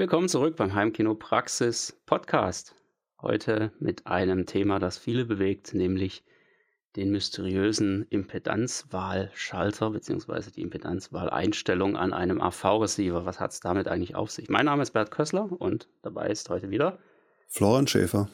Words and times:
Willkommen 0.00 0.30
zurück 0.30 0.56
beim 0.56 0.74
Heimkino 0.74 1.14
Praxis 1.14 2.00
Podcast. 2.06 2.74
Heute 3.20 3.70
mit 3.80 4.06
einem 4.06 4.46
Thema, 4.46 4.78
das 4.78 4.96
viele 4.96 5.26
bewegt, 5.26 5.74
nämlich 5.74 6.24
den 6.96 7.10
mysteriösen 7.10 8.06
Impedanzwahlschalter 8.08 9.90
bzw. 9.90 10.52
die 10.56 10.62
Impedanzwahleinstellung 10.62 11.98
an 11.98 12.14
einem 12.14 12.40
AV-Receiver. 12.40 13.26
Was 13.26 13.40
hat 13.40 13.50
es 13.50 13.60
damit 13.60 13.88
eigentlich 13.88 14.14
auf 14.14 14.30
sich? 14.30 14.48
Mein 14.48 14.64
Name 14.64 14.80
ist 14.80 14.92
Bert 14.92 15.10
Kössler 15.10 15.50
und 15.52 15.86
dabei 16.00 16.28
ist 16.28 16.48
heute 16.48 16.70
wieder 16.70 16.98
Florian 17.48 17.86
Schäfer. 17.86 18.30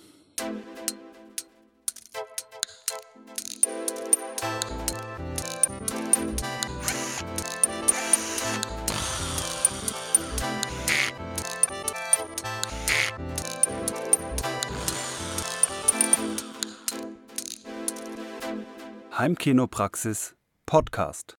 Heimkinopraxis 19.27 20.37
Podcast. 20.67 21.37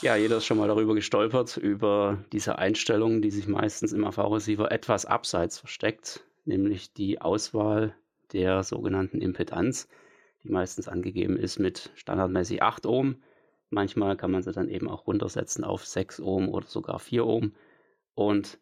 Ja, 0.00 0.16
jeder 0.16 0.38
ist 0.38 0.46
schon 0.46 0.56
mal 0.56 0.68
darüber 0.68 0.94
gestolpert, 0.94 1.58
über 1.58 2.24
diese 2.32 2.56
Einstellung, 2.56 3.20
die 3.20 3.30
sich 3.30 3.46
meistens 3.46 3.92
im 3.92 4.06
AV-Receiver 4.06 4.72
etwas 4.72 5.04
abseits 5.04 5.58
versteckt, 5.58 6.24
nämlich 6.46 6.94
die 6.94 7.20
Auswahl 7.20 7.94
der 8.32 8.62
sogenannten 8.62 9.20
Impedanz, 9.20 9.86
die 10.44 10.48
meistens 10.48 10.88
angegeben 10.88 11.36
ist 11.36 11.58
mit 11.58 11.90
standardmäßig 11.94 12.62
8 12.62 12.86
Ohm. 12.86 13.22
Manchmal 13.68 14.16
kann 14.16 14.30
man 14.30 14.42
sie 14.42 14.52
dann 14.52 14.70
eben 14.70 14.88
auch 14.88 15.06
runtersetzen 15.06 15.64
auf 15.64 15.84
6 15.84 16.20
Ohm 16.20 16.48
oder 16.48 16.68
sogar 16.68 16.98
4 17.00 17.26
Ohm. 17.26 17.52
Und 18.14 18.58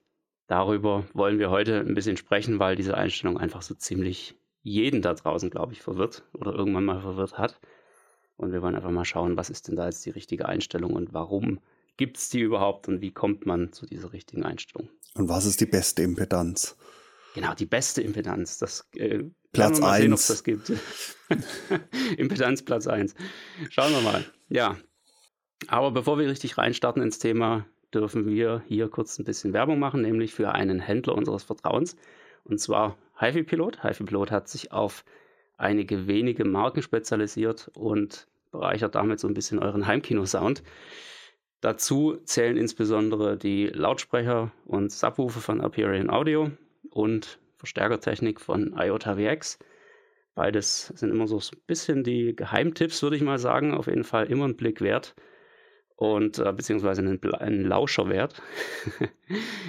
darüber 0.49 1.05
wollen 1.13 1.39
wir 1.39 1.51
heute 1.51 1.79
ein 1.79 1.95
bisschen 1.95 2.17
sprechen, 2.17 2.59
weil 2.59 2.75
diese 2.75 2.97
Einstellung 2.97 3.39
einfach 3.39 3.63
so 3.63 3.75
ziemlich 3.75 4.35
jeden 4.63 5.03
da 5.03 5.15
draußen, 5.15 5.51
glaube 5.51 5.73
ich, 5.73 5.83
verwirrt 5.83 6.25
oder 6.33 6.53
irgendwann 6.55 6.85
mal 6.85 7.01
verwirrt 7.01 7.39
hat. 7.39 7.61
Und 8.37 8.53
wir 8.53 8.63
wollen 8.63 8.75
einfach 8.75 8.91
mal 8.91 9.05
schauen, 9.05 9.37
was 9.37 9.51
ist 9.51 9.69
denn 9.69 9.77
da 9.77 9.87
jetzt 9.87 10.07
die 10.07 10.11
richtige 10.11 10.47
Einstellung 10.47 10.93
und 10.93 11.13
warum 11.13 11.61
gibt 11.97 12.17
es 12.17 12.31
die 12.31 12.41
überhaupt 12.41 12.89
und 12.89 13.01
wie 13.03 13.11
kommt 13.11 13.45
man 13.45 13.73
zu 13.73 13.85
dieser 13.85 14.13
richtigen 14.13 14.45
Einstellung. 14.45 14.89
Und 15.15 15.29
was 15.29 15.45
ist 15.45 15.61
die 15.61 15.67
beste 15.67 16.03
Impedanz? 16.03 16.77
Genau, 17.35 17.55
die 17.55 17.67
beste 17.67 18.01
Impedanz. 18.01 18.59
Das, 18.59 18.89
äh, 18.95 19.25
Platz 19.53 19.81
1. 19.83 20.27
das 20.29 20.45
gibt. 20.45 20.73
Impedanz 22.17 22.63
Platz 22.63 22.87
1. 22.87 23.15
Schauen 23.71 23.93
wir 23.93 24.01
mal. 24.01 24.25
Ja. 24.49 24.77
Aber 25.67 25.91
bevor 25.91 26.19
wir 26.19 26.29
richtig 26.29 26.57
reinstarten 26.57 27.03
ins 27.03 27.19
Thema, 27.19 27.67
dürfen 27.93 28.27
wir 28.27 28.63
hier 28.69 28.89
kurz 28.89 29.19
ein 29.19 29.25
bisschen 29.25 29.53
Werbung 29.53 29.79
machen, 29.79 30.03
nämlich 30.03 30.33
für 30.35 30.53
einen 30.53 30.79
Händler 30.79 31.15
unseres 31.15 31.43
Vertrauens. 31.43 31.97
Und 32.45 32.61
zwar 32.61 32.97
HiFi 33.21 33.43
Pilot. 33.43 33.83
HiFi 33.83 34.05
Pilot 34.05 34.31
hat 34.31 34.49
sich 34.49 34.73
auf 34.73 35.05
einige 35.57 36.07
wenige 36.07 36.45
Marken 36.45 36.83
spezialisiert 36.83 37.71
und 37.75 38.29
bereichert 38.51 38.95
damit 38.95 39.21
so 39.21 39.29
ein 39.29 39.35
bisschen 39.35 39.59
euren 39.59 39.87
Heimkino-Sound. 39.87 40.63
Dazu 41.61 42.17
zählen 42.25 42.57
insbesondere 42.57 43.37
die 43.37 43.67
Lautsprecher 43.67 44.53
und 44.65 44.93
Subwoofer 44.93 45.41
von 45.41 45.61
Aperion 45.61 46.09
Audio 46.09 46.53
und 46.91 47.41
Verstärkertechnik 47.57 48.41
von 48.41 48.75
IOTA 48.79 49.17
VX. 49.17 49.59
Beides 50.37 50.87
sind 50.95 51.11
immer 51.11 51.27
so 51.27 51.39
ein 51.39 51.61
bisschen 51.67 52.05
die 52.05 52.37
Geheimtipps, 52.37 53.03
würde 53.03 53.17
ich 53.17 53.23
mal 53.23 53.41
sagen. 53.41 53.75
Auf 53.75 53.89
jeden 53.89 54.05
Fall 54.05 54.27
immer 54.27 54.45
einen 54.45 54.57
Blick 54.57 54.81
wert 54.81 55.17
und 55.99 56.39
äh, 56.39 56.53
beziehungsweise 56.53 57.03
einen, 57.03 57.21
einen 57.35 57.65
Lauscherwert. 57.65 58.41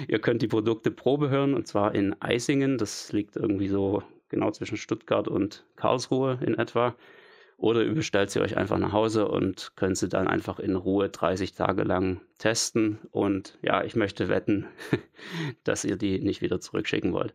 Ihr 0.08 0.20
könnt 0.20 0.42
die 0.42 0.48
Produkte 0.48 0.92
Probe 0.92 1.28
hören 1.28 1.54
und 1.54 1.66
zwar 1.66 1.92
in 1.92 2.14
Eisingen. 2.22 2.78
Das 2.78 3.12
liegt 3.12 3.34
irgendwie 3.34 3.66
so 3.66 4.04
genau 4.28 4.52
zwischen 4.52 4.76
Stuttgart 4.76 5.26
und 5.26 5.64
Karlsruhe 5.74 6.38
in 6.46 6.54
etwa. 6.54 6.94
Oder 7.56 7.82
ihr 7.84 7.94
bestellt 7.94 8.30
sie 8.30 8.40
euch 8.40 8.56
einfach 8.56 8.78
nach 8.78 8.92
Hause 8.92 9.26
und 9.26 9.72
könnt 9.74 9.98
sie 9.98 10.08
dann 10.08 10.28
einfach 10.28 10.60
in 10.60 10.76
Ruhe 10.76 11.08
30 11.08 11.52
Tage 11.54 11.82
lang 11.82 12.20
testen. 12.38 13.00
Und 13.10 13.58
ja, 13.60 13.82
ich 13.82 13.96
möchte 13.96 14.28
wetten, 14.28 14.66
dass 15.64 15.84
ihr 15.84 15.96
die 15.96 16.20
nicht 16.20 16.42
wieder 16.42 16.60
zurückschicken 16.60 17.12
wollt. 17.12 17.34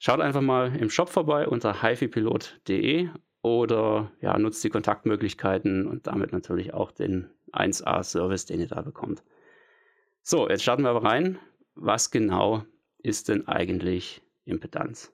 Schaut 0.00 0.20
einfach 0.20 0.42
mal 0.42 0.74
im 0.74 0.90
Shop 0.90 1.10
vorbei 1.10 1.46
unter 1.46 1.80
hifipilot.de 1.80 3.08
oder 3.40 4.10
ja, 4.20 4.36
nutzt 4.36 4.64
die 4.64 4.70
Kontaktmöglichkeiten 4.70 5.86
und 5.86 6.08
damit 6.08 6.32
natürlich 6.32 6.74
auch 6.74 6.90
den 6.90 7.30
1A-Service, 7.52 8.46
den 8.46 8.60
ihr 8.60 8.68
da 8.68 8.82
bekommt. 8.82 9.22
So, 10.22 10.48
jetzt 10.48 10.62
starten 10.62 10.82
wir 10.82 10.90
aber 10.90 11.04
rein. 11.04 11.38
Was 11.74 12.10
genau 12.10 12.64
ist 12.98 13.28
denn 13.28 13.46
eigentlich 13.46 14.22
Impedanz? 14.44 15.12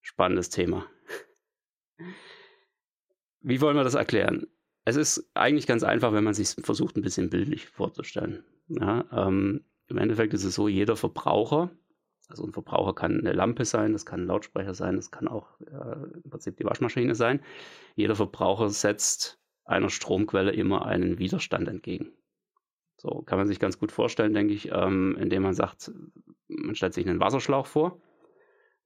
Spannendes 0.00 0.50
Thema. 0.50 0.86
Wie 3.40 3.60
wollen 3.60 3.76
wir 3.76 3.84
das 3.84 3.94
erklären? 3.94 4.46
Es 4.84 4.96
ist 4.96 5.30
eigentlich 5.34 5.66
ganz 5.66 5.82
einfach, 5.82 6.12
wenn 6.12 6.24
man 6.24 6.34
sich 6.34 6.48
versucht, 6.64 6.96
ein 6.96 7.02
bisschen 7.02 7.30
bildlich 7.30 7.66
vorzustellen. 7.68 8.42
Ja, 8.68 9.04
ähm, 9.12 9.64
Im 9.88 9.98
Endeffekt 9.98 10.34
ist 10.34 10.44
es 10.44 10.54
so, 10.54 10.66
jeder 10.66 10.96
Verbraucher, 10.96 11.70
also 12.28 12.44
ein 12.44 12.52
Verbraucher 12.52 12.94
kann 12.94 13.20
eine 13.20 13.32
Lampe 13.32 13.64
sein, 13.64 13.92
das 13.92 14.04
kann 14.04 14.22
ein 14.22 14.26
Lautsprecher 14.26 14.74
sein, 14.74 14.96
das 14.96 15.10
kann 15.10 15.28
auch 15.28 15.60
äh, 15.60 16.20
im 16.22 16.30
Prinzip 16.30 16.56
die 16.56 16.64
Waschmaschine 16.64 17.14
sein. 17.14 17.40
Jeder 17.96 18.16
Verbraucher 18.16 18.68
setzt 18.68 19.38
einer 19.68 19.90
Stromquelle 19.90 20.52
immer 20.52 20.86
einen 20.86 21.18
Widerstand 21.18 21.68
entgegen. 21.68 22.12
So 22.96 23.22
kann 23.22 23.38
man 23.38 23.46
sich 23.46 23.60
ganz 23.60 23.78
gut 23.78 23.92
vorstellen, 23.92 24.34
denke 24.34 24.54
ich, 24.54 24.70
ähm, 24.72 25.16
indem 25.20 25.42
man 25.42 25.54
sagt, 25.54 25.92
man 26.48 26.74
stellt 26.74 26.94
sich 26.94 27.08
einen 27.08 27.20
Wasserschlauch 27.20 27.66
vor 27.66 28.00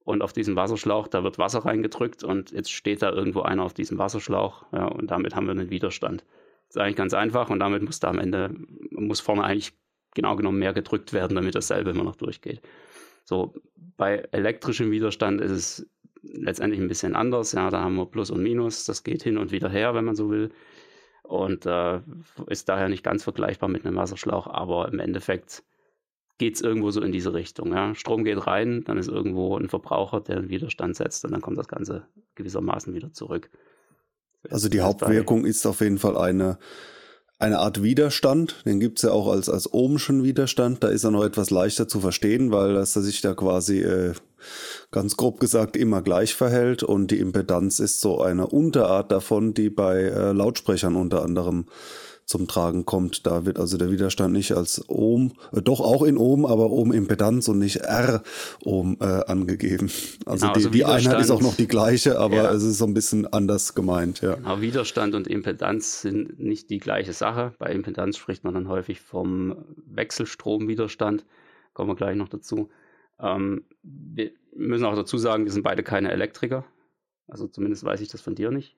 und 0.03 0.21
auf 0.21 0.33
diesen 0.33 0.55
Wasserschlauch, 0.55 1.07
da 1.07 1.23
wird 1.23 1.39
Wasser 1.39 1.65
reingedrückt 1.65 2.23
und 2.23 2.51
jetzt 2.51 2.71
steht 2.71 3.01
da 3.01 3.11
irgendwo 3.11 3.41
einer 3.41 3.63
auf 3.63 3.73
diesem 3.73 3.97
Wasserschlauch 3.97 4.65
ja, 4.71 4.85
und 4.85 5.09
damit 5.09 5.35
haben 5.35 5.47
wir 5.47 5.51
einen 5.51 5.71
Widerstand. 5.71 6.25
Das 6.67 6.75
ist 6.75 6.77
eigentlich 6.77 6.97
ganz 6.97 7.13
einfach 7.13 7.49
und 7.49 7.59
damit 7.59 7.81
muss 7.81 7.99
da 7.99 8.09
am 8.09 8.19
Ende, 8.19 8.53
muss 8.91 9.19
vorne 9.19 9.43
eigentlich 9.43 9.73
genau 10.13 10.35
genommen 10.35 10.59
mehr 10.59 10.73
gedrückt 10.73 11.13
werden, 11.13 11.35
damit 11.35 11.55
dasselbe 11.55 11.89
immer 11.89 12.03
noch 12.03 12.17
durchgeht. 12.17 12.61
So, 13.23 13.55
bei 13.97 14.27
elektrischem 14.31 14.91
Widerstand 14.91 15.41
ist 15.41 15.51
es 15.51 15.89
letztendlich 16.23 16.81
ein 16.81 16.87
bisschen 16.87 17.15
anders. 17.15 17.51
Ja, 17.51 17.69
da 17.69 17.81
haben 17.81 17.95
wir 17.95 18.05
Plus 18.05 18.31
und 18.31 18.41
Minus. 18.41 18.85
Das 18.85 19.03
geht 19.03 19.23
hin 19.23 19.37
und 19.37 19.51
wieder 19.51 19.69
her, 19.69 19.93
wenn 19.93 20.05
man 20.05 20.15
so 20.15 20.29
will. 20.29 20.51
Und 21.23 21.65
äh, 21.65 22.01
ist 22.47 22.67
daher 22.69 22.89
nicht 22.89 23.03
ganz 23.03 23.23
vergleichbar 23.23 23.69
mit 23.69 23.85
einem 23.85 23.95
Wasserschlauch, 23.95 24.47
aber 24.47 24.89
im 24.91 24.99
Endeffekt 24.99 25.63
geht 26.37 26.55
es 26.55 26.61
irgendwo 26.61 26.91
so 26.91 27.01
in 27.01 27.11
diese 27.11 27.33
Richtung. 27.33 27.71
Ja. 27.73 27.95
Strom 27.95 28.23
geht 28.23 28.45
rein, 28.45 28.83
dann 28.83 28.97
ist 28.97 29.07
irgendwo 29.07 29.57
ein 29.57 29.69
Verbraucher, 29.69 30.19
der 30.19 30.37
einen 30.37 30.49
Widerstand 30.49 30.95
setzt 30.95 31.23
und 31.23 31.31
dann 31.31 31.41
kommt 31.41 31.57
das 31.57 31.67
Ganze 31.67 32.07
gewissermaßen 32.35 32.93
wieder 32.93 33.13
zurück. 33.13 33.49
Also 34.49 34.67
die 34.67 34.81
Hauptwirkung 34.81 35.45
ist 35.45 35.65
auf 35.65 35.79
jeden 35.79 35.97
Fall 35.97 36.17
eine 36.17 36.57
eine 37.43 37.59
Art 37.59 37.83
Widerstand, 37.83 38.55
den 38.65 38.79
gibt's 38.79 39.01
ja 39.01 39.11
auch 39.11 39.27
als, 39.27 39.49
als 39.49 39.71
ohmschen 39.73 40.23
Widerstand, 40.23 40.81
da 40.81 40.87
ist 40.87 41.03
er 41.03 41.11
noch 41.11 41.25
etwas 41.25 41.49
leichter 41.49 41.89
zu 41.89 41.99
verstehen, 41.99 42.51
weil 42.53 42.77
er 42.77 42.85
sich 42.85 43.19
da 43.19 43.33
quasi 43.33 43.81
äh, 43.81 44.13
ganz 44.91 45.17
grob 45.17 45.41
gesagt 45.41 45.75
immer 45.75 46.01
gleich 46.01 46.35
verhält. 46.35 46.83
Und 46.83 47.11
die 47.11 47.19
Impedanz 47.19 47.79
ist 47.79 47.99
so 47.99 48.21
eine 48.21 48.47
Unterart 48.47 49.11
davon, 49.11 49.53
die 49.53 49.69
bei 49.69 50.03
äh, 50.03 50.31
Lautsprechern 50.31 50.95
unter 50.95 51.21
anderem 51.21 51.65
zum 52.25 52.47
Tragen 52.47 52.85
kommt. 52.85 53.25
Da 53.25 53.45
wird 53.45 53.59
also 53.59 53.77
der 53.77 53.91
Widerstand 53.91 54.33
nicht 54.33 54.53
als 54.53 54.83
Ohm, 54.87 55.33
äh, 55.51 55.61
doch 55.61 55.79
auch 55.79 56.03
in 56.03 56.17
Ohm, 56.17 56.45
aber 56.45 56.69
Ohm-Impedanz 56.71 57.47
und 57.47 57.59
nicht 57.59 57.77
R-Ohm 57.77 58.97
äh, 58.99 59.03
angegeben. 59.03 59.91
Also, 60.25 60.47
genau, 60.47 60.53
also 60.53 60.69
die, 60.69 60.77
die 60.77 60.85
Einheit 60.85 61.19
ist 61.19 61.31
auch 61.31 61.41
noch 61.41 61.55
die 61.55 61.67
gleiche, 61.67 62.19
aber 62.19 62.35
ja. 62.35 62.51
es 62.51 62.63
ist 62.63 62.77
so 62.77 62.85
ein 62.85 62.93
bisschen 62.93 63.31
anders 63.31 63.75
gemeint. 63.75 64.21
Ja. 64.21 64.37
Aber 64.43 64.61
Widerstand 64.61 65.15
und 65.15 65.27
Impedanz 65.27 66.01
sind 66.01 66.39
nicht 66.39 66.69
die 66.69 66.79
gleiche 66.79 67.13
Sache. 67.13 67.53
Bei 67.59 67.71
Impedanz 67.71 68.17
spricht 68.17 68.43
man 68.43 68.53
dann 68.53 68.67
häufig 68.67 69.01
vom 69.01 69.65
Wechselstromwiderstand. 69.85 71.25
Kommen 71.73 71.89
wir 71.89 71.95
gleich 71.95 72.15
noch 72.15 72.29
dazu. 72.29 72.69
Ähm, 73.19 73.63
wir 73.83 74.31
müssen 74.55 74.85
auch 74.85 74.95
dazu 74.95 75.17
sagen, 75.17 75.45
wir 75.45 75.51
sind 75.51 75.63
beide 75.63 75.83
keine 75.83 76.11
Elektriker. 76.11 76.65
Also 77.27 77.47
zumindest 77.47 77.83
weiß 77.83 78.01
ich 78.01 78.09
das 78.09 78.21
von 78.21 78.35
dir 78.35 78.51
nicht. 78.51 78.75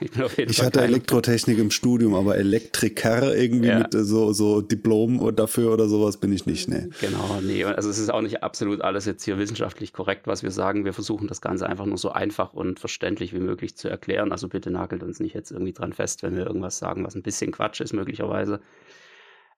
Ich, 0.00 0.38
ich 0.38 0.62
hatte 0.62 0.80
Elektrotechnik 0.82 1.58
im 1.58 1.70
Studium, 1.70 2.14
aber 2.14 2.36
Elektriker 2.36 3.36
irgendwie 3.36 3.68
ja. 3.68 3.78
mit 3.80 3.94
äh, 3.94 4.04
so, 4.04 4.32
so 4.32 4.60
Diplom 4.60 5.34
dafür 5.34 5.72
oder 5.72 5.88
sowas 5.88 6.18
bin 6.18 6.32
ich 6.32 6.46
nicht, 6.46 6.68
ne. 6.68 6.90
Genau, 7.00 7.40
nee. 7.42 7.64
Also 7.64 7.90
es 7.90 7.98
ist 7.98 8.10
auch 8.10 8.22
nicht 8.22 8.42
absolut 8.42 8.80
alles 8.82 9.04
jetzt 9.04 9.24
hier 9.24 9.38
wissenschaftlich 9.38 9.92
korrekt, 9.92 10.26
was 10.26 10.42
wir 10.42 10.50
sagen. 10.50 10.84
Wir 10.84 10.92
versuchen 10.92 11.28
das 11.28 11.40
Ganze 11.40 11.68
einfach 11.68 11.86
nur 11.86 11.98
so 11.98 12.10
einfach 12.10 12.52
und 12.52 12.80
verständlich 12.80 13.32
wie 13.32 13.40
möglich 13.40 13.76
zu 13.76 13.88
erklären. 13.88 14.32
Also 14.32 14.48
bitte 14.48 14.70
nagelt 14.70 15.02
uns 15.02 15.20
nicht 15.20 15.34
jetzt 15.34 15.50
irgendwie 15.50 15.72
dran 15.72 15.92
fest, 15.92 16.22
wenn 16.22 16.36
wir 16.36 16.46
irgendwas 16.46 16.78
sagen, 16.78 17.04
was 17.04 17.14
ein 17.14 17.22
bisschen 17.22 17.52
Quatsch 17.52 17.80
ist, 17.80 17.92
möglicherweise. 17.92 18.60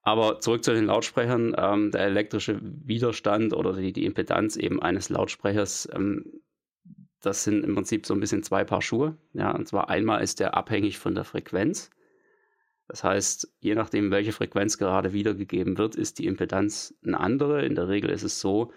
Aber 0.02 0.38
zurück 0.38 0.62
zu 0.62 0.72
den 0.72 0.86
Lautsprechern. 0.86 1.56
Ähm, 1.58 1.90
der 1.90 2.02
elektrische 2.02 2.60
Widerstand 2.62 3.52
oder 3.52 3.72
die, 3.72 3.92
die 3.92 4.04
Impedanz 4.04 4.54
eben 4.56 4.80
eines 4.80 5.08
Lautsprechers 5.08 5.88
ähm, 5.92 6.24
das 7.20 7.44
sind 7.44 7.64
im 7.64 7.74
Prinzip 7.74 8.06
so 8.06 8.14
ein 8.14 8.20
bisschen 8.20 8.42
zwei 8.42 8.64
Paar 8.64 8.82
Schuhe. 8.82 9.16
Ja, 9.32 9.52
und 9.52 9.66
zwar 9.66 9.88
einmal 9.88 10.22
ist 10.22 10.40
der 10.40 10.54
abhängig 10.54 10.98
von 10.98 11.14
der 11.14 11.24
Frequenz. 11.24 11.90
Das 12.88 13.02
heißt, 13.02 13.52
je 13.60 13.74
nachdem, 13.74 14.10
welche 14.10 14.32
Frequenz 14.32 14.78
gerade 14.78 15.12
wiedergegeben 15.12 15.76
wird, 15.76 15.96
ist 15.96 16.18
die 16.18 16.26
Impedanz 16.26 16.94
eine 17.04 17.18
andere. 17.18 17.64
In 17.64 17.74
der 17.74 17.88
Regel 17.88 18.10
ist 18.10 18.22
es 18.22 18.40
so, 18.40 18.72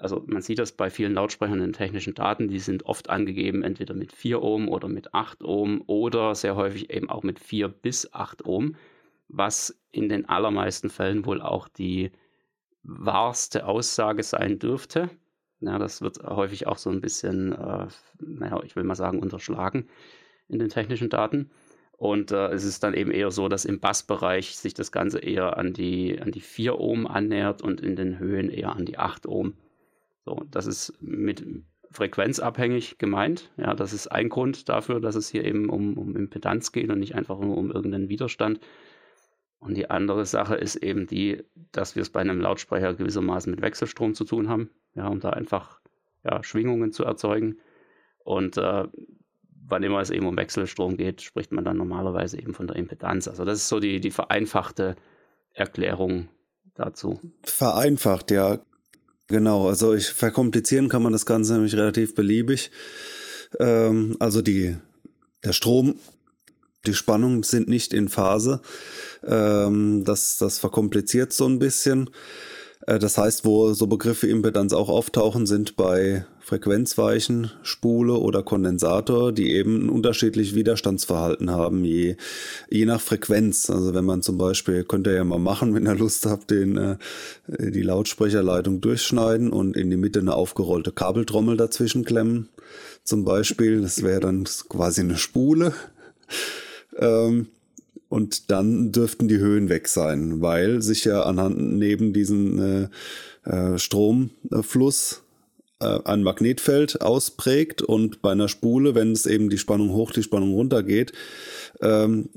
also 0.00 0.22
man 0.26 0.42
sieht 0.42 0.58
das 0.58 0.72
bei 0.72 0.90
vielen 0.90 1.14
Lautsprechern 1.14 1.60
in 1.60 1.72
technischen 1.72 2.14
Daten, 2.14 2.48
die 2.48 2.58
sind 2.58 2.86
oft 2.86 3.10
angegeben 3.10 3.62
entweder 3.62 3.94
mit 3.94 4.12
4 4.12 4.42
Ohm 4.42 4.68
oder 4.68 4.88
mit 4.88 5.14
8 5.14 5.42
Ohm 5.42 5.82
oder 5.86 6.34
sehr 6.34 6.56
häufig 6.56 6.90
eben 6.90 7.08
auch 7.08 7.22
mit 7.22 7.38
4 7.38 7.68
bis 7.68 8.12
8 8.12 8.44
Ohm, 8.44 8.76
was 9.28 9.78
in 9.90 10.08
den 10.08 10.28
allermeisten 10.28 10.90
Fällen 10.90 11.26
wohl 11.26 11.40
auch 11.40 11.68
die 11.68 12.10
wahrste 12.82 13.66
Aussage 13.66 14.22
sein 14.22 14.58
dürfte. 14.58 15.10
Ja, 15.60 15.78
das 15.78 16.00
wird 16.00 16.22
häufig 16.22 16.66
auch 16.66 16.78
so 16.78 16.90
ein 16.90 17.00
bisschen, 17.00 17.52
äh, 17.52 17.86
naja, 18.20 18.60
ich 18.64 18.76
will 18.76 18.84
mal 18.84 18.94
sagen, 18.94 19.18
unterschlagen 19.18 19.88
in 20.48 20.58
den 20.58 20.68
technischen 20.68 21.10
Daten. 21.10 21.50
Und 21.92 22.32
äh, 22.32 22.48
es 22.48 22.64
ist 22.64 22.82
dann 22.82 22.94
eben 22.94 23.10
eher 23.10 23.30
so, 23.30 23.48
dass 23.48 23.66
im 23.66 23.78
Bassbereich 23.78 24.56
sich 24.56 24.72
das 24.72 24.90
Ganze 24.90 25.18
eher 25.18 25.58
an 25.58 25.74
die, 25.74 26.18
an 26.18 26.30
die 26.30 26.40
4 26.40 26.80
Ohm 26.80 27.06
annähert 27.06 27.60
und 27.60 27.82
in 27.82 27.94
den 27.94 28.18
Höhen 28.18 28.48
eher 28.48 28.74
an 28.74 28.86
die 28.86 28.98
8 28.98 29.26
Ohm. 29.26 29.54
So, 30.24 30.42
das 30.50 30.66
ist 30.66 30.94
mit 31.02 31.44
frequenzabhängig 31.90 32.96
gemeint. 32.96 33.50
Ja, 33.58 33.74
das 33.74 33.92
ist 33.92 34.06
ein 34.06 34.30
Grund 34.30 34.68
dafür, 34.70 35.00
dass 35.00 35.14
es 35.14 35.28
hier 35.28 35.44
eben 35.44 35.68
um, 35.68 35.98
um 35.98 36.16
Impedanz 36.16 36.72
geht 36.72 36.88
und 36.88 37.00
nicht 37.00 37.14
einfach 37.14 37.38
nur 37.38 37.58
um 37.58 37.70
irgendeinen 37.70 38.08
Widerstand. 38.08 38.60
Und 39.60 39.76
die 39.76 39.90
andere 39.90 40.24
Sache 40.24 40.56
ist 40.56 40.76
eben 40.76 41.06
die, 41.06 41.44
dass 41.70 41.94
wir 41.94 42.02
es 42.02 42.10
bei 42.10 42.20
einem 42.20 42.40
Lautsprecher 42.40 42.94
gewissermaßen 42.94 43.50
mit 43.50 43.60
Wechselstrom 43.60 44.14
zu 44.14 44.24
tun 44.24 44.48
haben, 44.48 44.70
ja, 44.94 45.06
um 45.06 45.20
da 45.20 45.30
einfach 45.30 45.80
ja, 46.24 46.42
Schwingungen 46.42 46.92
zu 46.92 47.04
erzeugen. 47.04 47.58
Und 48.24 48.56
äh, 48.56 48.88
wann 49.66 49.82
immer 49.82 50.00
es 50.00 50.10
eben 50.10 50.26
um 50.26 50.36
Wechselstrom 50.36 50.96
geht, 50.96 51.20
spricht 51.22 51.52
man 51.52 51.64
dann 51.64 51.76
normalerweise 51.76 52.38
eben 52.38 52.54
von 52.54 52.66
der 52.66 52.76
Impedanz. 52.76 53.28
Also 53.28 53.44
das 53.44 53.58
ist 53.58 53.68
so 53.68 53.80
die, 53.80 54.00
die 54.00 54.10
vereinfachte 54.10 54.96
Erklärung 55.52 56.28
dazu. 56.74 57.20
Vereinfacht, 57.42 58.30
ja. 58.30 58.60
Genau, 59.28 59.68
also 59.68 59.94
ich 59.94 60.08
verkomplizieren 60.08 60.88
kann 60.88 61.02
man 61.02 61.12
das 61.12 61.26
Ganze 61.26 61.52
nämlich 61.52 61.76
relativ 61.76 62.14
beliebig. 62.14 62.70
Ähm, 63.60 64.16
also 64.18 64.42
die, 64.42 64.76
der 65.44 65.52
Strom, 65.52 65.94
die 66.86 66.94
Spannungen 66.94 67.42
sind 67.42 67.68
nicht 67.68 67.92
in 67.92 68.08
Phase. 68.08 68.60
Ähm, 69.26 70.04
das, 70.04 70.38
das 70.38 70.58
verkompliziert 70.58 71.32
so 71.32 71.46
ein 71.46 71.58
bisschen. 71.58 72.10
Äh, 72.86 72.98
das 72.98 73.18
heißt, 73.18 73.44
wo 73.44 73.72
so 73.72 73.86
Begriffe 73.86 74.26
Impedanz 74.26 74.72
auch 74.72 74.88
auftauchen, 74.88 75.46
sind 75.46 75.76
bei 75.76 76.24
Frequenzweichen, 76.40 77.52
Spule 77.62 78.14
oder 78.14 78.42
Kondensator, 78.42 79.30
die 79.30 79.52
eben 79.52 79.86
ein 79.86 79.88
unterschiedliches 79.88 80.56
Widerstandsverhalten 80.56 81.50
haben, 81.50 81.84
je, 81.84 82.16
je 82.68 82.86
nach 82.86 83.00
Frequenz. 83.00 83.70
Also 83.70 83.94
wenn 83.94 84.04
man 84.04 84.22
zum 84.22 84.36
Beispiel, 84.36 84.82
könnt 84.84 85.06
ihr 85.06 85.14
ja 85.14 85.24
mal 85.24 85.38
machen, 85.38 85.74
wenn 85.74 85.86
ihr 85.86 85.94
Lust 85.94 86.26
habt, 86.26 86.50
den, 86.50 86.76
äh, 86.76 86.96
die 87.46 87.82
Lautsprecherleitung 87.82 88.80
durchschneiden 88.80 89.50
und 89.50 89.76
in 89.76 89.90
die 89.90 89.96
Mitte 89.96 90.20
eine 90.20 90.34
aufgerollte 90.34 90.92
Kabeltrommel 90.92 91.56
dazwischen 91.56 92.04
klemmen. 92.04 92.48
Zum 93.04 93.24
Beispiel, 93.24 93.80
das 93.82 94.02
wäre 94.02 94.20
dann 94.20 94.44
quasi 94.68 95.02
eine 95.02 95.18
Spule. 95.18 95.72
Ähm, 96.96 97.46
und 98.10 98.50
dann 98.50 98.90
dürften 98.92 99.28
die 99.28 99.38
Höhen 99.38 99.68
weg 99.70 99.88
sein, 99.88 100.42
weil 100.42 100.82
sich 100.82 101.04
ja 101.04 101.22
anhand 101.22 101.58
neben 101.58 102.12
diesem 102.12 102.90
äh, 103.44 103.48
äh, 103.48 103.78
Stromfluss 103.78 105.22
äh, 105.78 106.00
ein 106.04 106.24
Magnetfeld 106.24 107.00
ausprägt 107.02 107.82
und 107.82 108.20
bei 108.20 108.32
einer 108.32 108.48
Spule, 108.48 108.96
wenn 108.96 109.12
es 109.12 109.26
eben 109.26 109.48
die 109.48 109.58
Spannung 109.58 109.92
hoch, 109.92 110.10
die 110.10 110.24
Spannung 110.24 110.52
runter 110.54 110.82
geht, 110.82 111.12
ähm, 111.80 112.28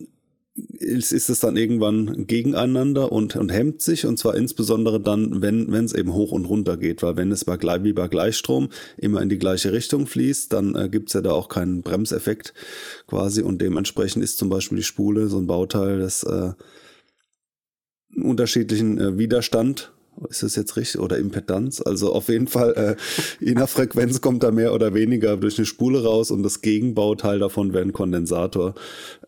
ist, 0.56 1.12
ist 1.12 1.30
es 1.30 1.40
dann 1.40 1.58
irgendwann 1.58 2.28
gegeneinander 2.28 3.12
und, 3.12 3.36
und 3.36 3.52
hemmt 3.52 3.82
sich. 3.82 4.06
Und 4.06 4.18
zwar 4.18 4.36
insbesondere 4.36 5.00
dann, 5.00 5.42
wenn 5.42 5.72
es 5.74 5.94
eben 5.94 6.14
hoch 6.14 6.32
und 6.32 6.46
runter 6.46 6.78
geht, 6.78 7.02
weil 7.02 7.16
wenn 7.16 7.32
es 7.32 7.46
bei, 7.46 7.58
wie 7.84 7.94
bei 7.94 8.08
Gleichstrom 8.08 8.70
immer 8.98 9.22
in 9.22 9.30
die 9.30 9.40
gleiche 9.40 9.72
Richtung 9.74 10.06
fließt, 10.06 10.54
dann 10.54 10.76
äh, 10.76 10.90
gibt 10.90 11.10
es 11.10 11.14
ja 11.14 11.22
da 11.22 11.32
auch 11.32 11.50
keinen 11.50 11.82
Bremseffekt 11.82 12.54
quasi. 13.08 13.42
Und 13.42 13.62
dementsprechend 13.62 14.24
ist 14.24 14.38
zum 14.38 14.50
Beispiel 14.50 14.78
die 14.78 14.84
Spule 14.84 15.28
so 15.28 15.40
ein 15.40 15.48
Bauteil, 15.48 16.00
das 16.00 16.24
äh, 16.24 16.52
einen 18.16 18.26
unterschiedlichen 18.26 19.00
äh, 19.00 19.18
Widerstand 19.18 19.92
ist 20.30 20.44
das 20.44 20.56
jetzt 20.56 20.76
richtig? 20.78 21.02
Oder 21.02 21.18
Impedanz? 21.18 21.82
Also 21.82 22.14
auf 22.14 22.30
jeden 22.30 22.48
Fall, 22.48 22.74
äh, 22.74 22.96
je 23.44 23.54
nach 23.54 23.70
Frequenz 23.70 24.22
kommt 24.22 24.44
da 24.44 24.52
mehr 24.52 24.74
oder 24.74 24.94
weniger 24.94 25.38
durch 25.38 25.58
eine 25.58 25.66
Spule 25.66 26.04
raus 26.04 26.32
und 26.32 26.44
das 26.44 26.62
Gegenbauteil 26.62 27.40
davon 27.40 27.74
wäre 27.74 27.84
ein 27.84 27.94
Kondensator, 27.94 28.76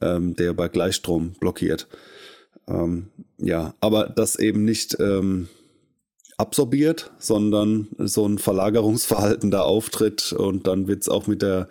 ähm, 0.02 0.36
der 0.36 0.54
bei 0.54 0.68
Gleichstrom 0.68 1.34
blockiert. 1.40 1.88
Ähm, 2.68 3.08
ja, 3.38 3.76
aber 3.80 4.10
das 4.10 4.38
eben 4.38 4.66
nicht 4.66 4.98
ähm, 5.00 5.48
absorbiert, 6.38 7.12
sondern 7.18 7.88
so 7.98 8.28
ein 8.28 8.40
Verlagerungsverhalten 8.40 9.52
da 9.52 9.62
auftritt 9.62 10.34
und 10.34 10.68
dann 10.68 10.88
wird's 10.88 11.08
auch 11.08 11.28
mit 11.28 11.42
der, 11.42 11.70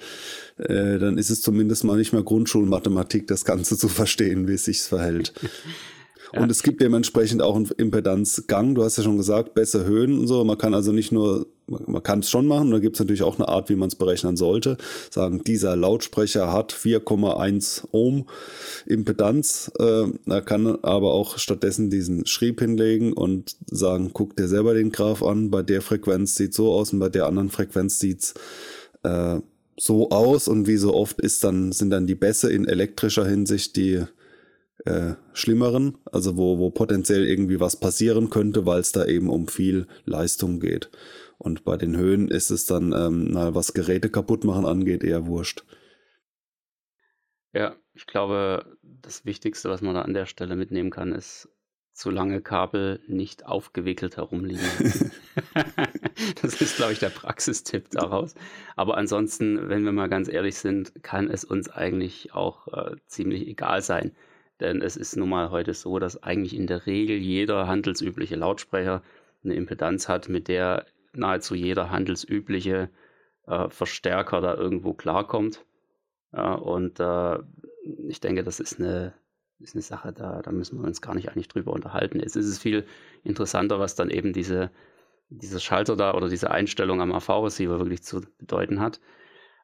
äh, 0.56 0.98
dann 0.98 1.18
ist 1.18 1.30
es 1.30 1.42
zumindest 1.42 1.84
mal 1.84 1.98
nicht 1.98 2.12
mehr 2.12 2.22
Grundschulmathematik, 2.22 3.26
das 3.26 3.44
Ganze 3.44 3.76
zu 3.76 3.88
verstehen, 3.88 4.48
wie 4.48 4.54
es 4.54 4.64
sich 4.64 4.82
verhält. 4.82 5.32
Und 6.32 6.50
es 6.50 6.62
gibt 6.62 6.80
dementsprechend 6.80 7.42
auch 7.42 7.54
einen 7.54 7.70
Impedanzgang. 7.76 8.74
Du 8.74 8.82
hast 8.82 8.96
ja 8.96 9.02
schon 9.02 9.16
gesagt, 9.16 9.54
bessere 9.54 9.84
Höhen 9.84 10.18
und 10.18 10.26
so. 10.26 10.44
Man 10.44 10.58
kann 10.58 10.74
also 10.74 10.90
nicht 10.90 11.12
nur, 11.12 11.46
man 11.66 12.02
kann 12.02 12.20
es 12.20 12.30
schon 12.30 12.46
machen. 12.46 12.70
Da 12.70 12.78
gibt 12.78 12.96
es 12.96 13.00
natürlich 13.00 13.22
auch 13.22 13.38
eine 13.38 13.48
Art, 13.48 13.68
wie 13.68 13.76
man 13.76 13.88
es 13.88 13.94
berechnen 13.94 14.36
sollte. 14.36 14.76
Sagen, 15.10 15.42
dieser 15.44 15.76
Lautsprecher 15.76 16.52
hat 16.52 16.72
4,1 16.72 17.84
Ohm 17.92 18.26
Impedanz. 18.86 19.70
Äh, 19.78 20.06
er 20.26 20.42
kann 20.42 20.66
aber 20.82 21.12
auch 21.12 21.38
stattdessen 21.38 21.90
diesen 21.90 22.26
Schrieb 22.26 22.60
hinlegen 22.60 23.12
und 23.12 23.56
sagen, 23.70 24.10
guck 24.12 24.36
dir 24.36 24.48
selber 24.48 24.74
den 24.74 24.90
Graph 24.90 25.22
an. 25.22 25.50
Bei 25.50 25.62
der 25.62 25.82
Frequenz 25.82 26.34
sieht 26.34 26.54
so 26.54 26.72
aus 26.72 26.92
und 26.92 26.98
bei 26.98 27.08
der 27.08 27.26
anderen 27.26 27.50
Frequenz 27.50 27.98
sieht's 27.98 28.34
äh, 29.02 29.40
so 29.76 30.10
aus 30.10 30.48
und 30.48 30.66
wie 30.66 30.76
so 30.76 30.94
oft 30.94 31.20
ist 31.20 31.42
dann, 31.44 31.72
sind 31.72 31.90
dann 31.90 32.06
die 32.06 32.14
Bässe 32.14 32.52
in 32.52 32.66
elektrischer 32.66 33.26
Hinsicht 33.26 33.76
die 33.76 34.04
äh, 34.84 35.14
schlimmeren, 35.32 35.98
also 36.10 36.36
wo, 36.36 36.58
wo 36.58 36.70
potenziell 36.70 37.24
irgendwie 37.24 37.60
was 37.60 37.76
passieren 37.78 38.30
könnte, 38.30 38.66
weil 38.66 38.80
es 38.80 38.92
da 38.92 39.04
eben 39.04 39.28
um 39.28 39.48
viel 39.48 39.86
Leistung 40.04 40.60
geht. 40.60 40.90
Und 41.38 41.64
bei 41.64 41.76
den 41.76 41.96
Höhen 41.96 42.28
ist 42.28 42.50
es 42.50 42.66
dann, 42.66 42.92
ähm, 42.92 43.28
na, 43.30 43.54
was 43.54 43.74
Geräte 43.74 44.08
kaputt 44.10 44.44
machen 44.44 44.66
angeht, 44.66 45.04
eher 45.04 45.26
wurscht. 45.26 45.64
Ja, 47.52 47.76
ich 47.92 48.06
glaube, 48.06 48.76
das 48.82 49.24
Wichtigste, 49.24 49.70
was 49.70 49.80
man 49.80 49.94
da 49.94 50.02
an 50.02 50.14
der 50.14 50.26
Stelle 50.26 50.56
mitnehmen 50.56 50.90
kann, 50.90 51.12
ist, 51.12 51.48
zu 51.92 52.10
lange 52.10 52.42
Kabel 52.42 53.00
nicht 53.06 53.46
aufgewickelt 53.46 54.16
herumliegen. 54.16 54.60
das 56.42 56.60
ist, 56.60 56.76
glaube 56.76 56.92
ich, 56.92 56.98
der 56.98 57.10
Praxistipp 57.10 57.90
daraus. 57.90 58.34
Aber 58.74 58.96
ansonsten, 58.96 59.68
wenn 59.68 59.84
wir 59.84 59.92
mal 59.92 60.08
ganz 60.08 60.28
ehrlich 60.28 60.56
sind, 60.56 60.92
kann 61.04 61.30
es 61.30 61.44
uns 61.44 61.68
eigentlich 61.70 62.34
auch 62.34 62.66
äh, 62.68 62.96
ziemlich 63.06 63.46
egal 63.46 63.80
sein, 63.82 64.12
denn 64.64 64.82
es 64.82 64.96
ist 64.96 65.16
nun 65.16 65.28
mal 65.28 65.50
heute 65.50 65.74
so, 65.74 65.98
dass 65.98 66.22
eigentlich 66.22 66.56
in 66.56 66.66
der 66.66 66.86
Regel 66.86 67.16
jeder 67.16 67.66
handelsübliche 67.68 68.36
Lautsprecher 68.36 69.02
eine 69.44 69.54
Impedanz 69.54 70.08
hat, 70.08 70.28
mit 70.28 70.48
der 70.48 70.86
nahezu 71.12 71.54
jeder 71.54 71.90
handelsübliche 71.90 72.88
äh, 73.46 73.68
Verstärker 73.68 74.40
da 74.40 74.54
irgendwo 74.54 74.94
klarkommt. 74.94 75.64
Äh, 76.32 76.42
und 76.42 76.98
äh, 76.98 77.38
ich 78.08 78.20
denke, 78.20 78.42
das 78.42 78.58
ist 78.58 78.80
eine, 78.80 79.12
ist 79.60 79.74
eine 79.74 79.82
Sache, 79.82 80.12
da, 80.12 80.40
da 80.42 80.50
müssen 80.50 80.80
wir 80.80 80.86
uns 80.86 81.02
gar 81.02 81.14
nicht 81.14 81.28
eigentlich 81.28 81.48
drüber 81.48 81.72
unterhalten. 81.72 82.20
Jetzt 82.20 82.36
ist 82.36 82.46
es 82.46 82.58
viel 82.58 82.86
interessanter, 83.22 83.78
was 83.78 83.94
dann 83.94 84.10
eben 84.10 84.32
diese, 84.32 84.70
dieser 85.28 85.60
Schalter 85.60 85.96
da 85.96 86.14
oder 86.14 86.28
diese 86.28 86.50
Einstellung 86.50 87.00
am 87.00 87.12
AV-Receiver 87.12 87.78
wirklich 87.78 88.02
zu 88.02 88.22
bedeuten 88.38 88.80
hat. 88.80 89.00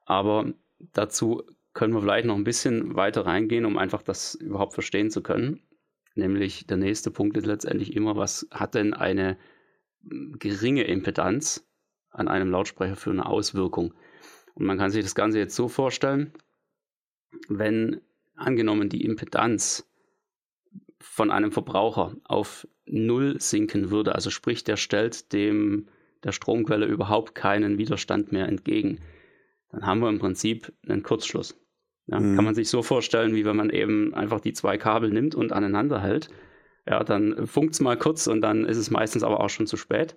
Aber 0.04 0.52
dazu 0.92 1.42
können 1.72 1.94
wir 1.94 2.00
vielleicht 2.00 2.26
noch 2.26 2.36
ein 2.36 2.44
bisschen 2.44 2.96
weiter 2.96 3.26
reingehen, 3.26 3.64
um 3.64 3.78
einfach 3.78 4.02
das 4.02 4.34
überhaupt 4.34 4.74
verstehen 4.74 5.10
zu 5.10 5.22
können. 5.22 5.62
Nämlich 6.14 6.66
der 6.66 6.76
nächste 6.76 7.10
Punkt 7.10 7.36
ist 7.36 7.46
letztendlich 7.46 7.94
immer, 7.94 8.16
was 8.16 8.48
hat 8.50 8.74
denn 8.74 8.94
eine 8.94 9.38
hm, 10.08 10.36
geringe 10.38 10.84
Impedanz 10.84 11.66
an 12.10 12.28
einem 12.28 12.50
Lautsprecher 12.50 12.96
für 12.96 13.10
eine 13.10 13.26
Auswirkung? 13.26 13.94
Und 14.54 14.66
man 14.66 14.78
kann 14.78 14.90
sich 14.90 15.04
das 15.04 15.14
Ganze 15.14 15.38
jetzt 15.38 15.54
so 15.54 15.68
vorstellen, 15.68 16.32
wenn 17.48 18.00
angenommen 18.34 18.88
die 18.88 19.04
Impedanz 19.04 19.88
von 20.98 21.30
einem 21.30 21.52
Verbraucher 21.52 22.16
auf 22.24 22.66
Null 22.84 23.40
sinken 23.40 23.90
würde, 23.90 24.14
also 24.14 24.30
sprich, 24.30 24.64
der 24.64 24.76
stellt 24.76 25.32
dem 25.32 25.88
der 26.24 26.32
Stromquelle 26.32 26.86
überhaupt 26.86 27.34
keinen 27.34 27.78
Widerstand 27.78 28.32
mehr 28.32 28.46
entgegen, 28.46 29.00
dann 29.72 29.86
haben 29.86 30.00
wir 30.00 30.08
im 30.08 30.18
Prinzip 30.18 30.72
einen 30.88 31.02
Kurzschluss. 31.02 31.56
Ja, 32.06 32.18
mhm. 32.18 32.36
Kann 32.36 32.44
man 32.44 32.54
sich 32.54 32.68
so 32.68 32.82
vorstellen, 32.82 33.34
wie 33.34 33.44
wenn 33.44 33.56
man 33.56 33.70
eben 33.70 34.14
einfach 34.14 34.40
die 34.40 34.52
zwei 34.52 34.78
Kabel 34.78 35.10
nimmt 35.10 35.34
und 35.34 35.52
aneinander 35.52 36.00
hält. 36.00 36.28
Ja, 36.88 37.04
dann 37.04 37.46
funkt 37.46 37.74
es 37.74 37.80
mal 37.80 37.96
kurz 37.96 38.26
und 38.26 38.40
dann 38.40 38.64
ist 38.64 38.78
es 38.78 38.90
meistens 38.90 39.22
aber 39.22 39.40
auch 39.40 39.50
schon 39.50 39.66
zu 39.66 39.76
spät, 39.76 40.16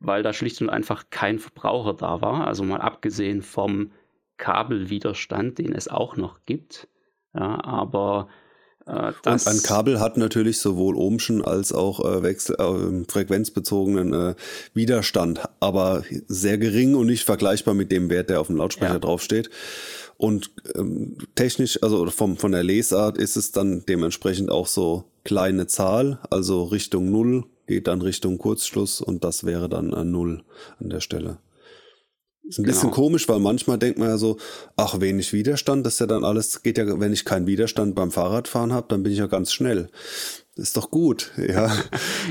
weil 0.00 0.22
da 0.22 0.32
schlicht 0.32 0.60
und 0.60 0.68
einfach 0.68 1.04
kein 1.10 1.38
Verbraucher 1.38 1.94
da 1.94 2.20
war. 2.20 2.46
Also 2.46 2.64
mal 2.64 2.80
abgesehen 2.80 3.42
vom 3.42 3.92
Kabelwiderstand, 4.36 5.58
den 5.58 5.72
es 5.72 5.88
auch 5.88 6.16
noch 6.16 6.40
gibt. 6.44 6.88
Ja, 7.34 7.62
aber 7.64 8.28
Äh, 8.86 9.12
und 9.26 9.46
ein 9.46 9.62
Kabel 9.62 10.00
hat 10.00 10.16
natürlich 10.16 10.58
sowohl 10.58 10.96
ohmschen 10.96 11.44
als 11.44 11.72
auch 11.72 12.04
äh, 12.04 12.22
Wechsel, 12.22 12.56
äh, 12.58 13.10
frequenzbezogenen 13.10 14.12
äh, 14.12 14.34
Widerstand, 14.74 15.40
aber 15.60 16.02
sehr 16.28 16.58
gering 16.58 16.94
und 16.94 17.06
nicht 17.06 17.24
vergleichbar 17.24 17.74
mit 17.74 17.92
dem 17.92 18.10
Wert, 18.10 18.30
der 18.30 18.40
auf 18.40 18.48
dem 18.48 18.56
Lautsprecher 18.56 18.94
ja. 18.94 18.98
draufsteht. 18.98 19.50
Und 20.16 20.50
ähm, 20.74 21.16
technisch, 21.34 21.82
also 21.82 22.06
vom, 22.10 22.36
von 22.36 22.52
der 22.52 22.62
Lesart 22.62 23.16
ist 23.16 23.36
es 23.36 23.52
dann 23.52 23.84
dementsprechend 23.86 24.50
auch 24.50 24.66
so 24.66 25.04
kleine 25.24 25.66
Zahl, 25.66 26.18
also 26.28 26.64
Richtung 26.64 27.10
Null 27.10 27.44
geht 27.66 27.86
dann 27.86 28.02
Richtung 28.02 28.36
Kurzschluss 28.36 29.00
und 29.00 29.22
das 29.22 29.44
wäre 29.44 29.68
dann 29.68 29.94
ein 29.94 30.10
Null 30.10 30.42
an 30.80 30.90
der 30.90 31.00
Stelle. 31.00 31.38
Ist 32.50 32.58
ein 32.58 32.64
bisschen 32.64 32.90
genau. 32.90 32.94
komisch, 32.94 33.28
weil 33.28 33.38
manchmal 33.38 33.78
denkt 33.78 34.00
man 34.00 34.08
ja 34.08 34.18
so, 34.18 34.36
ach, 34.76 35.00
wenig 35.00 35.32
Widerstand, 35.32 35.86
das 35.86 35.94
ist 35.94 36.00
ja 36.00 36.06
dann 36.06 36.24
alles, 36.24 36.62
geht 36.62 36.78
ja, 36.78 36.98
wenn 36.98 37.12
ich 37.12 37.24
keinen 37.24 37.46
Widerstand 37.46 37.94
beim 37.94 38.10
Fahrradfahren 38.10 38.72
habe, 38.72 38.86
dann 38.88 39.04
bin 39.04 39.12
ich 39.12 39.18
ja 39.18 39.28
ganz 39.28 39.52
schnell. 39.52 39.88
ist 40.56 40.76
doch 40.76 40.90
gut, 40.90 41.30
ja. 41.36 41.72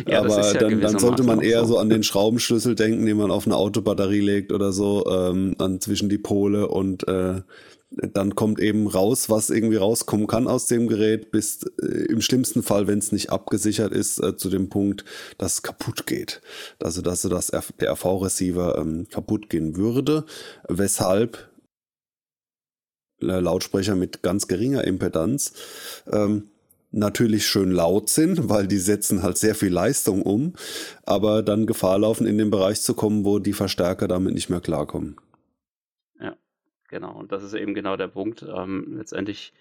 ja 0.05 0.19
Aber 0.19 0.41
ja 0.41 0.53
dann, 0.59 0.81
dann 0.81 0.99
sollte 0.99 1.23
man 1.23 1.39
eher 1.39 1.61
so. 1.61 1.73
so 1.73 1.77
an 1.77 1.89
den 1.89 2.03
Schraubenschlüssel 2.03 2.75
denken, 2.75 3.05
den 3.05 3.15
man 3.15 3.31
auf 3.31 3.45
eine 3.45 3.55
Autobatterie 3.55 4.19
legt 4.19 4.51
oder 4.51 4.73
so, 4.73 5.05
ähm, 5.09 5.55
dann 5.57 5.79
zwischen 5.79 6.09
die 6.09 6.17
Pole 6.17 6.67
und 6.67 7.07
äh, 7.07 7.41
dann 7.91 8.35
kommt 8.35 8.59
eben 8.59 8.87
raus, 8.87 9.29
was 9.29 9.49
irgendwie 9.49 9.77
rauskommen 9.77 10.27
kann 10.27 10.47
aus 10.47 10.67
dem 10.67 10.87
Gerät, 10.87 11.31
bis 11.31 11.63
äh, 11.81 12.05
im 12.05 12.21
schlimmsten 12.21 12.61
Fall, 12.61 12.87
wenn 12.87 12.99
es 12.99 13.11
nicht 13.11 13.31
abgesichert 13.31 13.93
ist, 13.93 14.19
äh, 14.19 14.37
zu 14.37 14.49
dem 14.49 14.69
Punkt, 14.69 15.05
dass 15.37 15.53
es 15.53 15.61
kaputt 15.63 16.05
geht. 16.05 16.41
Also 16.81 17.01
dass 17.01 17.23
das 17.23 17.51
der 17.79 17.91
RV-Receiver 17.91 18.77
ähm, 18.77 19.07
kaputt 19.09 19.49
gehen 19.49 19.75
würde, 19.75 20.25
weshalb 20.67 21.49
Lautsprecher 23.21 23.95
mit 23.95 24.21
ganz 24.21 24.47
geringer 24.47 24.85
Impedanz 24.85 25.53
ähm, 26.09 26.49
natürlich 26.91 27.47
schön 27.47 27.71
laut 27.71 28.09
sind, 28.09 28.49
weil 28.49 28.67
die 28.67 28.77
setzen 28.77 29.23
halt 29.23 29.37
sehr 29.37 29.55
viel 29.55 29.73
Leistung 29.73 30.21
um, 30.21 30.53
aber 31.03 31.41
dann 31.41 31.65
Gefahr 31.65 31.99
laufen, 31.99 32.27
in 32.27 32.37
den 32.37 32.51
Bereich 32.51 32.81
zu 32.81 32.93
kommen, 32.93 33.25
wo 33.25 33.39
die 33.39 33.53
Verstärker 33.53 34.07
damit 34.07 34.35
nicht 34.35 34.49
mehr 34.49 34.61
klarkommen. 34.61 35.17
Genau, 36.89 37.13
und 37.15 37.31
das 37.31 37.43
ist 37.43 37.53
eben 37.53 37.73
genau 37.75 37.95
der 37.95 38.07
Punkt. 38.07 38.43
Ähm, 38.43 38.97
letztendlich 38.97 39.53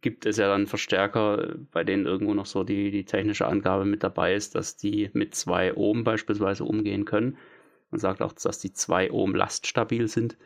gibt 0.00 0.26
es 0.26 0.36
ja 0.36 0.48
dann 0.48 0.66
Verstärker, 0.66 1.54
bei 1.70 1.84
denen 1.84 2.06
irgendwo 2.06 2.34
noch 2.34 2.46
so 2.46 2.64
die, 2.64 2.90
die 2.90 3.04
technische 3.04 3.46
Angabe 3.46 3.84
mit 3.84 4.02
dabei 4.02 4.34
ist, 4.34 4.54
dass 4.56 4.76
die 4.76 5.10
mit 5.12 5.34
2 5.34 5.74
Ohm 5.76 6.02
beispielsweise 6.02 6.64
umgehen 6.64 7.04
können. 7.04 7.38
Man 7.90 8.00
sagt 8.00 8.20
auch, 8.20 8.32
dass 8.32 8.58
die 8.58 8.72
2 8.72 9.12
Ohm 9.12 9.34
laststabil 9.34 10.08
sind. 10.08 10.36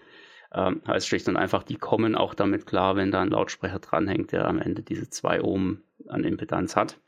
Ähm, 0.53 0.83
heißt 0.87 1.09
schlicht 1.09 1.29
und 1.29 1.37
einfach, 1.37 1.63
die 1.63 1.77
kommen 1.77 2.15
auch 2.15 2.35
damit 2.35 2.67
klar, 2.67 2.97
wenn 2.97 3.11
da 3.11 3.23
ein 3.23 3.31
Lautsprecher 3.31 3.79
dranhängt, 3.79 4.33
der 4.33 4.47
am 4.47 4.59
Ende 4.59 4.83
diese 4.83 5.09
2 5.09 5.43
Ohm 5.43 5.83
an 6.09 6.25
Impedanz 6.25 6.77
hat. 6.77 7.01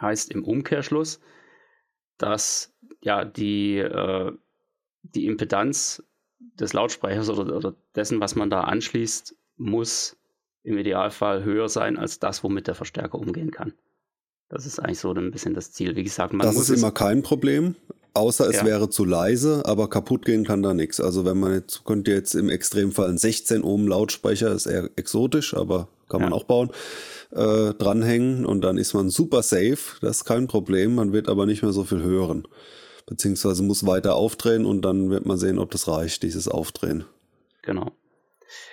Heißt 0.00 0.30
im 0.30 0.44
Umkehrschluss, 0.44 1.20
dass 2.16 2.74
ja 3.02 3.24
die, 3.24 3.78
äh, 3.78 4.32
die 5.02 5.26
Impedanz 5.26 6.02
des 6.58 6.72
Lautsprechers 6.72 7.28
oder, 7.28 7.56
oder 7.56 7.74
dessen, 7.94 8.20
was 8.20 8.34
man 8.34 8.50
da 8.50 8.62
anschließt, 8.62 9.34
muss 9.56 10.16
im 10.62 10.78
Idealfall 10.78 11.44
höher 11.44 11.68
sein 11.68 11.98
als 11.98 12.18
das, 12.18 12.44
womit 12.44 12.66
der 12.66 12.74
Verstärker 12.74 13.18
umgehen 13.18 13.50
kann. 13.50 13.72
Das 14.48 14.66
ist 14.66 14.78
eigentlich 14.78 15.00
so 15.00 15.12
ein 15.12 15.30
bisschen 15.30 15.54
das 15.54 15.72
Ziel. 15.72 15.96
Wie 15.96 16.04
gesagt, 16.04 16.32
man 16.32 16.46
das 16.46 16.56
ist 16.56 16.70
immer 16.70 16.92
kein 16.92 17.22
Problem, 17.22 17.74
außer 18.14 18.48
es 18.48 18.56
ja. 18.56 18.66
wäre 18.66 18.90
zu 18.90 19.04
leise, 19.04 19.62
aber 19.64 19.88
kaputt 19.88 20.24
gehen 20.24 20.44
kann 20.44 20.62
da 20.62 20.74
nichts. 20.74 21.00
Also 21.00 21.24
wenn 21.24 21.40
man 21.40 21.54
jetzt, 21.54 21.84
könnte 21.84 22.12
jetzt 22.12 22.34
im 22.34 22.50
Extremfall 22.50 23.08
ein 23.08 23.18
16 23.18 23.62
Ohm 23.62 23.88
Lautsprecher, 23.88 24.52
ist 24.52 24.66
eher 24.66 24.90
exotisch, 24.96 25.54
aber 25.54 25.88
kann 26.08 26.20
man 26.20 26.34
auch 26.34 26.44
bauen, 26.44 26.70
äh, 27.30 27.72
dranhängen 27.72 28.44
und 28.44 28.60
dann 28.60 28.76
ist 28.76 28.92
man 28.92 29.08
super 29.08 29.42
safe, 29.42 29.78
das 30.02 30.18
ist 30.18 30.24
kein 30.26 30.46
Problem, 30.46 30.94
man 30.94 31.14
wird 31.14 31.30
aber 31.30 31.46
nicht 31.46 31.62
mehr 31.62 31.72
so 31.72 31.84
viel 31.84 32.02
hören 32.02 32.46
beziehungsweise 33.06 33.62
muss 33.62 33.86
weiter 33.86 34.14
aufdrehen 34.14 34.64
und 34.64 34.82
dann 34.82 35.10
wird 35.10 35.26
man 35.26 35.38
sehen, 35.38 35.58
ob 35.58 35.70
das 35.70 35.88
reicht, 35.88 36.22
dieses 36.22 36.48
Aufdrehen. 36.48 37.04
Genau. 37.62 37.92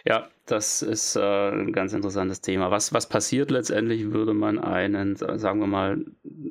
Ja, 0.05 0.29
das 0.45 0.81
ist 0.81 1.15
äh, 1.15 1.51
ein 1.51 1.71
ganz 1.71 1.93
interessantes 1.93 2.41
Thema. 2.41 2.71
Was, 2.71 2.93
was 2.93 3.07
passiert 3.07 3.51
letztendlich, 3.51 4.11
würde 4.11 4.33
man 4.33 4.59
einen, 4.59 5.15
sagen 5.15 5.59
wir 5.59 5.67
mal, 5.67 6.05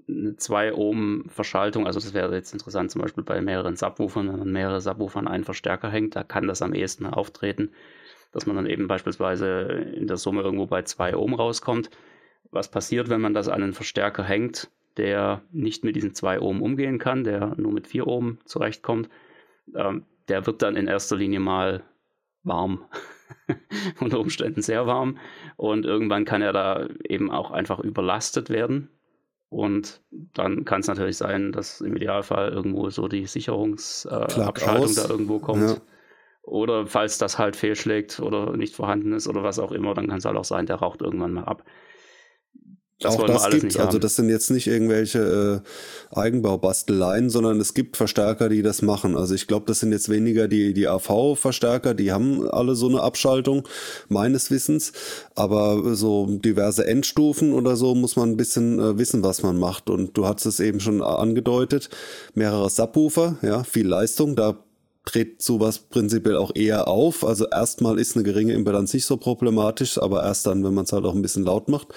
eine 0.08 0.36
2 0.36 0.74
Ohm 0.74 1.24
Verschaltung, 1.28 1.86
also 1.86 2.00
das 2.00 2.14
wäre 2.14 2.34
jetzt 2.34 2.52
interessant 2.52 2.90
zum 2.90 3.02
Beispiel 3.02 3.24
bei 3.24 3.40
mehreren 3.40 3.76
Subwoofern, 3.76 4.28
wenn 4.28 4.38
man 4.38 4.52
mehrere 4.52 4.80
Subwoofer 4.80 5.18
an 5.18 5.28
einen 5.28 5.44
Verstärker 5.44 5.90
hängt, 5.90 6.16
da 6.16 6.22
kann 6.22 6.46
das 6.46 6.62
am 6.62 6.74
ehesten 6.74 7.06
auftreten, 7.06 7.72
dass 8.32 8.46
man 8.46 8.56
dann 8.56 8.66
eben 8.66 8.88
beispielsweise 8.88 9.62
in 9.94 10.06
der 10.06 10.16
Summe 10.16 10.42
irgendwo 10.42 10.66
bei 10.66 10.82
2 10.82 11.16
Ohm 11.16 11.34
rauskommt. 11.34 11.90
Was 12.50 12.70
passiert, 12.70 13.08
wenn 13.08 13.20
man 13.20 13.34
das 13.34 13.48
an 13.48 13.62
einen 13.62 13.74
Verstärker 13.74 14.24
hängt? 14.24 14.70
Der 14.98 15.42
nicht 15.52 15.84
mit 15.84 15.96
diesen 15.96 16.14
2 16.14 16.40
Ohm 16.40 16.62
umgehen 16.62 16.98
kann, 16.98 17.24
der 17.24 17.54
nur 17.56 17.72
mit 17.72 17.86
4 17.86 18.06
Ohm 18.06 18.38
zurechtkommt, 18.44 19.08
ähm, 19.74 20.04
der 20.28 20.46
wird 20.46 20.62
dann 20.62 20.76
in 20.76 20.86
erster 20.86 21.16
Linie 21.16 21.40
mal 21.40 21.84
warm. 22.42 22.84
Unter 24.00 24.20
Umständen 24.20 24.62
sehr 24.62 24.86
warm. 24.86 25.18
Und 25.56 25.86
irgendwann 25.86 26.24
kann 26.24 26.42
er 26.42 26.52
da 26.52 26.88
eben 27.08 27.30
auch 27.30 27.50
einfach 27.50 27.78
überlastet 27.78 28.50
werden. 28.50 28.90
Und 29.50 30.02
dann 30.10 30.64
kann 30.64 30.80
es 30.80 30.88
natürlich 30.88 31.16
sein, 31.16 31.52
dass 31.52 31.80
im 31.80 31.96
Idealfall 31.96 32.50
irgendwo 32.50 32.90
so 32.90 33.08
die 33.08 33.26
Sicherungsabschaltung 33.26 34.90
äh, 34.90 34.94
da 34.94 35.08
irgendwo 35.08 35.38
kommt. 35.38 35.70
Ja. 35.70 35.76
Oder 36.42 36.86
falls 36.86 37.18
das 37.18 37.38
halt 37.38 37.56
fehlschlägt 37.56 38.20
oder 38.20 38.56
nicht 38.56 38.74
vorhanden 38.74 39.12
ist 39.12 39.28
oder 39.28 39.42
was 39.42 39.58
auch 39.58 39.72
immer, 39.72 39.94
dann 39.94 40.08
kann 40.08 40.18
es 40.18 40.24
halt 40.24 40.36
auch 40.36 40.44
sein, 40.44 40.66
der 40.66 40.76
raucht 40.76 41.02
irgendwann 41.02 41.32
mal 41.32 41.44
ab. 41.44 41.64
Das 43.00 43.14
auch 43.14 43.26
das 43.26 43.48
gibt 43.50 43.78
also 43.78 44.00
das 44.00 44.16
sind 44.16 44.28
jetzt 44.28 44.50
nicht 44.50 44.66
irgendwelche 44.66 45.62
äh, 46.12 46.16
Eigenbaubasteleien, 46.18 47.30
sondern 47.30 47.60
es 47.60 47.72
gibt 47.72 47.96
Verstärker, 47.96 48.48
die 48.48 48.62
das 48.62 48.82
machen. 48.82 49.16
Also 49.16 49.36
ich 49.36 49.46
glaube, 49.46 49.66
das 49.66 49.78
sind 49.78 49.92
jetzt 49.92 50.08
weniger 50.08 50.48
die, 50.48 50.74
die 50.74 50.88
AV-Verstärker, 50.88 51.94
die 51.94 52.10
haben 52.10 52.50
alle 52.50 52.74
so 52.74 52.88
eine 52.88 53.02
Abschaltung, 53.02 53.68
meines 54.08 54.50
Wissens. 54.50 54.92
Aber 55.36 55.94
so 55.94 56.26
diverse 56.26 56.88
Endstufen 56.88 57.52
oder 57.52 57.76
so 57.76 57.94
muss 57.94 58.16
man 58.16 58.30
ein 58.30 58.36
bisschen 58.36 58.80
äh, 58.80 58.98
wissen, 58.98 59.22
was 59.22 59.44
man 59.44 59.60
macht. 59.60 59.90
Und 59.90 60.16
du 60.16 60.26
hast 60.26 60.44
es 60.44 60.58
eben 60.58 60.80
schon 60.80 61.00
angedeutet, 61.00 61.90
mehrere 62.34 62.68
Subwoofer, 62.68 63.36
ja, 63.42 63.62
viel 63.62 63.86
Leistung, 63.86 64.34
da 64.34 64.56
tritt 65.04 65.40
sowas 65.40 65.78
prinzipiell 65.78 66.36
auch 66.36 66.50
eher 66.54 66.88
auf. 66.88 67.24
Also 67.24 67.46
erstmal 67.48 68.00
ist 68.00 68.16
eine 68.16 68.24
geringe 68.24 68.54
Impedanz 68.54 68.92
nicht 68.92 69.06
so 69.06 69.16
problematisch, 69.16 69.98
aber 69.98 70.24
erst 70.24 70.46
dann, 70.46 70.64
wenn 70.64 70.74
man 70.74 70.84
es 70.84 70.92
halt 70.92 71.04
auch 71.04 71.14
ein 71.14 71.22
bisschen 71.22 71.44
laut 71.44 71.68
macht. 71.68 71.88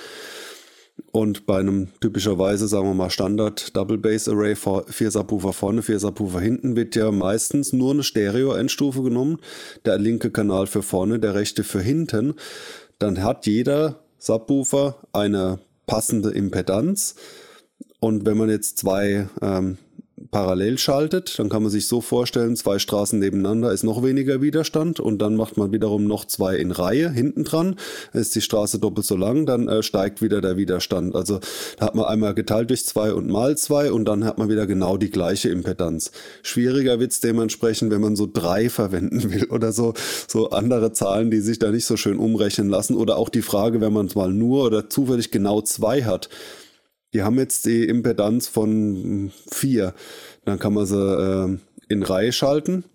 Und 1.11 1.45
bei 1.45 1.59
einem 1.59 1.89
typischerweise, 1.99 2.67
sagen 2.67 2.87
wir 2.87 2.93
mal, 2.93 3.09
Standard 3.09 3.75
Double 3.75 3.97
Bass 3.97 4.29
Array, 4.29 4.55
vier 4.55 5.11
Subwoofer 5.11 5.53
vorne, 5.53 5.81
vier 5.81 5.99
Subwoofer 5.99 6.39
hinten, 6.39 6.75
wird 6.75 6.95
ja 6.95 7.11
meistens 7.11 7.73
nur 7.73 7.91
eine 7.91 8.03
Stereo-Endstufe 8.03 9.03
genommen. 9.03 9.39
Der 9.85 9.97
linke 9.97 10.31
Kanal 10.31 10.67
für 10.67 10.83
vorne, 10.83 11.19
der 11.19 11.35
rechte 11.35 11.63
für 11.63 11.81
hinten. 11.81 12.35
Dann 12.99 13.23
hat 13.23 13.45
jeder 13.45 13.99
Subwoofer 14.19 14.95
eine 15.11 15.59
passende 15.85 16.29
Impedanz. 16.29 17.15
Und 17.99 18.25
wenn 18.25 18.37
man 18.37 18.49
jetzt 18.49 18.77
zwei 18.77 19.27
ähm, 19.41 19.77
parallel 20.29 20.77
schaltet, 20.77 21.39
dann 21.39 21.49
kann 21.49 21.63
man 21.63 21.71
sich 21.71 21.87
so 21.87 22.01
vorstellen, 22.01 22.55
zwei 22.55 22.79
Straßen 22.79 23.17
nebeneinander 23.17 23.71
ist 23.71 23.83
noch 23.83 24.03
weniger 24.03 24.41
Widerstand 24.41 24.99
und 24.99 25.19
dann 25.21 25.35
macht 25.35 25.57
man 25.57 25.71
wiederum 25.71 26.05
noch 26.05 26.25
zwei 26.25 26.57
in 26.57 26.71
Reihe 26.71 27.09
hinten 27.11 27.43
dran, 27.43 27.75
ist 28.13 28.35
die 28.35 28.41
Straße 28.41 28.79
doppelt 28.79 29.05
so 29.05 29.15
lang, 29.15 29.45
dann 29.45 29.67
äh, 29.67 29.83
steigt 29.83 30.21
wieder 30.21 30.41
der 30.41 30.57
Widerstand. 30.57 31.15
Also 31.15 31.39
da 31.77 31.87
hat 31.87 31.95
man 31.95 32.05
einmal 32.05 32.33
geteilt 32.33 32.69
durch 32.69 32.85
zwei 32.85 33.13
und 33.13 33.29
mal 33.29 33.57
zwei 33.57 33.91
und 33.91 34.05
dann 34.05 34.25
hat 34.25 34.37
man 34.37 34.49
wieder 34.49 34.67
genau 34.67 34.97
die 34.97 35.09
gleiche 35.09 35.49
Impedanz. 35.49 36.11
Schwieriger 36.43 36.99
wird's 36.99 37.19
dementsprechend, 37.19 37.91
wenn 37.91 38.01
man 38.01 38.15
so 38.15 38.29
drei 38.31 38.69
verwenden 38.69 39.31
will 39.31 39.45
oder 39.45 39.71
so, 39.71 39.93
so 40.27 40.51
andere 40.51 40.91
Zahlen, 40.91 41.31
die 41.31 41.39
sich 41.39 41.59
da 41.59 41.71
nicht 41.71 41.85
so 41.85 41.97
schön 41.97 42.17
umrechnen 42.17 42.69
lassen 42.69 42.95
oder 42.95 43.17
auch 43.17 43.29
die 43.29 43.41
Frage, 43.41 43.81
wenn 43.81 43.93
man 43.93 44.09
mal 44.15 44.31
nur 44.33 44.65
oder 44.65 44.89
zufällig 44.89 45.31
genau 45.31 45.61
zwei 45.61 46.03
hat, 46.03 46.29
die 47.13 47.23
haben 47.23 47.37
jetzt 47.37 47.65
die 47.65 47.85
Impedanz 47.85 48.47
von 48.47 49.31
4. 49.51 49.93
Dann 50.45 50.59
kann 50.59 50.73
man 50.73 50.85
sie 50.85 50.97
äh, 50.97 51.57
in 51.89 52.03
Reihe 52.03 52.31
schalten. 52.31 52.85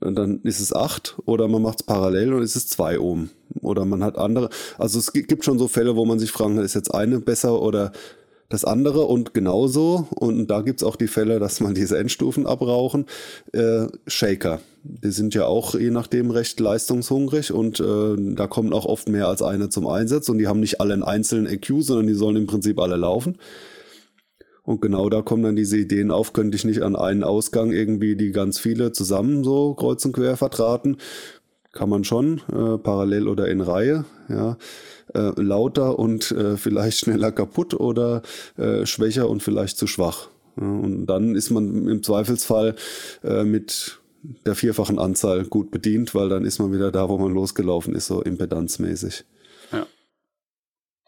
Und 0.00 0.14
dann 0.16 0.40
ist 0.42 0.60
es 0.60 0.74
8 0.74 1.16
oder 1.24 1.48
man 1.48 1.62
macht 1.62 1.80
es 1.80 1.86
parallel 1.86 2.34
und 2.34 2.42
ist 2.42 2.56
es 2.56 2.68
2 2.68 3.00
Ohm. 3.00 3.30
Oder 3.62 3.86
man 3.86 4.04
hat 4.04 4.18
andere. 4.18 4.50
Also 4.76 4.98
es 4.98 5.12
gibt 5.12 5.44
schon 5.44 5.58
so 5.58 5.68
Fälle, 5.68 5.96
wo 5.96 6.04
man 6.04 6.18
sich 6.18 6.32
fragen, 6.32 6.58
ist 6.58 6.74
jetzt 6.74 6.94
eine 6.94 7.18
besser 7.20 7.62
oder 7.62 7.92
das 8.48 8.64
andere 8.64 9.02
und 9.02 9.34
genauso, 9.34 10.06
und 10.10 10.46
da 10.48 10.60
gibt's 10.60 10.84
auch 10.84 10.96
die 10.96 11.08
Fälle, 11.08 11.40
dass 11.40 11.60
man 11.60 11.74
diese 11.74 11.98
Endstufen 11.98 12.46
abrauchen, 12.46 13.06
äh, 13.52 13.86
Shaker. 14.06 14.60
Die 14.84 15.10
sind 15.10 15.34
ja 15.34 15.46
auch 15.46 15.74
je 15.74 15.90
nachdem 15.90 16.30
recht 16.30 16.60
leistungshungrig 16.60 17.52
und 17.52 17.80
äh, 17.80 18.14
da 18.34 18.46
kommen 18.46 18.72
auch 18.72 18.86
oft 18.86 19.08
mehr 19.08 19.26
als 19.26 19.42
eine 19.42 19.68
zum 19.68 19.88
Einsatz 19.88 20.28
und 20.28 20.38
die 20.38 20.46
haben 20.46 20.60
nicht 20.60 20.80
alle 20.80 20.94
einen 20.94 21.02
einzelnen 21.02 21.46
EQ, 21.46 21.82
sondern 21.82 22.06
die 22.06 22.14
sollen 22.14 22.36
im 22.36 22.46
Prinzip 22.46 22.78
alle 22.78 22.96
laufen. 22.96 23.38
Und 24.62 24.80
genau 24.80 25.08
da 25.08 25.22
kommen 25.22 25.44
dann 25.44 25.56
diese 25.56 25.78
Ideen 25.78 26.10
auf, 26.10 26.32
könnte 26.32 26.56
ich 26.56 26.64
nicht 26.64 26.82
an 26.82 26.96
einen 26.96 27.22
Ausgang 27.22 27.70
irgendwie 27.70 28.16
die 28.16 28.32
ganz 28.32 28.58
viele 28.58 28.92
zusammen 28.92 29.44
so 29.44 29.74
kreuz 29.74 30.04
und 30.04 30.12
quer 30.12 30.36
vertraten, 30.36 30.96
kann 31.72 31.88
man 31.88 32.04
schon, 32.04 32.40
äh, 32.52 32.78
parallel 32.78 33.28
oder 33.28 33.48
in 33.48 33.60
Reihe, 33.60 34.04
ja. 34.28 34.56
Äh, 35.14 35.40
lauter 35.40 36.00
und 36.00 36.32
äh, 36.32 36.56
vielleicht 36.56 36.98
schneller 36.98 37.30
kaputt 37.30 37.74
oder 37.74 38.22
äh, 38.56 38.86
schwächer 38.86 39.28
und 39.28 39.40
vielleicht 39.40 39.78
zu 39.78 39.86
schwach. 39.86 40.28
Ja, 40.56 40.66
und 40.66 41.06
dann 41.06 41.36
ist 41.36 41.50
man 41.50 41.86
im 41.86 42.02
Zweifelsfall 42.02 42.74
äh, 43.22 43.44
mit 43.44 44.00
der 44.44 44.56
vierfachen 44.56 44.98
Anzahl 44.98 45.44
gut 45.44 45.70
bedient, 45.70 46.14
weil 46.14 46.28
dann 46.28 46.44
ist 46.44 46.58
man 46.58 46.72
wieder 46.72 46.90
da, 46.90 47.08
wo 47.08 47.18
man 47.18 47.32
losgelaufen 47.32 47.94
ist, 47.94 48.06
so 48.06 48.20
impedanzmäßig. 48.20 49.24
Ja. 49.70 49.86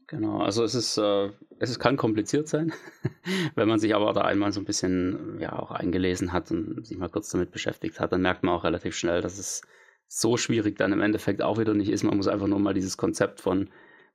Genau, 0.06 0.38
also 0.38 0.62
es 0.62 0.76
ist, 0.76 0.96
äh, 0.96 1.30
es 1.58 1.78
kann 1.80 1.96
kompliziert 1.96 2.46
sein, 2.46 2.72
wenn 3.56 3.68
man 3.68 3.80
sich 3.80 3.96
aber 3.96 4.12
da 4.12 4.20
einmal 4.20 4.52
so 4.52 4.60
ein 4.60 4.64
bisschen 4.64 5.38
ja 5.40 5.58
auch 5.58 5.72
eingelesen 5.72 6.32
hat 6.32 6.52
und 6.52 6.86
sich 6.86 6.96
mal 6.96 7.08
kurz 7.08 7.30
damit 7.30 7.50
beschäftigt 7.50 7.98
hat, 7.98 8.12
dann 8.12 8.22
merkt 8.22 8.44
man 8.44 8.54
auch 8.54 8.64
relativ 8.64 8.96
schnell, 8.96 9.22
dass 9.22 9.38
es 9.38 9.62
so 10.06 10.36
schwierig 10.36 10.78
dann 10.78 10.92
im 10.92 11.00
Endeffekt 11.00 11.42
auch 11.42 11.58
wieder 11.58 11.74
nicht 11.74 11.90
ist. 11.90 12.04
Man 12.04 12.16
muss 12.16 12.28
einfach 12.28 12.46
nur 12.46 12.60
mal 12.60 12.74
dieses 12.74 12.96
Konzept 12.96 13.40
von 13.40 13.68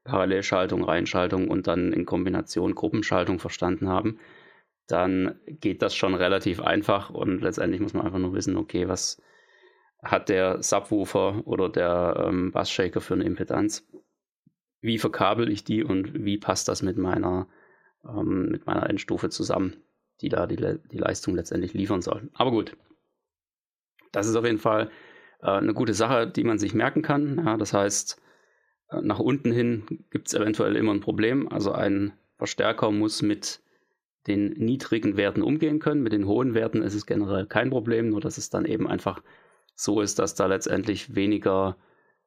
Parallelschaltung, 0.03 0.83
Reihenschaltung 0.83 1.47
und 1.47 1.67
dann 1.67 1.93
in 1.93 2.05
Kombination 2.05 2.75
Gruppenschaltung 2.75 3.39
verstanden 3.39 3.87
haben, 3.87 4.19
dann 4.87 5.39
geht 5.45 5.81
das 5.81 5.95
schon 5.95 6.13
relativ 6.13 6.59
einfach 6.59 7.09
und 7.09 7.41
letztendlich 7.41 7.81
muss 7.81 7.93
man 7.93 8.05
einfach 8.05 8.19
nur 8.19 8.33
wissen, 8.33 8.57
okay, 8.57 8.87
was 8.87 9.21
hat 10.03 10.27
der 10.27 10.61
Subwoofer 10.61 11.47
oder 11.47 11.69
der 11.69 12.25
ähm, 12.27 12.51
Bassshaker 12.51 12.99
für 12.99 13.13
eine 13.13 13.23
Impedanz? 13.23 13.87
Wie 14.81 14.99
verkabel 14.99 15.49
ich 15.49 15.63
die 15.63 15.83
und 15.83 16.25
wie 16.25 16.37
passt 16.37 16.67
das 16.67 16.81
mit 16.81 16.97
meiner, 16.97 17.47
ähm, 18.05 18.49
mit 18.49 18.65
meiner 18.65 18.89
Endstufe 18.89 19.29
zusammen, 19.29 19.77
die 20.19 20.27
da 20.27 20.45
die, 20.45 20.57
die 20.57 20.97
Leistung 20.97 21.35
letztendlich 21.35 21.73
liefern 21.73 22.01
soll? 22.01 22.29
Aber 22.33 22.51
gut, 22.51 22.75
das 24.11 24.27
ist 24.27 24.35
auf 24.35 24.43
jeden 24.43 24.57
Fall 24.57 24.89
äh, 25.41 25.51
eine 25.51 25.73
gute 25.73 25.93
Sache, 25.93 26.27
die 26.27 26.43
man 26.43 26.59
sich 26.59 26.73
merken 26.73 27.01
kann. 27.01 27.41
Ja, 27.45 27.55
das 27.55 27.73
heißt, 27.73 28.21
nach 29.01 29.19
unten 29.19 29.51
hin 29.51 30.03
gibt 30.11 30.27
es 30.27 30.33
eventuell 30.33 30.75
immer 30.75 30.93
ein 30.93 30.99
Problem. 30.99 31.47
Also 31.49 31.71
ein 31.71 32.13
Verstärker 32.37 32.91
muss 32.91 33.21
mit 33.21 33.61
den 34.27 34.51
niedrigen 34.51 35.17
Werten 35.17 35.41
umgehen 35.41 35.79
können. 35.79 36.03
Mit 36.03 36.13
den 36.13 36.27
hohen 36.27 36.53
Werten 36.53 36.81
ist 36.81 36.93
es 36.93 37.05
generell 37.05 37.45
kein 37.45 37.69
Problem, 37.69 38.09
nur 38.09 38.21
dass 38.21 38.37
es 38.37 38.49
dann 38.49 38.65
eben 38.65 38.87
einfach 38.87 39.21
so 39.75 40.01
ist, 40.01 40.19
dass 40.19 40.35
da 40.35 40.45
letztendlich 40.45 41.15
weniger 41.15 41.77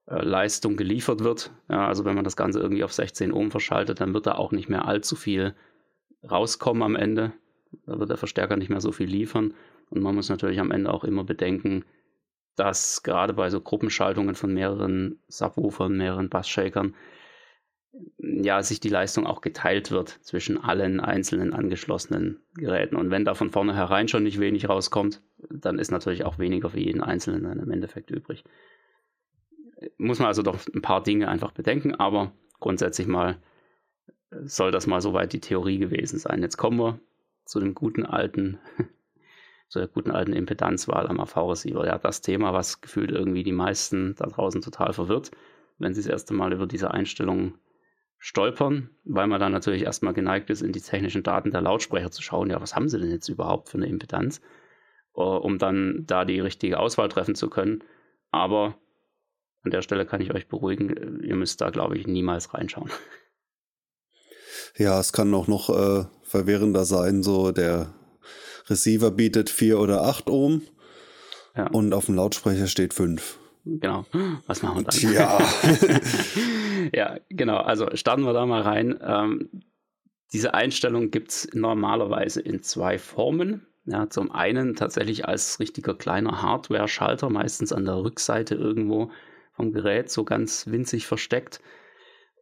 äh, 0.06 0.22
Leistung 0.22 0.76
geliefert 0.76 1.22
wird. 1.22 1.52
Ja, 1.68 1.86
also 1.86 2.04
wenn 2.04 2.14
man 2.14 2.24
das 2.24 2.36
Ganze 2.36 2.60
irgendwie 2.60 2.84
auf 2.84 2.92
16 2.92 3.32
Ohm 3.32 3.50
verschaltet, 3.50 4.00
dann 4.00 4.14
wird 4.14 4.26
da 4.26 4.32
auch 4.32 4.52
nicht 4.52 4.68
mehr 4.68 4.86
allzu 4.86 5.16
viel 5.16 5.54
rauskommen 6.28 6.82
am 6.82 6.96
Ende. 6.96 7.32
Da 7.86 7.98
wird 7.98 8.10
der 8.10 8.16
Verstärker 8.16 8.56
nicht 8.56 8.68
mehr 8.68 8.80
so 8.80 8.92
viel 8.92 9.08
liefern. 9.08 9.54
Und 9.88 10.02
man 10.02 10.14
muss 10.14 10.28
natürlich 10.28 10.60
am 10.60 10.70
Ende 10.70 10.92
auch 10.92 11.04
immer 11.04 11.24
bedenken, 11.24 11.84
dass 12.56 13.02
gerade 13.02 13.34
bei 13.34 13.50
so 13.50 13.60
Gruppenschaltungen 13.60 14.34
von 14.34 14.52
mehreren 14.52 15.20
Subwoofern, 15.28 15.96
mehreren 15.96 16.28
Bassshakern, 16.28 16.94
ja, 18.18 18.62
sich 18.62 18.80
die 18.80 18.88
Leistung 18.88 19.26
auch 19.26 19.40
geteilt 19.40 19.90
wird 19.90 20.08
zwischen 20.22 20.62
allen 20.62 21.00
einzelnen 21.00 21.54
angeschlossenen 21.54 22.40
Geräten. 22.54 22.96
Und 22.96 23.10
wenn 23.10 23.24
da 23.24 23.34
von 23.34 23.50
vornherein 23.50 24.08
schon 24.08 24.22
nicht 24.22 24.40
wenig 24.40 24.68
rauskommt, 24.68 25.22
dann 25.48 25.78
ist 25.78 25.90
natürlich 25.90 26.24
auch 26.24 26.38
weniger 26.38 26.70
für 26.70 26.80
jeden 26.80 27.02
Einzelnen 27.02 27.44
dann 27.44 27.58
im 27.58 27.70
Endeffekt 27.70 28.10
übrig. 28.10 28.44
Muss 29.96 30.18
man 30.18 30.28
also 30.28 30.42
doch 30.42 30.58
ein 30.74 30.82
paar 30.82 31.02
Dinge 31.02 31.28
einfach 31.28 31.52
bedenken, 31.52 31.94
aber 31.94 32.32
grundsätzlich 32.60 33.06
mal 33.06 33.38
soll 34.42 34.70
das 34.70 34.86
mal 34.86 35.00
soweit 35.00 35.32
die 35.32 35.40
Theorie 35.40 35.78
gewesen 35.78 36.18
sein. 36.18 36.42
Jetzt 36.42 36.56
kommen 36.56 36.78
wir 36.78 36.98
zu 37.44 37.60
dem 37.60 37.74
guten 37.74 38.04
alten 38.04 38.58
zu 39.68 39.78
der 39.78 39.88
guten 39.88 40.10
alten 40.10 40.32
Impedanzwahl 40.32 41.06
am 41.08 41.20
AV-Receiver. 41.20 41.86
Ja, 41.86 41.98
das 41.98 42.20
Thema, 42.20 42.52
was 42.52 42.80
gefühlt 42.80 43.10
irgendwie 43.10 43.42
die 43.42 43.52
meisten 43.52 44.14
da 44.16 44.26
draußen 44.26 44.62
total 44.62 44.92
verwirrt, 44.92 45.30
wenn 45.78 45.94
sie 45.94 46.02
das 46.02 46.10
erste 46.10 46.34
Mal 46.34 46.52
über 46.52 46.66
diese 46.66 46.92
Einstellungen 46.92 47.54
stolpern, 48.18 48.90
weil 49.04 49.26
man 49.26 49.40
dann 49.40 49.52
natürlich 49.52 49.82
erstmal 49.82 50.14
geneigt 50.14 50.50
ist, 50.50 50.62
in 50.62 50.72
die 50.72 50.80
technischen 50.80 51.22
Daten 51.22 51.50
der 51.50 51.60
Lautsprecher 51.60 52.10
zu 52.10 52.22
schauen, 52.22 52.50
ja, 52.50 52.60
was 52.60 52.74
haben 52.74 52.88
sie 52.88 52.98
denn 52.98 53.10
jetzt 53.10 53.28
überhaupt 53.28 53.68
für 53.68 53.76
eine 53.76 53.86
Impedanz, 53.86 54.40
uh, 55.14 55.22
um 55.22 55.58
dann 55.58 56.04
da 56.06 56.24
die 56.24 56.40
richtige 56.40 56.78
Auswahl 56.78 57.08
treffen 57.08 57.34
zu 57.34 57.50
können. 57.50 57.84
Aber 58.30 58.76
an 59.62 59.70
der 59.70 59.82
Stelle 59.82 60.06
kann 60.06 60.20
ich 60.20 60.32
euch 60.32 60.48
beruhigen, 60.48 61.20
ihr 61.22 61.36
müsst 61.36 61.60
da, 61.60 61.70
glaube 61.70 61.98
ich, 61.98 62.06
niemals 62.06 62.54
reinschauen. 62.54 62.90
Ja, 64.76 65.00
es 65.00 65.12
kann 65.12 65.32
auch 65.34 65.48
noch 65.48 65.70
äh, 65.70 66.04
verwirrender 66.22 66.84
sein, 66.84 67.22
so 67.22 67.52
der 67.52 67.94
Receiver 68.68 69.10
bietet 69.10 69.50
4 69.50 69.78
oder 69.78 70.02
8 70.02 70.28
Ohm 70.28 70.62
ja. 71.56 71.68
und 71.68 71.92
auf 71.92 72.06
dem 72.06 72.16
Lautsprecher 72.16 72.66
steht 72.66 72.94
5. 72.94 73.38
Genau. 73.64 74.04
Was 74.46 74.62
machen 74.62 74.84
wir 74.84 74.84
dann? 74.84 75.12
Ja. 75.12 75.38
ja, 76.92 77.18
genau. 77.28 77.56
Also 77.56 77.88
starten 77.94 78.22
wir 78.22 78.32
da 78.32 78.46
mal 78.46 78.62
rein. 78.62 78.98
Ähm, 79.02 79.50
diese 80.32 80.54
Einstellung 80.54 81.10
gibt 81.10 81.30
es 81.30 81.48
normalerweise 81.52 82.40
in 82.40 82.62
zwei 82.62 82.98
Formen. 82.98 83.66
Ja, 83.84 84.10
zum 84.10 84.32
einen 84.32 84.74
tatsächlich 84.74 85.26
als 85.26 85.60
richtiger 85.60 85.94
kleiner 85.94 86.42
Hardware-Schalter, 86.42 87.30
meistens 87.30 87.72
an 87.72 87.84
der 87.84 88.02
Rückseite 88.02 88.56
irgendwo 88.56 89.10
vom 89.52 89.72
Gerät, 89.72 90.10
so 90.10 90.24
ganz 90.24 90.66
winzig 90.66 91.06
versteckt. 91.06 91.60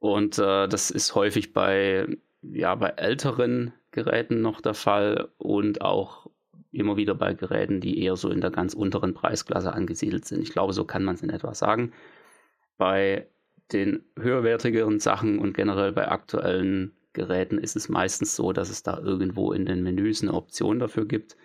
Und 0.01 0.39
äh, 0.39 0.69
das 0.69 0.91
ist 0.91 1.15
häufig 1.15 1.53
bei, 1.53 2.07
ja, 2.43 2.75
bei 2.75 2.89
älteren 2.89 3.73
Geräten 3.95 4.41
noch 4.41 4.61
der 4.61 4.75
Fall 4.75 5.29
und 5.39 5.81
auch 5.81 6.27
immer 6.73 6.97
wieder 6.97 7.15
bei 7.15 7.33
Geräten, 7.33 7.81
die 7.81 8.03
eher 8.03 8.17
so 8.17 8.29
in 8.29 8.41
der 8.41 8.51
ganz 8.51 8.75
unteren 8.75 9.15
Preisklasse 9.15 9.73
angesiedelt 9.73 10.25
sind. 10.25 10.43
Ich 10.43 10.51
glaube, 10.51 10.73
so 10.73 10.85
kann 10.85 11.05
man 11.05 11.15
es 11.15 11.23
in 11.23 11.31
etwa 11.31 11.55
sagen. 11.55 11.93
Bei 12.77 13.29
den 13.73 14.05
höherwertigeren 14.19 14.99
Sachen 14.99 15.39
und 15.39 15.55
generell 15.55 15.93
bei 15.93 16.09
aktuellen 16.09 16.93
Geräten 17.13 17.59
ist 17.59 17.77
es 17.77 17.89
meistens 17.89 18.35
so, 18.35 18.53
dass 18.53 18.69
es 18.69 18.83
da 18.83 18.99
irgendwo 18.99 19.53
in 19.53 19.65
den 19.65 19.85
Menüs 19.85 20.23
eine 20.23 20.35
Option 20.35 20.81
dafür 20.81 21.07
gibt. 21.07 21.37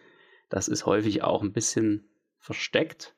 Das 0.50 0.68
ist 0.68 0.88
häufig 0.88 1.22
auch 1.22 1.44
ein 1.44 1.54
bisschen 1.54 2.10
versteckt. 2.40 3.16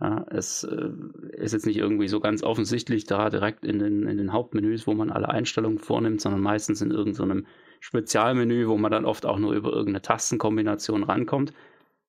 Ja, 0.00 0.24
es 0.30 0.62
äh, 0.62 0.90
ist 1.32 1.52
jetzt 1.52 1.66
nicht 1.66 1.76
irgendwie 1.76 2.08
so 2.08 2.20
ganz 2.20 2.44
offensichtlich 2.44 3.04
da 3.04 3.28
direkt 3.28 3.64
in 3.64 3.80
den, 3.80 4.06
in 4.06 4.16
den 4.16 4.32
Hauptmenüs, 4.32 4.86
wo 4.86 4.94
man 4.94 5.10
alle 5.10 5.28
Einstellungen 5.28 5.78
vornimmt, 5.78 6.20
sondern 6.20 6.40
meistens 6.40 6.80
in 6.80 6.92
irgendeinem 6.92 7.46
Spezialmenü, 7.80 8.68
wo 8.68 8.76
man 8.76 8.92
dann 8.92 9.04
oft 9.04 9.26
auch 9.26 9.38
nur 9.38 9.54
über 9.54 9.70
irgendeine 9.70 10.02
Tastenkombination 10.02 11.02
rankommt. 11.02 11.52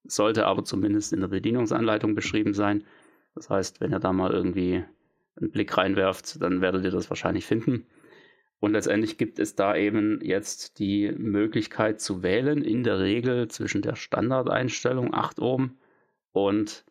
Sollte 0.04 0.46
aber 0.46 0.64
zumindest 0.64 1.14
in 1.14 1.22
der 1.22 1.30
Bedienungsanleitung 1.30 2.14
beschrieben 2.14 2.54
sein. 2.54 2.84
Das 3.36 3.50
heißt, 3.50 3.82
wenn 3.82 3.92
ihr 3.92 4.00
da 4.00 4.14
mal 4.14 4.32
irgendwie 4.32 4.84
einen 5.38 5.52
Blick 5.52 5.78
reinwerft, 5.78 6.42
dann 6.42 6.62
werdet 6.62 6.84
ihr 6.84 6.92
das 6.92 7.10
wahrscheinlich 7.10 7.46
finden. 7.46 7.86
Und 8.60 8.74
letztendlich 8.74 9.18
gibt 9.18 9.40
es 9.40 9.56
da 9.56 9.76
eben 9.76 10.20
jetzt 10.22 10.78
die 10.78 11.12
Möglichkeit 11.12 12.00
zu 12.00 12.22
wählen, 12.22 12.62
in 12.62 12.84
der 12.84 13.00
Regel 13.00 13.48
zwischen 13.48 13.82
der 13.82 13.96
Standardeinstellung 13.96 15.14
8 15.14 15.40
Ohm 15.40 15.78
und 16.32 16.86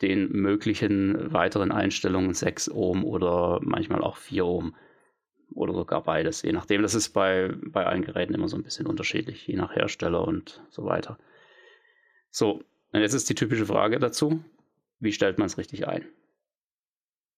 den 0.00 0.32
möglichen 0.32 1.32
weiteren 1.32 1.70
Einstellungen 1.70 2.32
6 2.32 2.70
Ohm 2.70 3.04
oder 3.04 3.60
manchmal 3.62 4.00
auch 4.00 4.16
4 4.16 4.46
Ohm 4.46 4.74
oder 5.54 5.72
sogar 5.74 6.02
beides, 6.02 6.42
je 6.42 6.52
nachdem. 6.52 6.82
Das 6.82 6.94
ist 6.94 7.10
bei, 7.10 7.52
bei 7.62 7.86
allen 7.86 8.04
Geräten 8.04 8.34
immer 8.34 8.48
so 8.48 8.56
ein 8.56 8.62
bisschen 8.62 8.86
unterschiedlich, 8.86 9.46
je 9.46 9.56
nach 9.56 9.74
Hersteller 9.74 10.26
und 10.26 10.62
so 10.70 10.84
weiter. 10.84 11.18
So, 12.30 12.62
und 12.92 13.00
jetzt 13.00 13.14
ist 13.14 13.28
die 13.28 13.34
typische 13.34 13.66
Frage 13.66 13.98
dazu, 13.98 14.42
wie 14.98 15.12
stellt 15.12 15.38
man 15.38 15.46
es 15.46 15.58
richtig 15.58 15.88
ein? 15.88 16.06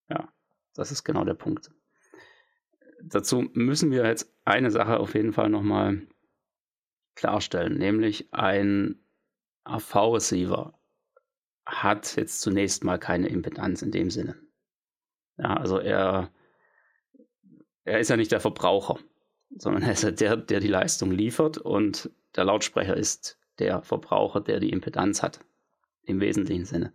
Ja, 0.08 0.28
das 0.74 0.92
ist 0.92 1.04
genau 1.04 1.24
der 1.24 1.34
Punkt. 1.34 1.70
Dazu 3.02 3.50
müssen 3.52 3.90
wir 3.90 4.06
jetzt 4.06 4.32
eine 4.44 4.70
Sache 4.70 4.98
auf 4.98 5.14
jeden 5.14 5.32
Fall 5.32 5.48
nochmal 5.48 6.02
klarstellen, 7.14 7.78
nämlich 7.78 8.32
ein 8.32 8.98
AV-Receiver 9.64 10.78
hat 11.64 12.16
jetzt 12.16 12.40
zunächst 12.40 12.84
mal 12.84 12.98
keine 12.98 13.28
Impedanz 13.28 13.82
in 13.82 13.92
dem 13.92 14.10
Sinne. 14.10 14.36
Ja, 15.38 15.56
also 15.56 15.78
er 15.78 16.30
er 17.84 18.00
ist 18.00 18.10
ja 18.10 18.16
nicht 18.16 18.32
der 18.32 18.40
Verbraucher, 18.40 18.98
sondern 19.56 19.82
er 19.82 19.92
ist 19.92 20.02
ja 20.02 20.10
der, 20.10 20.36
der 20.36 20.60
die 20.60 20.68
Leistung 20.68 21.10
liefert 21.10 21.58
und 21.58 22.10
der 22.36 22.44
Lautsprecher 22.44 22.96
ist 22.96 23.38
der 23.58 23.82
Verbraucher, 23.82 24.40
der 24.40 24.60
die 24.60 24.70
Impedanz 24.70 25.22
hat. 25.22 25.40
Im 26.04 26.20
wesentlichen 26.20 26.64
Sinne. 26.64 26.92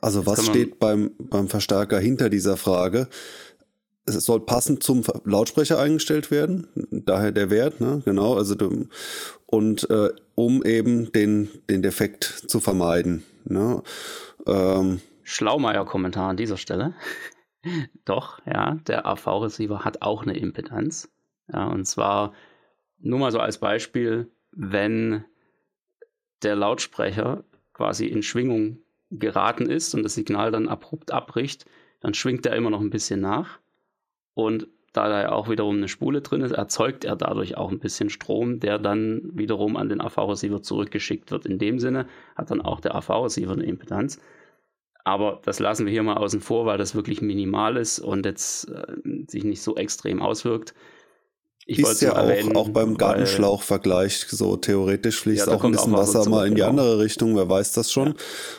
Also 0.00 0.24
was 0.24 0.46
steht 0.46 0.78
beim, 0.78 1.10
beim 1.18 1.48
Verstärker 1.48 1.98
hinter 1.98 2.30
dieser 2.30 2.56
Frage? 2.56 3.08
Es 4.06 4.24
soll 4.24 4.40
passend 4.40 4.82
zum 4.82 5.02
Lautsprecher 5.24 5.78
eingestellt 5.78 6.30
werden, 6.30 6.68
daher 6.90 7.32
der 7.32 7.50
Wert, 7.50 7.80
ne? 7.80 8.02
genau, 8.04 8.34
also 8.34 8.56
und 9.46 9.90
äh, 9.90 10.10
um 10.34 10.64
eben 10.64 11.12
den, 11.12 11.48
den 11.68 11.82
Defekt 11.82 12.24
zu 12.24 12.60
vermeiden. 12.60 13.24
Ne? 13.44 13.82
Ähm, 14.46 15.00
Schlaumeier-Kommentar 15.24 16.30
an 16.30 16.36
dieser 16.36 16.56
Stelle. 16.56 16.94
Doch, 18.04 18.40
ja, 18.46 18.74
der 18.86 19.06
AV-Receiver 19.06 19.84
hat 19.84 20.02
auch 20.02 20.22
eine 20.22 20.36
Impedanz. 20.36 21.10
Ja, 21.52 21.66
und 21.66 21.84
zwar 21.84 22.32
nur 22.98 23.18
mal 23.18 23.32
so 23.32 23.38
als 23.38 23.58
Beispiel, 23.58 24.30
wenn 24.52 25.24
der 26.42 26.56
Lautsprecher 26.56 27.44
quasi 27.72 28.06
in 28.06 28.22
Schwingung 28.22 28.78
geraten 29.10 29.66
ist 29.68 29.94
und 29.94 30.02
das 30.02 30.14
Signal 30.14 30.50
dann 30.50 30.68
abrupt 30.68 31.12
abbricht, 31.12 31.66
dann 32.00 32.14
schwingt 32.14 32.46
er 32.46 32.56
immer 32.56 32.70
noch 32.70 32.80
ein 32.80 32.90
bisschen 32.90 33.20
nach. 33.20 33.58
Und 34.34 34.68
da 34.92 35.08
da 35.08 35.22
ja 35.22 35.32
auch 35.32 35.48
wiederum 35.48 35.76
eine 35.76 35.88
Spule 35.88 36.20
drin 36.20 36.40
ist, 36.40 36.52
erzeugt 36.52 37.04
er 37.04 37.16
dadurch 37.16 37.56
auch 37.56 37.70
ein 37.70 37.78
bisschen 37.78 38.10
Strom, 38.10 38.58
der 38.58 38.78
dann 38.78 39.30
wiederum 39.34 39.76
an 39.76 39.88
den 39.88 40.00
AV-Receiver 40.00 40.62
zurückgeschickt 40.62 41.30
wird. 41.30 41.46
In 41.46 41.58
dem 41.58 41.78
Sinne 41.78 42.06
hat 42.34 42.50
dann 42.50 42.60
auch 42.60 42.80
der 42.80 42.94
AV-Receiver 42.96 43.52
eine 43.52 43.64
Impedanz. 43.64 44.20
Aber 45.04 45.40
das 45.44 45.58
lassen 45.58 45.86
wir 45.86 45.92
hier 45.92 46.02
mal 46.02 46.16
außen 46.16 46.40
vor, 46.40 46.66
weil 46.66 46.78
das 46.78 46.94
wirklich 46.94 47.22
minimal 47.22 47.76
ist 47.76 47.98
und 47.98 48.26
jetzt 48.26 48.68
äh, 48.68 48.96
sich 49.28 49.44
nicht 49.44 49.62
so 49.62 49.76
extrem 49.76 50.20
auswirkt. 50.22 50.74
Ich 51.66 51.78
ist 51.78 52.02
ja 52.02 52.12
auch, 52.12 52.28
erwähnen, 52.28 52.56
auch 52.56 52.68
beim 52.70 52.96
Gartenschlauch-Vergleich 52.96 54.26
so 54.28 54.56
theoretisch 54.56 55.20
fließt 55.20 55.46
ja, 55.46 55.52
auch 55.52 55.62
ein 55.62 55.70
bisschen 55.70 55.92
Wasser 55.92 56.28
mal 56.28 56.48
in 56.48 56.54
die 56.54 56.62
genau. 56.62 56.70
andere 56.70 56.98
Richtung, 56.98 57.36
wer 57.36 57.48
weiß 57.48 57.72
das 57.72 57.92
schon. 57.92 58.08
Ja. 58.08 58.14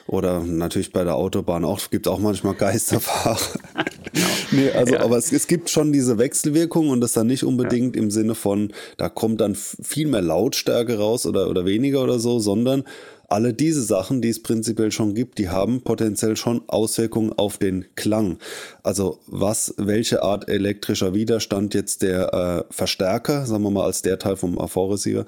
Oder 0.07 0.39
natürlich 0.41 0.93
bei 0.93 1.03
der 1.03 1.15
Autobahn 1.15 1.65
auch, 1.65 1.81
gibt 1.89 2.07
auch 2.07 2.19
manchmal 2.19 2.53
Geisterfahrer. 2.53 3.37
genau. 4.13 4.27
nee, 4.51 4.71
also, 4.71 4.93
ja. 4.93 5.01
aber 5.01 5.17
es, 5.17 5.31
es 5.31 5.47
gibt 5.47 5.69
schon 5.69 5.91
diese 5.91 6.17
Wechselwirkung 6.17 6.89
und 6.89 7.01
das 7.01 7.13
dann 7.13 7.27
nicht 7.27 7.43
unbedingt 7.43 7.95
im 7.95 8.11
Sinne 8.11 8.35
von, 8.35 8.71
da 8.97 9.09
kommt 9.09 9.41
dann 9.41 9.55
viel 9.55 10.07
mehr 10.07 10.21
Lautstärke 10.21 10.97
raus 10.97 11.25
oder, 11.25 11.49
oder 11.49 11.65
weniger 11.65 12.03
oder 12.03 12.19
so, 12.19 12.39
sondern 12.39 12.85
alle 13.31 13.53
diese 13.53 13.81
Sachen, 13.81 14.21
die 14.21 14.29
es 14.29 14.43
prinzipiell 14.43 14.91
schon 14.91 15.15
gibt, 15.15 15.37
die 15.37 15.49
haben 15.49 15.81
potenziell 15.81 16.35
schon 16.35 16.61
Auswirkungen 16.67 17.33
auf 17.33 17.57
den 17.57 17.85
Klang. 17.95 18.37
Also 18.83 19.19
was, 19.27 19.73
welche 19.77 20.21
Art 20.23 20.49
elektrischer 20.49 21.13
Widerstand 21.13 21.73
jetzt 21.73 22.01
der 22.01 22.33
äh, 22.69 22.73
Verstärker, 22.73 23.45
sagen 23.45 23.63
wir 23.63 23.71
mal 23.71 23.85
als 23.85 24.01
der 24.01 24.19
Teil 24.19 24.35
vom 24.35 24.59
AV-Receiver, 24.59 25.25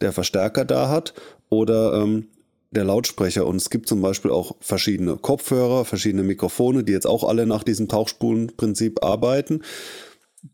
der 0.00 0.12
Verstärker 0.12 0.64
da 0.64 0.88
hat 0.88 1.14
oder 1.48 1.94
ähm, 1.94 2.26
der 2.70 2.84
Lautsprecher. 2.84 3.46
Und 3.46 3.56
es 3.56 3.70
gibt 3.70 3.88
zum 3.88 4.02
Beispiel 4.02 4.30
auch 4.30 4.56
verschiedene 4.60 5.16
Kopfhörer, 5.16 5.84
verschiedene 5.84 6.24
Mikrofone, 6.24 6.84
die 6.84 6.92
jetzt 6.92 7.06
auch 7.06 7.24
alle 7.24 7.46
nach 7.46 7.64
diesem 7.64 7.88
Tauchspulenprinzip 7.88 9.02
arbeiten 9.02 9.62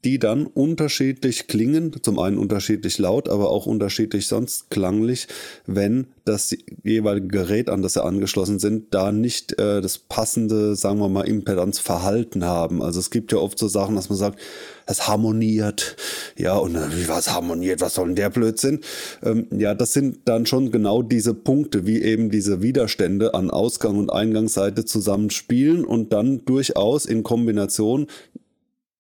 die 0.04 0.18
dann 0.18 0.46
unterschiedlich 0.46 1.46
klingen, 1.46 1.94
zum 2.02 2.18
einen 2.18 2.38
unterschiedlich 2.38 2.98
laut, 2.98 3.28
aber 3.28 3.50
auch 3.50 3.66
unterschiedlich 3.66 4.26
sonst 4.26 4.70
klanglich, 4.70 5.28
wenn 5.66 6.06
das 6.24 6.56
jeweilige 6.84 7.28
Gerät, 7.28 7.68
an 7.68 7.82
das 7.82 7.94
sie 7.94 8.04
angeschlossen 8.04 8.58
sind, 8.58 8.94
da 8.94 9.10
nicht 9.12 9.58
äh, 9.58 9.80
das 9.80 9.98
passende, 9.98 10.76
sagen 10.76 11.00
wir 11.00 11.08
mal, 11.08 11.26
Impedanzverhalten 11.26 12.44
haben. 12.44 12.82
Also 12.82 13.00
es 13.00 13.10
gibt 13.10 13.32
ja 13.32 13.38
oft 13.38 13.58
so 13.58 13.66
Sachen, 13.68 13.96
dass 13.96 14.08
man 14.08 14.18
sagt, 14.18 14.38
es 14.86 15.08
harmoniert, 15.08 15.96
ja, 16.36 16.56
und 16.56 16.74
äh, 16.76 16.96
wie 16.96 17.08
was 17.08 17.32
harmoniert, 17.32 17.80
was 17.80 17.94
soll 17.94 18.08
denn 18.08 18.16
der 18.16 18.30
Blödsinn? 18.30 18.80
Ähm, 19.22 19.46
ja, 19.50 19.74
das 19.74 19.92
sind 19.92 20.20
dann 20.26 20.46
schon 20.46 20.70
genau 20.70 21.02
diese 21.02 21.34
Punkte, 21.34 21.86
wie 21.86 22.02
eben 22.02 22.30
diese 22.30 22.62
Widerstände 22.62 23.34
an 23.34 23.50
Ausgang- 23.50 23.98
und 23.98 24.10
Eingangsseite 24.10 24.84
zusammenspielen 24.84 25.84
und 25.84 26.12
dann 26.12 26.44
durchaus 26.44 27.06
in 27.06 27.22
Kombination 27.22 28.06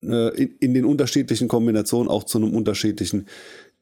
äh, 0.04 0.28
in, 0.36 0.54
in 0.60 0.74
den 0.74 0.84
unterschiedlichen 0.84 1.48
Kombinationen 1.48 2.08
auch 2.08 2.24
zu 2.24 2.38
einem 2.38 2.54
unterschiedlichen 2.54 3.26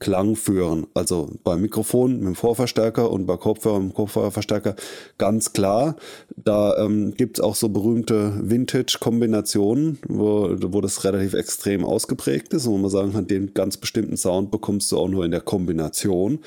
Klang 0.00 0.34
führen. 0.34 0.86
Also 0.94 1.30
beim 1.44 1.60
Mikrofon 1.60 2.18
mit 2.18 2.26
dem 2.28 2.34
Vorverstärker 2.34 3.10
und 3.10 3.26
bei 3.26 3.36
Kopfhörer 3.36 3.80
mit 3.80 3.92
dem 3.92 3.94
Kopfhörerverstärker 3.94 4.74
ganz 5.18 5.52
klar. 5.52 5.96
Da 6.36 6.76
ähm, 6.78 7.14
gibt 7.14 7.38
es 7.38 7.44
auch 7.44 7.54
so 7.54 7.68
berühmte 7.68 8.32
Vintage-Kombinationen, 8.42 9.98
wo, 10.08 10.56
wo 10.58 10.80
das 10.80 11.04
relativ 11.04 11.34
extrem 11.34 11.84
ausgeprägt 11.84 12.54
ist 12.54 12.66
und 12.66 12.72
wo 12.72 12.78
man 12.78 12.90
sagen 12.90 13.12
kann, 13.12 13.26
den 13.26 13.52
ganz 13.52 13.76
bestimmten 13.76 14.16
Sound 14.16 14.50
bekommst 14.50 14.90
du 14.90 14.96
auch 14.96 15.08
nur 15.08 15.26
in 15.26 15.30
der 15.30 15.42
Kombination. 15.42 16.40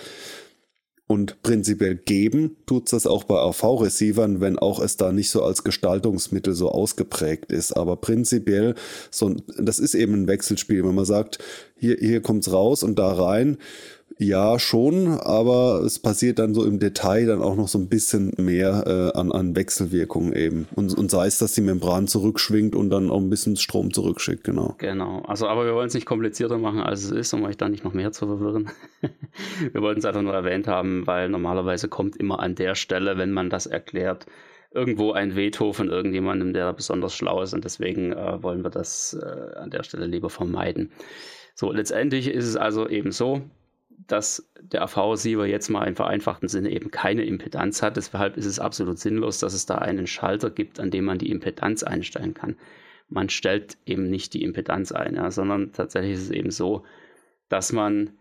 Und 1.06 1.44
prinzipiell 1.44 1.96
geben 1.96 2.56
tut 2.66 2.86
es 2.86 2.92
das 2.92 3.08
auch 3.08 3.26
bei 3.26 3.36
AV-Receivern, 3.36 4.39
wenn 4.39 4.58
auch 4.58 4.80
es 4.80 4.96
da 4.96 5.12
nicht 5.12 5.30
so 5.30 5.44
als 5.44 5.63
Gestaltungsmittel 5.63 6.54
so 6.54 6.70
ausgeprägt 6.70 7.52
ist. 7.52 7.74
Aber 7.74 7.98
prinzipiell, 7.98 8.76
so, 9.12 9.36
das 9.58 9.80
ist 9.80 9.96
eben 9.96 10.13
ein 10.13 10.28
Wechselspiel. 10.28 10.84
Wenn 10.86 10.96
man 10.96 11.06
sagt, 11.06 11.39
hier, 11.78 11.98
hier 12.00 12.22
kommt's 12.22 12.52
raus 12.52 12.84
und 12.84 12.98
da 12.98 13.12
rein, 13.12 13.58
ja, 14.17 14.60
schon, 14.60 15.08
aber 15.19 15.82
es 15.86 15.99
passiert 15.99 16.39
dann 16.39 16.54
so 16.54 16.65
im 16.65 16.80
Detail 16.80 17.26
dann 17.26 17.41
auch 17.41 17.56
noch 17.56 17.67
so 17.67 17.80
ein 17.80 17.89
bisschen 17.89 18.34
mehr 18.38 18.84
äh, 18.86 19.17
an, 19.17 19.32
an 19.32 19.56
Wechselwirkungen 19.56 20.34
eben. 20.34 20.67
Und, 20.76 20.93
und 20.93 21.10
sei 21.10 21.28
es, 21.28 21.39
dass 21.39 21.54
die 21.54 21.62
Membran 21.62 22.08
zurückschwingt 22.08 22.76
und 22.76 22.89
dann 22.89 23.10
auch 23.10 23.19
ein 23.19 23.30
bisschen 23.30 23.56
Strom 23.56 23.93
zurückschickt, 23.93 24.43
genau. 24.43 24.76
Genau, 24.78 25.23
also 25.28 25.47
aber 25.47 25.65
wir 25.65 25.73
wollen 25.73 25.88
es 25.88 25.93
nicht 25.93 26.06
komplizierter 26.06 26.58
machen, 26.58 26.80
als 26.80 27.04
es 27.04 27.12
ist, 27.12 27.34
um 27.34 27.43
euch 27.43 27.58
da 27.58 27.69
nicht 27.69 27.84
noch 27.84 27.93
mehr 27.93 28.12
zu 28.12 28.28
verwirren. 28.28 28.69
wir 29.71 29.82
wollten 29.82 29.99
es 29.99 30.06
einfach 30.06 30.21
nur 30.21 30.34
erwähnt 30.34 30.67
haben, 30.67 31.08
weil 31.08 31.30
normalerweise 31.30 31.88
kommt 31.88 32.15
immer 32.17 32.39
an 32.39 32.56
der 32.56 32.76
Stelle, 32.76 33.17
wenn 33.17 33.32
man 33.32 33.49
das 33.49 33.65
erklärt, 33.65 34.28
irgendwo 34.71 35.12
ein 35.12 35.36
Veto 35.36 35.73
von 35.73 35.89
irgendjemandem, 35.89 36.54
der 36.54 36.73
besonders 36.73 37.15
schlau 37.15 37.41
ist 37.41 37.54
und 37.54 37.63
deswegen 37.63 38.13
äh, 38.13 38.41
wollen 38.41 38.63
wir 38.63 38.71
das 38.71 39.17
äh, 39.21 39.56
an 39.58 39.69
der 39.69 39.84
Stelle 39.84 40.08
lieber 40.08 40.30
vermeiden. 40.30 40.91
So, 41.56 41.71
letztendlich 41.71 42.28
ist 42.28 42.47
es 42.47 42.56
also 42.56 42.88
eben 42.89 43.12
so, 43.12 43.41
dass 44.08 44.51
der 44.62 44.84
AV-Receiver 44.84 45.45
jetzt 45.45 45.69
mal 45.69 45.86
im 45.86 45.95
vereinfachten 45.95 46.49
Sinne 46.49 46.71
eben 46.71 46.91
keine 46.91 47.23
Impedanz 47.23 47.82
hat. 47.82 47.97
Deshalb 47.97 48.38
ist 48.38 48.45
es 48.45 48.60
absolut 48.60 48.99
sinnlos, 48.99 49.39
dass 49.39 49.53
es 49.53 49.65
da 49.65 49.75
einen 49.75 50.08
Schalter 50.08 50.49
gibt, 50.49 50.79
an 50.79 50.91
dem 50.91 51.06
man 51.06 51.17
die 51.17 51.32
Impedanz 51.32 51.84
einstellen 51.84 52.34
kann. 52.34 52.58
Man 53.08 53.29
stellt 53.29 53.77
eben 53.86 54.10
nicht 54.10 54.34
die 54.34 54.43
Impedanz 54.43 54.91
ein, 54.91 55.15
ja, 55.15 55.29
sondern 55.32 55.71
tatsächlich 55.73 56.13
ist 56.13 56.23
es 56.23 56.32
eben 56.32 56.51
so, 56.51 56.84
dass 57.49 57.71
man 57.71 58.12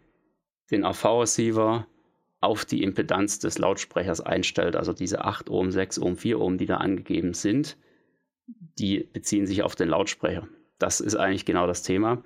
den 0.71 0.85
AV-Receiver 0.85 1.87
auf 2.41 2.65
die 2.65 2.83
Impedanz 2.83 3.39
des 3.39 3.59
Lautsprechers 3.59 4.21
einstellt. 4.21 4.75
Also 4.75 4.93
diese 4.93 5.25
8 5.25 5.49
Ohm, 5.49 5.71
6 5.71 6.01
Ohm, 6.01 6.17
4 6.17 6.41
Ohm, 6.41 6.59
die 6.59 6.67
da 6.67 6.79
angegeben 6.79 7.35
sind, 7.35 7.77
die 8.47 9.09
beziehen 9.13 9.47
sich 9.47 9.63
auf 9.63 9.77
den 9.77 9.89
Lautsprecher. 9.89 10.49
Das 10.79 11.01
ist 11.01 11.15
eigentlich 11.15 11.45
genau 11.45 11.67
das 11.67 11.83
Thema. 11.83 12.25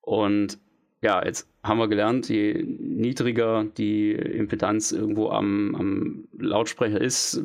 Und 0.00 0.58
ja, 1.02 1.24
jetzt 1.24 1.48
haben 1.68 1.78
wir 1.78 1.88
gelernt, 1.88 2.28
je 2.28 2.64
niedriger 2.64 3.64
die 3.64 4.12
Impedanz 4.12 4.92
irgendwo 4.92 5.30
am, 5.30 5.74
am 5.74 6.28
Lautsprecher 6.38 7.00
ist, 7.00 7.42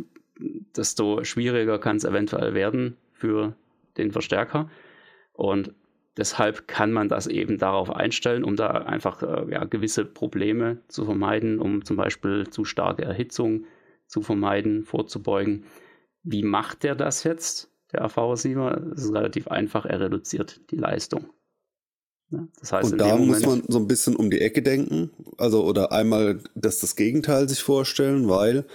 desto 0.75 1.23
schwieriger 1.23 1.79
kann 1.79 1.97
es 1.97 2.05
eventuell 2.05 2.53
werden 2.53 2.97
für 3.11 3.55
den 3.97 4.11
Verstärker. 4.11 4.69
Und 5.33 5.73
deshalb 6.17 6.67
kann 6.67 6.91
man 6.91 7.09
das 7.09 7.27
eben 7.27 7.57
darauf 7.57 7.91
einstellen, 7.91 8.43
um 8.43 8.55
da 8.55 8.69
einfach 8.69 9.21
äh, 9.23 9.51
ja, 9.51 9.63
gewisse 9.65 10.05
Probleme 10.05 10.79
zu 10.87 11.05
vermeiden, 11.05 11.59
um 11.59 11.83
zum 11.85 11.97
Beispiel 11.97 12.47
zu 12.49 12.65
starke 12.65 13.03
Erhitzung 13.03 13.65
zu 14.07 14.21
vermeiden, 14.21 14.83
vorzubeugen. 14.83 15.65
Wie 16.23 16.43
macht 16.43 16.83
der 16.83 16.95
das 16.95 17.23
jetzt, 17.23 17.71
der 17.91 18.03
AV-Receiver? 18.03 18.91
Es 18.95 19.05
ist 19.05 19.13
relativ 19.13 19.47
einfach, 19.47 19.85
er 19.85 19.99
reduziert 19.99 20.61
die 20.71 20.77
Leistung. 20.77 21.29
Ne? 22.33 22.47
Das 22.59 22.71
heißt, 22.71 22.91
und 22.91 22.97
da 22.97 23.15
muss 23.15 23.45
man 23.45 23.63
so 23.67 23.77
ein 23.77 23.87
bisschen 23.87 24.15
um 24.15 24.29
die 24.29 24.41
Ecke 24.41 24.61
denken, 24.61 25.11
also 25.37 25.63
oder 25.63 25.91
einmal 25.91 26.39
das, 26.55 26.79
das 26.79 26.95
Gegenteil 26.95 27.47
sich 27.47 27.61
vorstellen, 27.61 28.27
weil 28.27 28.65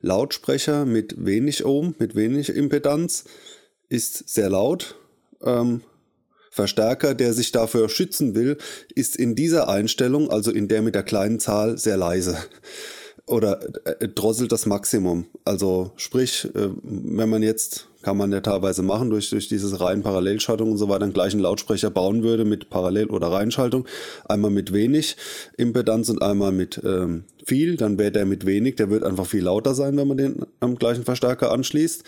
Lautsprecher 0.00 0.84
mit 0.84 1.24
wenig 1.24 1.64
Ohm, 1.64 1.94
mit 1.98 2.14
wenig 2.14 2.50
Impedanz 2.50 3.24
ist 3.88 4.28
sehr 4.28 4.50
laut. 4.50 4.96
Ähm, 5.42 5.82
Verstärker, 6.50 7.14
der 7.14 7.34
sich 7.34 7.52
dafür 7.52 7.88
schützen 7.88 8.34
will, 8.34 8.58
ist 8.94 9.16
in 9.16 9.34
dieser 9.34 9.68
Einstellung, 9.68 10.30
also 10.30 10.50
in 10.50 10.68
der 10.68 10.82
mit 10.82 10.94
der 10.94 11.04
kleinen 11.04 11.40
Zahl, 11.40 11.78
sehr 11.78 11.96
leise 11.96 12.36
oder 13.26 13.60
äh, 13.84 14.08
drosselt 14.08 14.52
das 14.52 14.66
Maximum. 14.66 15.26
Also 15.44 15.92
sprich, 15.96 16.48
äh, 16.54 16.68
wenn 16.82 17.28
man 17.28 17.42
jetzt, 17.42 17.87
kann 18.02 18.16
man 18.16 18.30
ja 18.32 18.40
teilweise 18.40 18.82
machen, 18.82 19.10
durch, 19.10 19.30
durch 19.30 19.48
diese 19.48 19.80
rein 19.80 20.02
Parallelschaltung 20.02 20.70
und 20.70 20.78
so 20.78 20.88
weiter, 20.88 21.04
einen 21.04 21.12
gleichen 21.12 21.40
Lautsprecher 21.40 21.90
bauen 21.90 22.22
würde 22.22 22.44
mit 22.44 22.70
Parallel- 22.70 23.10
oder 23.10 23.28
Reihenschaltung, 23.28 23.86
einmal 24.28 24.50
mit 24.50 24.72
wenig 24.72 25.16
Impedanz 25.56 26.08
und 26.08 26.22
einmal 26.22 26.52
mit 26.52 26.80
ähm, 26.84 27.24
viel, 27.44 27.76
dann 27.76 27.98
wäre 27.98 28.12
der 28.12 28.26
mit 28.26 28.46
wenig, 28.46 28.76
der 28.76 28.90
wird 28.90 29.02
einfach 29.02 29.26
viel 29.26 29.44
lauter 29.44 29.74
sein, 29.74 29.96
wenn 29.96 30.08
man 30.08 30.16
den 30.16 30.46
am 30.60 30.76
gleichen 30.76 31.04
Verstärker 31.04 31.50
anschließt. 31.50 32.04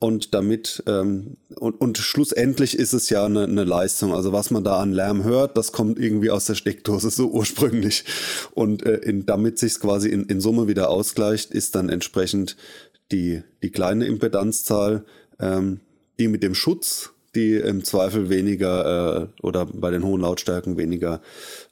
Und 0.00 0.34
damit, 0.34 0.82
ähm, 0.86 1.38
und, 1.56 1.80
und 1.80 1.96
schlussendlich 1.96 2.78
ist 2.78 2.92
es 2.92 3.08
ja 3.08 3.24
eine, 3.24 3.44
eine 3.44 3.64
Leistung. 3.64 4.12
Also 4.12 4.32
was 4.32 4.50
man 4.50 4.62
da 4.62 4.78
an 4.80 4.92
Lärm 4.92 5.24
hört, 5.24 5.56
das 5.56 5.72
kommt 5.72 5.98
irgendwie 5.98 6.30
aus 6.30 6.44
der 6.44 6.56
Steckdose 6.56 7.08
so 7.08 7.30
ursprünglich. 7.30 8.04
Und 8.52 8.84
äh, 8.84 8.96
in, 8.96 9.24
damit 9.24 9.58
sich 9.58 9.80
quasi 9.80 10.10
in, 10.10 10.24
in 10.24 10.42
Summe 10.42 10.68
wieder 10.68 10.90
ausgleicht, 10.90 11.52
ist 11.52 11.74
dann 11.74 11.88
entsprechend 11.88 12.56
die, 13.14 13.42
die 13.62 13.70
kleine 13.70 14.06
Impedanzzahl, 14.06 15.04
ähm, 15.40 15.80
die 16.18 16.28
mit 16.28 16.42
dem 16.42 16.54
Schutz 16.54 17.14
die 17.34 17.54
im 17.54 17.84
Zweifel 17.84 18.28
weniger 18.28 19.22
äh, 19.22 19.44
oder 19.44 19.66
bei 19.66 19.90
den 19.90 20.04
hohen 20.04 20.20
Lautstärken 20.20 20.76
weniger 20.76 21.20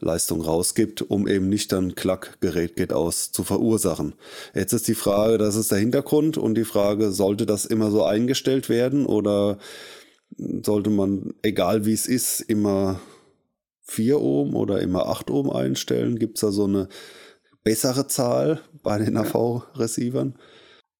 Leistung 0.00 0.40
rausgibt, 0.40 1.02
um 1.02 1.28
eben 1.28 1.48
nicht 1.48 1.72
dann 1.72 1.94
Klack, 1.94 2.38
Gerät 2.40 2.76
geht 2.76 2.92
aus 2.92 3.32
zu 3.32 3.44
verursachen. 3.44 4.14
Jetzt 4.54 4.72
ist 4.72 4.88
die 4.88 4.94
Frage, 4.94 5.38
das 5.38 5.56
ist 5.56 5.70
der 5.70 5.78
Hintergrund 5.78 6.36
und 6.36 6.56
die 6.56 6.64
Frage, 6.64 7.12
sollte 7.12 7.46
das 7.46 7.64
immer 7.64 7.90
so 7.90 8.04
eingestellt 8.04 8.68
werden 8.68 9.06
oder 9.06 9.58
sollte 10.36 10.90
man, 10.90 11.34
egal 11.42 11.84
wie 11.84 11.92
es 11.92 12.06
ist, 12.06 12.40
immer 12.40 13.00
4 13.82 14.20
Ohm 14.20 14.56
oder 14.56 14.80
immer 14.80 15.06
8 15.06 15.30
Ohm 15.30 15.50
einstellen? 15.50 16.18
Gibt 16.18 16.38
es 16.38 16.40
da 16.40 16.50
so 16.50 16.64
eine 16.64 16.88
bessere 17.62 18.06
Zahl 18.08 18.60
bei 18.82 18.98
den 18.98 19.16
AV-Receivern? 19.16 20.34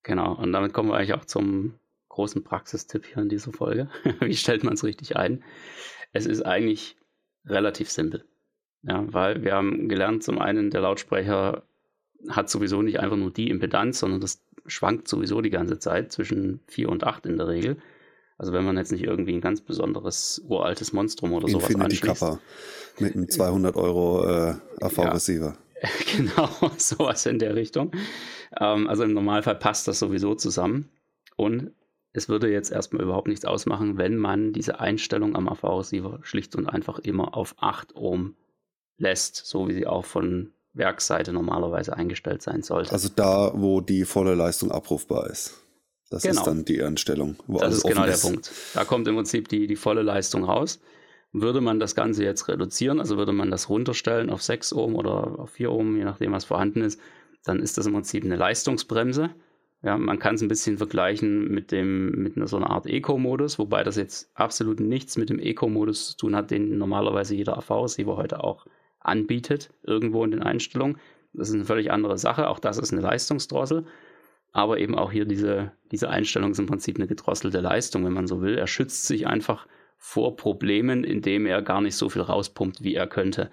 Genau, 0.02 0.34
und 0.34 0.52
damit 0.52 0.72
kommen 0.72 0.88
wir 0.88 0.96
eigentlich 0.96 1.14
auch 1.14 1.24
zum 1.24 1.74
großen 2.08 2.44
Praxistipp 2.44 3.06
hier 3.06 3.18
in 3.18 3.28
dieser 3.28 3.52
Folge. 3.52 3.88
Wie 4.20 4.34
stellt 4.34 4.64
man 4.64 4.74
es 4.74 4.84
richtig 4.84 5.16
ein? 5.16 5.42
Es 6.12 6.26
ist 6.26 6.42
eigentlich 6.42 6.96
relativ 7.46 7.90
simpel. 7.90 8.24
Ja, 8.82 9.04
weil 9.12 9.42
wir 9.44 9.54
haben 9.54 9.88
gelernt, 9.88 10.22
zum 10.22 10.38
einen, 10.38 10.70
der 10.70 10.80
Lautsprecher 10.80 11.62
hat 12.28 12.50
sowieso 12.50 12.82
nicht 12.82 13.00
einfach 13.00 13.16
nur 13.16 13.30
die 13.30 13.48
Impedanz, 13.48 14.00
sondern 14.00 14.20
das 14.20 14.44
schwankt 14.66 15.08
sowieso 15.08 15.40
die 15.40 15.50
ganze 15.50 15.78
Zeit 15.78 16.12
zwischen 16.12 16.60
4 16.66 16.88
und 16.88 17.04
8 17.04 17.26
in 17.26 17.36
der 17.36 17.48
Regel. 17.48 17.76
Also 18.38 18.52
wenn 18.52 18.64
man 18.64 18.76
jetzt 18.76 18.92
nicht 18.92 19.04
irgendwie 19.04 19.34
ein 19.34 19.40
ganz 19.40 19.60
besonderes 19.60 20.42
uraltes 20.48 20.92
Monstrum 20.92 21.32
oder 21.32 21.46
Infinity 21.46 21.72
sowas 21.72 21.84
anschließt. 21.84 22.20
Kappa 22.20 22.40
mit 22.98 23.14
einem 23.14 23.28
200 23.28 23.76
Euro 23.76 24.24
äh, 24.26 24.54
AV-Receiver. 24.80 25.56
Genau, 26.16 26.48
sowas 26.76 27.26
in 27.26 27.38
der 27.38 27.54
Richtung. 27.54 27.92
Ähm, 28.58 28.88
also 28.88 29.02
im 29.04 29.12
Normalfall 29.12 29.56
passt 29.56 29.88
das 29.88 29.98
sowieso 29.98 30.34
zusammen. 30.34 30.90
Und 31.36 31.72
es 32.12 32.28
würde 32.28 32.50
jetzt 32.50 32.70
erstmal 32.70 33.02
überhaupt 33.02 33.28
nichts 33.28 33.44
ausmachen, 33.44 33.96
wenn 33.96 34.16
man 34.16 34.52
diese 34.52 34.80
Einstellung 34.80 35.34
am 35.34 35.48
AV-Receiver 35.48 36.20
schlicht 36.22 36.54
und 36.56 36.68
einfach 36.68 36.98
immer 36.98 37.36
auf 37.36 37.54
8 37.58 37.96
Ohm 37.96 38.36
lässt, 38.98 39.36
so 39.36 39.68
wie 39.68 39.72
sie 39.72 39.86
auch 39.86 40.04
von 40.04 40.52
Werksseite 40.74 41.32
normalerweise 41.32 41.96
eingestellt 41.96 42.42
sein 42.42 42.62
sollte. 42.62 42.92
Also 42.92 43.08
da, 43.14 43.52
wo 43.54 43.80
die 43.80 44.04
volle 44.04 44.34
Leistung 44.34 44.70
abrufbar 44.70 45.28
ist. 45.30 45.58
Das 46.10 46.22
genau. 46.22 46.40
ist 46.40 46.46
dann 46.46 46.64
die 46.66 46.82
Einstellung. 46.82 47.36
das 47.48 47.78
ist 47.78 47.84
genau 47.84 48.04
der 48.04 48.16
Punkt. 48.16 48.50
Da 48.74 48.84
kommt 48.84 49.08
im 49.08 49.14
Prinzip 49.16 49.48
die, 49.48 49.66
die 49.66 49.76
volle 49.76 50.02
Leistung 50.02 50.44
raus. 50.44 50.78
Würde 51.32 51.60
man 51.60 51.80
das 51.80 51.94
Ganze 51.94 52.24
jetzt 52.24 52.48
reduzieren, 52.48 53.00
also 53.00 53.16
würde 53.16 53.32
man 53.32 53.50
das 53.50 53.68
runterstellen 53.68 54.30
auf 54.30 54.42
6 54.42 54.74
Ohm 54.74 54.94
oder 54.94 55.38
auf 55.38 55.50
4 55.50 55.72
Ohm, 55.72 55.96
je 55.96 56.04
nachdem, 56.04 56.32
was 56.32 56.44
vorhanden 56.44 56.82
ist, 56.82 57.00
dann 57.44 57.60
ist 57.60 57.78
das 57.78 57.86
im 57.86 57.94
Prinzip 57.94 58.24
eine 58.24 58.36
Leistungsbremse. 58.36 59.30
Ja, 59.82 59.98
man 59.98 60.20
kann 60.20 60.36
es 60.36 60.42
ein 60.42 60.48
bisschen 60.48 60.78
vergleichen 60.78 61.48
mit 61.48 61.72
dem 61.72 62.22
mit 62.22 62.36
einer, 62.36 62.46
so 62.46 62.56
einer 62.56 62.70
Art 62.70 62.86
Eco-Modus, 62.86 63.58
wobei 63.58 63.82
das 63.82 63.96
jetzt 63.96 64.30
absolut 64.34 64.78
nichts 64.78 65.16
mit 65.16 65.28
dem 65.28 65.40
Eco-Modus 65.40 66.10
zu 66.10 66.16
tun 66.18 66.36
hat, 66.36 66.52
den 66.52 66.78
normalerweise 66.78 67.34
jeder 67.34 67.56
AV-Receiver 67.58 68.16
heute 68.16 68.44
auch 68.44 68.66
anbietet, 69.00 69.70
irgendwo 69.82 70.24
in 70.24 70.30
den 70.30 70.42
Einstellungen. 70.42 70.98
Das 71.32 71.48
ist 71.48 71.54
eine 71.54 71.64
völlig 71.64 71.90
andere 71.90 72.18
Sache. 72.18 72.48
Auch 72.48 72.58
das 72.58 72.78
ist 72.78 72.92
eine 72.92 73.02
Leistungsdrossel. 73.02 73.84
Aber 74.52 74.78
eben 74.78 74.96
auch 74.96 75.10
hier 75.10 75.24
diese, 75.24 75.72
diese 75.90 76.10
Einstellung 76.10 76.50
ist 76.50 76.58
im 76.58 76.66
Prinzip 76.66 76.96
eine 76.96 77.06
gedrosselte 77.06 77.60
Leistung, 77.60 78.04
wenn 78.04 78.12
man 78.12 78.26
so 78.26 78.42
will. 78.42 78.56
Er 78.56 78.66
schützt 78.66 79.06
sich 79.06 79.26
einfach 79.26 79.66
vor 80.04 80.36
Problemen, 80.36 81.04
indem 81.04 81.46
er 81.46 81.62
gar 81.62 81.80
nicht 81.80 81.94
so 81.94 82.08
viel 82.08 82.22
rauspumpt, 82.22 82.82
wie 82.82 82.96
er 82.96 83.06
könnte. 83.06 83.50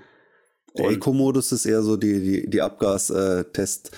Der 0.75 0.89
Eco-Modus 0.89 1.51
ist 1.51 1.67
eher 1.67 1.83
so 1.83 1.95
die, 1.95 2.19
die, 2.19 2.49
die 2.49 2.61
Abgastest. 2.61 3.95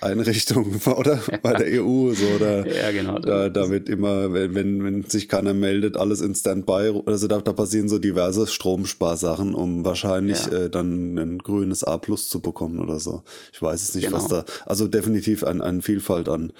Einrichtung 0.00 0.80
oder 0.96 1.20
bei 1.42 1.52
der 1.52 1.80
EU 1.80 2.12
so 2.12 2.26
oder 2.34 2.66
ja, 2.76 2.90
genau, 2.90 3.20
da, 3.20 3.48
damit 3.50 3.88
immer 3.88 4.32
wenn, 4.32 4.82
wenn, 4.82 5.04
sich 5.04 5.28
keiner 5.28 5.54
meldet 5.54 5.96
alles 5.96 6.20
in 6.20 6.34
Standby 6.34 7.02
also 7.06 7.28
da, 7.28 7.40
da 7.40 7.52
passieren 7.52 7.88
so 7.88 8.00
diverse 8.00 8.48
Stromsparsachen 8.48 9.54
um 9.54 9.84
wahrscheinlich 9.84 10.44
ja. 10.46 10.64
äh, 10.64 10.70
dann 10.70 11.16
ein 11.16 11.38
grünes 11.38 11.84
A 11.84 11.98
plus 11.98 12.28
zu 12.28 12.40
bekommen 12.40 12.80
oder 12.80 12.98
so 12.98 13.22
ich 13.52 13.62
weiß 13.62 13.80
es 13.80 13.94
nicht 13.94 14.06
genau. 14.06 14.16
was 14.16 14.26
da 14.26 14.44
also 14.66 14.88
definitiv 14.88 15.44
ein, 15.44 15.62
eine 15.62 15.82
Vielfalt 15.82 16.28
an 16.28 16.52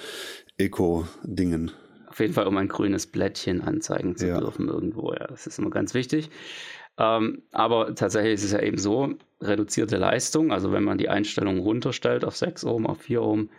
Eco 0.56 1.08
Dingen 1.24 1.72
auf 2.12 2.20
jeden 2.20 2.34
Fall 2.34 2.46
um 2.46 2.56
ein 2.56 2.68
grünes 2.68 3.06
Blättchen 3.06 3.62
anzeigen 3.62 4.16
zu 4.16 4.26
dürfen 4.26 4.68
irgendwo 4.68 5.12
ja 5.12 5.26
das 5.26 5.46
ist 5.46 5.58
immer 5.58 5.70
ganz 5.70 5.94
wichtig 5.94 6.30
ähm, 6.98 7.42
aber 7.52 7.94
tatsächlich 7.94 8.34
ist 8.34 8.44
es 8.44 8.52
ja 8.52 8.60
eben 8.60 8.78
so, 8.78 9.14
reduzierte 9.40 9.96
Leistung, 9.96 10.52
also 10.52 10.72
wenn 10.72 10.84
man 10.84 10.98
die 10.98 11.08
Einstellung 11.08 11.58
runterstellt 11.58 12.24
auf 12.24 12.36
6 12.36 12.64
Ohm, 12.64 12.86
auf 12.86 13.00
4 13.00 13.22
Ohm, 13.22 13.50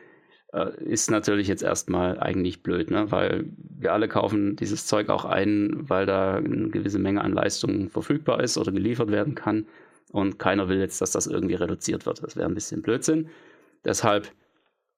äh, 0.53 0.71
ist 0.83 1.09
natürlich 1.09 1.47
jetzt 1.47 1.63
erstmal 1.63 2.19
eigentlich 2.19 2.61
blöd, 2.61 2.91
ne? 2.91 3.11
weil 3.11 3.45
wir 3.57 3.91
alle 3.91 4.07
kaufen 4.07 4.55
dieses 4.55 4.85
Zeug 4.85 5.09
auch 5.09 5.25
ein, 5.25 5.89
weil 5.89 6.05
da 6.05 6.35
eine 6.35 6.69
gewisse 6.69 6.99
Menge 6.99 7.21
an 7.21 7.33
Leistung 7.33 7.89
verfügbar 7.89 8.41
ist 8.41 8.57
oder 8.57 8.71
geliefert 8.71 9.11
werden 9.11 9.35
kann 9.35 9.65
und 10.11 10.37
keiner 10.37 10.69
will 10.69 10.79
jetzt, 10.79 11.01
dass 11.01 11.11
das 11.11 11.27
irgendwie 11.27 11.55
reduziert 11.55 12.05
wird. 12.05 12.23
Das 12.23 12.35
wäre 12.35 12.47
ein 12.47 12.53
bisschen 12.53 12.83
Blödsinn. 12.83 13.29
Deshalb 13.83 14.31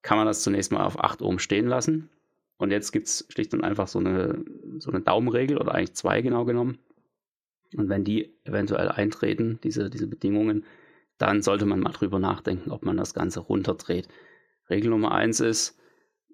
kann 0.02 0.18
man 0.18 0.28
das 0.28 0.44
zunächst 0.44 0.72
mal 0.72 0.86
auf 0.86 1.00
8 1.00 1.22
Ohm 1.22 1.40
stehen 1.40 1.68
lassen. 1.68 2.10
Und 2.58 2.72
jetzt 2.72 2.92
gibt 2.92 3.08
es 3.08 3.26
schlicht 3.30 3.54
und 3.54 3.64
einfach 3.64 3.88
so 3.88 4.00
eine, 4.00 4.44
so 4.80 4.92
eine 4.92 5.02
Daumenregel 5.02 5.58
oder 5.58 5.76
eigentlich 5.76 5.96
zwei 5.96 6.22
genau 6.22 6.46
genommen. 6.46 6.78
Und 7.76 7.90
wenn 7.90 8.04
die 8.04 8.34
eventuell 8.46 8.90
eintreten, 8.90 9.60
diese, 9.64 9.90
diese 9.90 10.08
Bedingungen, 10.08 10.64
dann 11.18 11.42
sollte 11.42 11.66
man 11.66 11.80
mal 11.80 11.92
drüber 11.92 12.20
nachdenken, 12.20 12.72
ob 12.72 12.86
man 12.86 12.98
das 12.98 13.14
Ganze 13.14 13.42
runterdreht. 13.42 14.08
Regel 14.70 14.90
Nummer 14.90 15.12
eins 15.12 15.40
ist, 15.40 15.78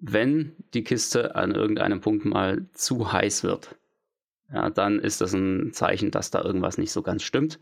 wenn 0.00 0.56
die 0.74 0.84
Kiste 0.84 1.36
an 1.36 1.52
irgendeinem 1.52 2.00
Punkt 2.00 2.24
mal 2.24 2.66
zu 2.72 3.12
heiß 3.12 3.44
wird, 3.44 3.76
ja, 4.52 4.68
dann 4.68 4.98
ist 4.98 5.20
das 5.20 5.32
ein 5.32 5.72
Zeichen, 5.72 6.10
dass 6.10 6.30
da 6.30 6.42
irgendwas 6.42 6.76
nicht 6.76 6.92
so 6.92 7.02
ganz 7.02 7.22
stimmt 7.22 7.58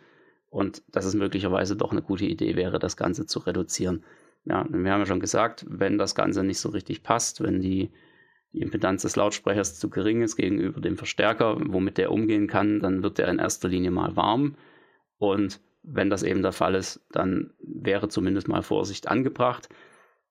und 0.49 0.83
dass 0.89 1.05
es 1.05 1.15
möglicherweise 1.15 1.77
doch 1.77 1.93
eine 1.93 2.03
gute 2.03 2.25
Idee 2.25 2.57
wäre, 2.57 2.79
das 2.79 2.97
Ganze 2.97 3.27
zu 3.27 3.41
reduzieren. 3.41 4.05
Ja, 4.45 4.67
wir 4.69 4.93
haben 4.93 5.01
ja 5.01 5.07
schon 5.07 5.21
gesagt, 5.21 5.67
wenn 5.69 5.99
das 5.99 6.15
Ganze 6.15 6.43
nicht 6.43 6.59
so 6.59 6.71
richtig 6.71 7.03
passt, 7.03 7.43
wenn 7.43 7.61
die 7.61 7.91
die 8.53 8.61
Impedanz 8.61 9.03
des 9.03 9.17
Lautsprechers 9.17 9.79
zu 9.79 9.91
gering 9.91 10.23
ist 10.23 10.37
gegenüber 10.37 10.81
dem 10.81 10.97
Verstärker, 10.97 11.57
womit 11.61 11.99
der 11.99 12.11
umgehen 12.11 12.49
kann, 12.49 12.81
dann 12.81 13.03
wird 13.03 13.19
der 13.19 13.29
in 13.29 13.39
erster 13.39 13.69
Linie 13.69 13.91
mal 13.91 14.17
warm. 14.17 14.57
Und 15.19 15.61
wenn 15.83 16.11
das 16.11 16.23
eben 16.23 16.43
der 16.43 16.53
Fall 16.53 16.75
ist, 16.75 17.01
dann 17.13 17.53
wäre 17.61 18.09
zumindest 18.09 18.49
mal 18.49 18.63
Vorsicht 18.63 19.09
angebracht. 19.09 19.69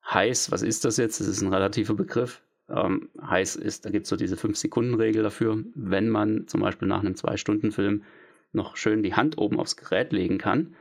Heiß, 0.10 0.52
was 0.52 0.64
ist 0.64 0.86
das 0.86 0.98
jetzt? 0.98 1.20
Das 1.20 1.28
ist 1.28 1.42
ein 1.42 1.54
relativer 1.54 1.94
Begriff. 1.94 2.42
Ähm, 2.70 3.10
heiß 3.22 3.56
ist, 3.56 3.86
da 3.86 3.90
gibt 3.90 4.04
es 4.04 4.10
so 4.10 4.16
diese 4.16 4.36
5-Sekunden-Regel 4.36 5.24
dafür. 5.24 5.64
Wenn 5.74 6.10
man 6.10 6.48
zum 6.48 6.62
Beispiel 6.62 6.88
nach 6.88 7.00
einem 7.00 7.14
2-Stunden-Film 7.14 8.04
noch 8.52 8.76
schön 8.76 9.02
die 9.02 9.14
Hand 9.14 9.38
oben 9.38 9.60
aufs 9.60 9.76
Gerät 9.76 10.12
legen 10.12 10.38
kann 10.38 10.76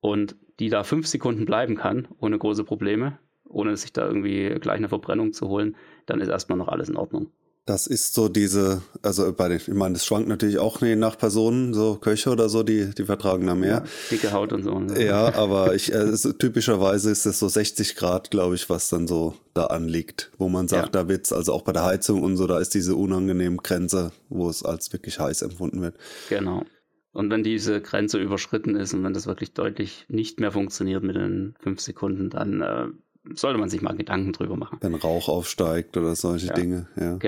und 0.00 0.36
die 0.58 0.68
da 0.68 0.82
5 0.82 1.06
Sekunden 1.06 1.44
bleiben 1.44 1.76
kann, 1.76 2.08
ohne 2.18 2.38
große 2.38 2.64
Probleme, 2.64 3.18
ohne 3.48 3.76
sich 3.76 3.92
da 3.92 4.06
irgendwie 4.06 4.48
gleich 4.60 4.76
eine 4.76 4.88
Verbrennung 4.88 5.32
zu 5.32 5.48
holen, 5.48 5.76
dann 6.06 6.20
ist 6.20 6.28
erstmal 6.28 6.58
noch 6.58 6.68
alles 6.68 6.88
in 6.88 6.96
Ordnung. 6.96 7.30
Das 7.68 7.86
ist 7.86 8.14
so 8.14 8.30
diese, 8.30 8.80
also 9.02 9.30
bei 9.30 9.48
den, 9.48 9.58
ich 9.58 9.68
meine, 9.68 9.92
das 9.92 10.06
schwankt 10.06 10.26
natürlich 10.26 10.58
auch 10.58 10.80
nach 10.80 11.18
Personen, 11.18 11.74
so 11.74 11.96
Köche 11.96 12.30
oder 12.30 12.48
so, 12.48 12.62
die, 12.62 12.94
die 12.94 13.04
vertragen 13.04 13.46
da 13.46 13.54
mehr. 13.54 13.68
Ja, 13.68 13.84
dicke 14.10 14.32
Haut 14.32 14.54
und 14.54 14.62
so. 14.62 14.78
Ne? 14.78 15.04
Ja, 15.04 15.34
aber 15.34 15.74
ich, 15.74 15.92
äh, 15.92 16.16
typischerweise 16.38 17.10
ist 17.10 17.26
es 17.26 17.38
so 17.38 17.46
60 17.46 17.94
Grad, 17.96 18.30
glaube 18.30 18.54
ich, 18.54 18.70
was 18.70 18.88
dann 18.88 19.06
so 19.06 19.34
da 19.52 19.66
anliegt, 19.66 20.30
wo 20.38 20.48
man 20.48 20.66
sagt, 20.66 20.94
ja. 20.94 21.02
da 21.02 21.08
wird's, 21.08 21.30
also 21.30 21.52
auch 21.52 21.60
bei 21.60 21.72
der 21.72 21.84
Heizung 21.84 22.22
und 22.22 22.38
so, 22.38 22.46
da 22.46 22.58
ist 22.58 22.72
diese 22.72 22.96
unangenehme 22.96 23.58
Grenze, 23.58 24.12
wo 24.30 24.48
es 24.48 24.62
als 24.62 24.90
wirklich 24.94 25.20
heiß 25.20 25.42
empfunden 25.42 25.82
wird. 25.82 25.94
Genau. 26.30 26.64
Und 27.12 27.30
wenn 27.30 27.42
diese 27.42 27.82
Grenze 27.82 28.18
überschritten 28.18 28.76
ist 28.76 28.94
und 28.94 29.04
wenn 29.04 29.12
das 29.12 29.26
wirklich 29.26 29.52
deutlich 29.52 30.06
nicht 30.08 30.40
mehr 30.40 30.52
funktioniert 30.52 31.02
mit 31.02 31.16
den 31.16 31.54
fünf 31.60 31.80
Sekunden, 31.80 32.30
dann 32.30 32.62
äh, 32.62 32.86
sollte 33.34 33.58
man 33.58 33.68
sich 33.68 33.82
mal 33.82 33.96
Gedanken 33.96 34.32
drüber 34.32 34.56
machen. 34.56 34.78
Wenn 34.80 34.94
Rauch 34.94 35.28
aufsteigt 35.28 35.96
oder 35.96 36.14
solche 36.14 36.48
ja. 36.48 36.54
Dinge, 36.54 36.86
ja. 36.96 37.18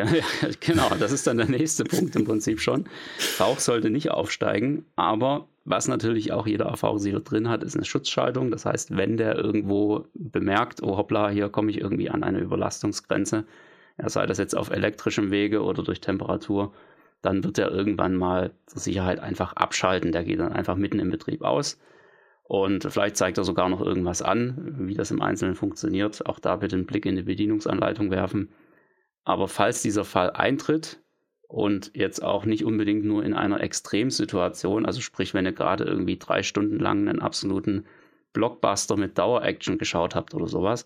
Genau, 0.61 0.91
das 0.99 1.13
ist 1.13 1.27
dann 1.27 1.37
der 1.37 1.49
nächste 1.49 1.85
Punkt 1.85 2.15
im 2.17 2.25
Prinzip 2.25 2.61
schon. 2.61 2.89
Rauch 3.39 3.59
sollte 3.59 3.91
nicht 3.91 4.11
aufsteigen, 4.11 4.85
aber 4.97 5.49
was 5.65 5.89
natürlich 5.89 6.33
auch 6.33 6.47
jeder 6.47 6.73
AV-Receiver 6.73 7.21
drin 7.21 7.49
hat, 7.49 7.63
ist 7.63 7.77
eine 7.77 7.85
Schutzschaltung. 7.85 8.51
Das 8.51 8.65
heißt, 8.65 8.97
wenn 8.97 9.17
der 9.17 9.37
irgendwo 9.37 10.07
bemerkt, 10.15 10.83
oh 10.83 10.97
hoppla, 10.97 11.29
hier 11.31 11.49
komme 11.49 11.71
ich 11.71 11.81
irgendwie 11.81 12.11
an 12.11 12.23
eine 12.23 12.39
Überlastungsgrenze, 12.39 13.45
ja, 13.99 14.09
sei 14.09 14.27
das 14.27 14.39
jetzt 14.39 14.57
auf 14.57 14.71
elektrischem 14.71 15.31
Wege 15.31 15.63
oder 15.63 15.83
durch 15.83 16.01
Temperatur, 16.01 16.73
dann 17.23 17.45
wird 17.45 17.59
er 17.59 17.71
irgendwann 17.71 18.17
mal 18.17 18.53
zur 18.67 18.81
Sicherheit 18.81 19.21
einfach 19.21 19.53
abschalten. 19.53 20.13
Der 20.13 20.25
geht 20.25 20.41
dann 20.41 20.53
einfach 20.53 20.77
mitten 20.77 20.99
im 20.99 21.11
Betrieb 21.11 21.43
aus 21.43 21.79
und 22.51 22.83
vielleicht 22.91 23.17
zeigt 23.17 23.39
er 23.39 23.45
sogar 23.45 23.69
noch 23.69 23.81
irgendwas 23.81 24.23
an, 24.23 24.75
wie 24.81 24.95
das 24.95 25.13
im 25.13 25.23
Einzelnen 25.23 25.55
funktioniert. 25.55 26.27
Auch 26.27 26.41
da 26.41 26.57
bitte 26.57 26.75
einen 26.75 26.85
Blick 26.85 27.07
in 27.07 27.15
die 27.15 27.23
Bedienungsanleitung 27.23 28.11
werfen. 28.11 28.51
Aber 29.23 29.47
falls 29.47 29.83
dieser 29.83 30.05
Fall 30.05 30.33
eintritt 30.33 31.01
und 31.47 31.93
jetzt 31.95 32.25
auch 32.25 32.45
nicht 32.45 32.65
unbedingt 32.65 33.05
nur 33.05 33.25
in 33.25 33.35
einer 33.35 33.61
Extremsituation, 33.61 34.85
also 34.85 35.01
sprich, 35.01 35.33
wenn 35.33 35.47
ihr 35.47 35.53
gerade 35.53 35.85
irgendwie 35.85 36.19
drei 36.19 36.43
Stunden 36.43 36.81
lang 36.81 37.07
einen 37.07 37.21
absoluten 37.21 37.85
Blockbuster 38.33 38.97
mit 38.97 39.17
Dauer-Action 39.17 39.79
geschaut 39.79 40.17
habt 40.17 40.35
oder 40.35 40.49
sowas, 40.49 40.85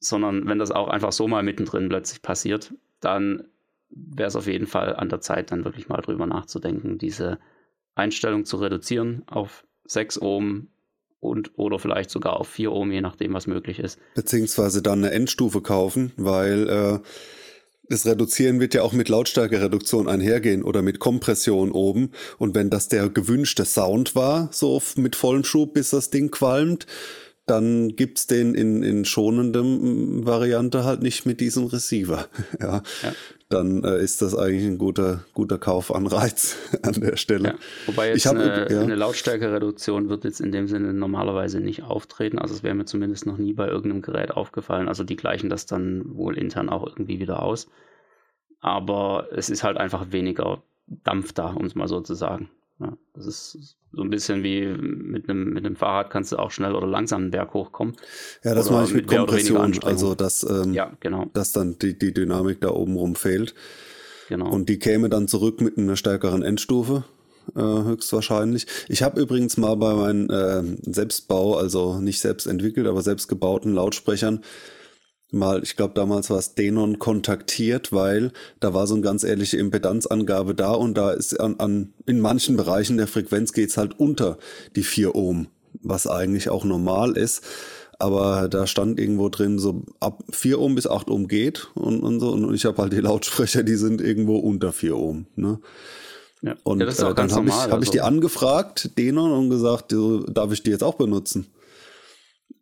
sondern 0.00 0.48
wenn 0.48 0.58
das 0.58 0.70
auch 0.70 0.88
einfach 0.88 1.12
so 1.12 1.28
mal 1.28 1.42
mittendrin 1.42 1.90
plötzlich 1.90 2.22
passiert, 2.22 2.72
dann 3.00 3.48
wäre 3.90 4.28
es 4.28 4.36
auf 4.36 4.46
jeden 4.46 4.66
Fall 4.66 4.96
an 4.96 5.10
der 5.10 5.20
Zeit, 5.20 5.50
dann 5.52 5.66
wirklich 5.66 5.90
mal 5.90 6.00
drüber 6.00 6.24
nachzudenken, 6.24 6.96
diese 6.96 7.38
Einstellung 7.94 8.46
zu 8.46 8.56
reduzieren 8.56 9.22
auf 9.26 9.66
6 9.86 10.20
Ohm 10.20 10.68
und 11.20 11.52
oder 11.56 11.78
vielleicht 11.78 12.10
sogar 12.10 12.38
auf 12.38 12.48
4 12.48 12.72
Ohm, 12.72 12.92
je 12.92 13.00
nachdem, 13.00 13.34
was 13.34 13.46
möglich 13.46 13.78
ist. 13.78 13.98
Beziehungsweise 14.14 14.82
dann 14.82 15.04
eine 15.04 15.12
Endstufe 15.12 15.60
kaufen, 15.60 16.12
weil 16.16 16.68
äh, 16.68 16.98
das 17.88 18.06
Reduzieren 18.06 18.60
wird 18.60 18.74
ja 18.74 18.82
auch 18.82 18.92
mit 18.92 19.08
Lautstärkereduktion 19.08 20.08
einhergehen 20.08 20.62
oder 20.62 20.82
mit 20.82 20.98
Kompression 20.98 21.70
oben. 21.70 22.10
Und 22.38 22.54
wenn 22.54 22.70
das 22.70 22.88
der 22.88 23.08
gewünschte 23.08 23.64
Sound 23.64 24.14
war, 24.14 24.48
so 24.52 24.82
mit 24.96 25.14
vollem 25.16 25.44
Schub, 25.44 25.74
bis 25.74 25.90
das 25.90 26.10
Ding 26.10 26.30
qualmt, 26.30 26.86
dann 27.46 27.94
gibt's 27.94 28.26
den 28.26 28.54
in, 28.54 28.82
in 28.82 29.04
schonendem 29.04 30.26
Variante 30.26 30.84
halt 30.84 31.02
nicht 31.02 31.26
mit 31.26 31.40
diesem 31.40 31.66
Receiver. 31.66 32.28
ja. 32.60 32.82
ja. 33.02 33.12
Dann 33.48 33.84
äh, 33.84 34.02
ist 34.02 34.22
das 34.22 34.34
eigentlich 34.36 34.64
ein 34.64 34.78
guter, 34.78 35.24
guter 35.32 35.56
Kaufanreiz 35.56 36.56
an 36.82 36.94
der 36.94 37.16
Stelle. 37.16 37.50
Ja. 37.50 37.54
Wobei 37.86 38.08
jetzt 38.08 38.26
hab, 38.26 38.34
eine, 38.34 38.68
ja. 38.68 38.80
eine 38.80 38.96
Lautstärkereduktion 38.96 40.08
wird 40.08 40.24
jetzt 40.24 40.40
in 40.40 40.50
dem 40.50 40.66
Sinne 40.66 40.92
normalerweise 40.92 41.60
nicht 41.60 41.84
auftreten. 41.84 42.40
Also 42.40 42.54
es 42.54 42.64
wäre 42.64 42.74
mir 42.74 42.86
zumindest 42.86 43.24
noch 43.26 43.38
nie 43.38 43.52
bei 43.52 43.68
irgendeinem 43.68 44.02
Gerät 44.02 44.32
aufgefallen. 44.32 44.88
Also 44.88 45.04
die 45.04 45.16
gleichen 45.16 45.48
das 45.48 45.66
dann 45.66 46.16
wohl 46.16 46.36
intern 46.36 46.68
auch 46.68 46.86
irgendwie 46.86 47.20
wieder 47.20 47.42
aus. 47.42 47.68
Aber 48.60 49.28
es 49.30 49.48
ist 49.48 49.62
halt 49.62 49.76
einfach 49.76 50.10
weniger 50.10 50.62
Dampf 50.88 51.32
da, 51.32 51.50
um 51.50 51.66
es 51.66 51.76
mal 51.76 51.86
so 51.86 52.00
zu 52.00 52.14
sagen. 52.14 52.50
Ja, 52.78 52.92
das 53.14 53.26
ist 53.26 53.76
so 53.92 54.02
ein 54.02 54.10
bisschen 54.10 54.42
wie 54.42 54.66
mit 54.66 55.28
einem, 55.30 55.50
mit 55.54 55.64
einem 55.64 55.76
Fahrrad 55.76 56.10
kannst 56.10 56.32
du 56.32 56.36
auch 56.36 56.50
schnell 56.50 56.74
oder 56.74 56.86
langsam 56.86 57.22
einen 57.22 57.30
Berg 57.30 57.54
hochkommen. 57.54 57.96
Ja, 58.44 58.54
das 58.54 58.70
mache 58.70 58.84
ich 58.84 58.94
mit, 58.94 59.10
mit 59.10 59.18
Kompression, 59.18 59.78
also 59.82 60.14
dass, 60.14 60.42
ähm, 60.48 60.74
ja, 60.74 60.92
genau. 61.00 61.26
dass 61.32 61.52
dann 61.52 61.78
die, 61.78 61.98
die 61.98 62.12
Dynamik 62.12 62.60
da 62.60 62.70
oben 62.70 62.96
rum 62.96 63.14
fehlt. 63.14 63.54
Genau. 64.28 64.50
Und 64.50 64.68
die 64.68 64.78
käme 64.78 65.08
dann 65.08 65.28
zurück 65.28 65.60
mit 65.60 65.78
einer 65.78 65.96
stärkeren 65.96 66.42
Endstufe, 66.42 67.04
äh, 67.54 67.60
höchstwahrscheinlich. 67.60 68.66
Ich 68.88 69.02
habe 69.02 69.20
übrigens 69.20 69.56
mal 69.56 69.76
bei 69.76 69.94
meinem 69.94 70.28
äh, 70.28 70.90
Selbstbau, 70.92 71.56
also 71.56 71.98
nicht 72.00 72.20
selbst 72.20 72.46
entwickelt, 72.46 72.86
aber 72.86 73.00
selbst 73.00 73.28
gebauten 73.28 73.72
Lautsprechern, 73.72 74.42
mal, 75.30 75.62
ich 75.62 75.76
glaube 75.76 75.94
damals 75.94 76.30
war 76.30 76.38
es 76.38 76.54
Denon 76.54 76.98
kontaktiert, 76.98 77.92
weil 77.92 78.32
da 78.60 78.74
war 78.74 78.86
so 78.86 78.94
eine 78.94 79.02
ganz 79.02 79.24
ehrliche 79.24 79.56
Impedanzangabe 79.58 80.54
da 80.54 80.72
und 80.72 80.96
da 80.96 81.10
ist 81.12 81.38
an, 81.40 81.56
an 81.58 81.92
in 82.06 82.20
manchen 82.20 82.56
Bereichen 82.56 82.96
der 82.96 83.06
Frequenz 83.06 83.52
geht's 83.52 83.76
halt 83.76 83.98
unter 83.98 84.38
die 84.76 84.84
4 84.84 85.14
Ohm, 85.14 85.48
was 85.82 86.06
eigentlich 86.06 86.48
auch 86.48 86.64
normal 86.64 87.16
ist. 87.16 87.42
Aber 87.98 88.48
da 88.48 88.66
stand 88.66 89.00
irgendwo 89.00 89.30
drin, 89.30 89.58
so 89.58 89.82
ab 90.00 90.22
4 90.30 90.60
Ohm 90.60 90.74
bis 90.74 90.86
8 90.86 91.08
Ohm 91.08 91.28
geht 91.28 91.68
und, 91.74 92.02
und 92.02 92.20
so. 92.20 92.30
Und 92.30 92.54
ich 92.54 92.66
habe 92.66 92.82
halt 92.82 92.92
die 92.92 93.00
Lautsprecher, 93.00 93.62
die 93.62 93.76
sind 93.76 94.02
irgendwo 94.02 94.36
unter 94.36 94.72
4 94.72 94.96
Ohm. 94.96 95.26
Ne? 95.34 95.60
Ja. 96.42 96.54
Und 96.62 96.80
ja, 96.80 96.88
äh, 96.88 97.14
dann 97.14 97.32
habe 97.32 97.48
ich, 97.48 97.54
hab 97.54 97.72
also. 97.72 97.82
ich 97.82 97.90
die 97.90 98.02
angefragt, 98.02 98.98
Denon, 98.98 99.32
und 99.32 99.50
gesagt, 99.50 99.92
so, 99.92 100.24
darf 100.24 100.52
ich 100.52 100.62
die 100.62 100.70
jetzt 100.70 100.84
auch 100.84 100.96
benutzen? 100.96 101.46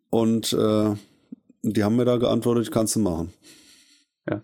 Und 0.09 0.53
äh, 0.53 0.95
die 1.71 1.83
haben 1.83 1.95
mir 1.95 2.05
da 2.05 2.17
geantwortet, 2.17 2.71
kannst 2.71 2.95
du 2.95 2.99
machen. 2.99 3.33
Ja. 4.29 4.41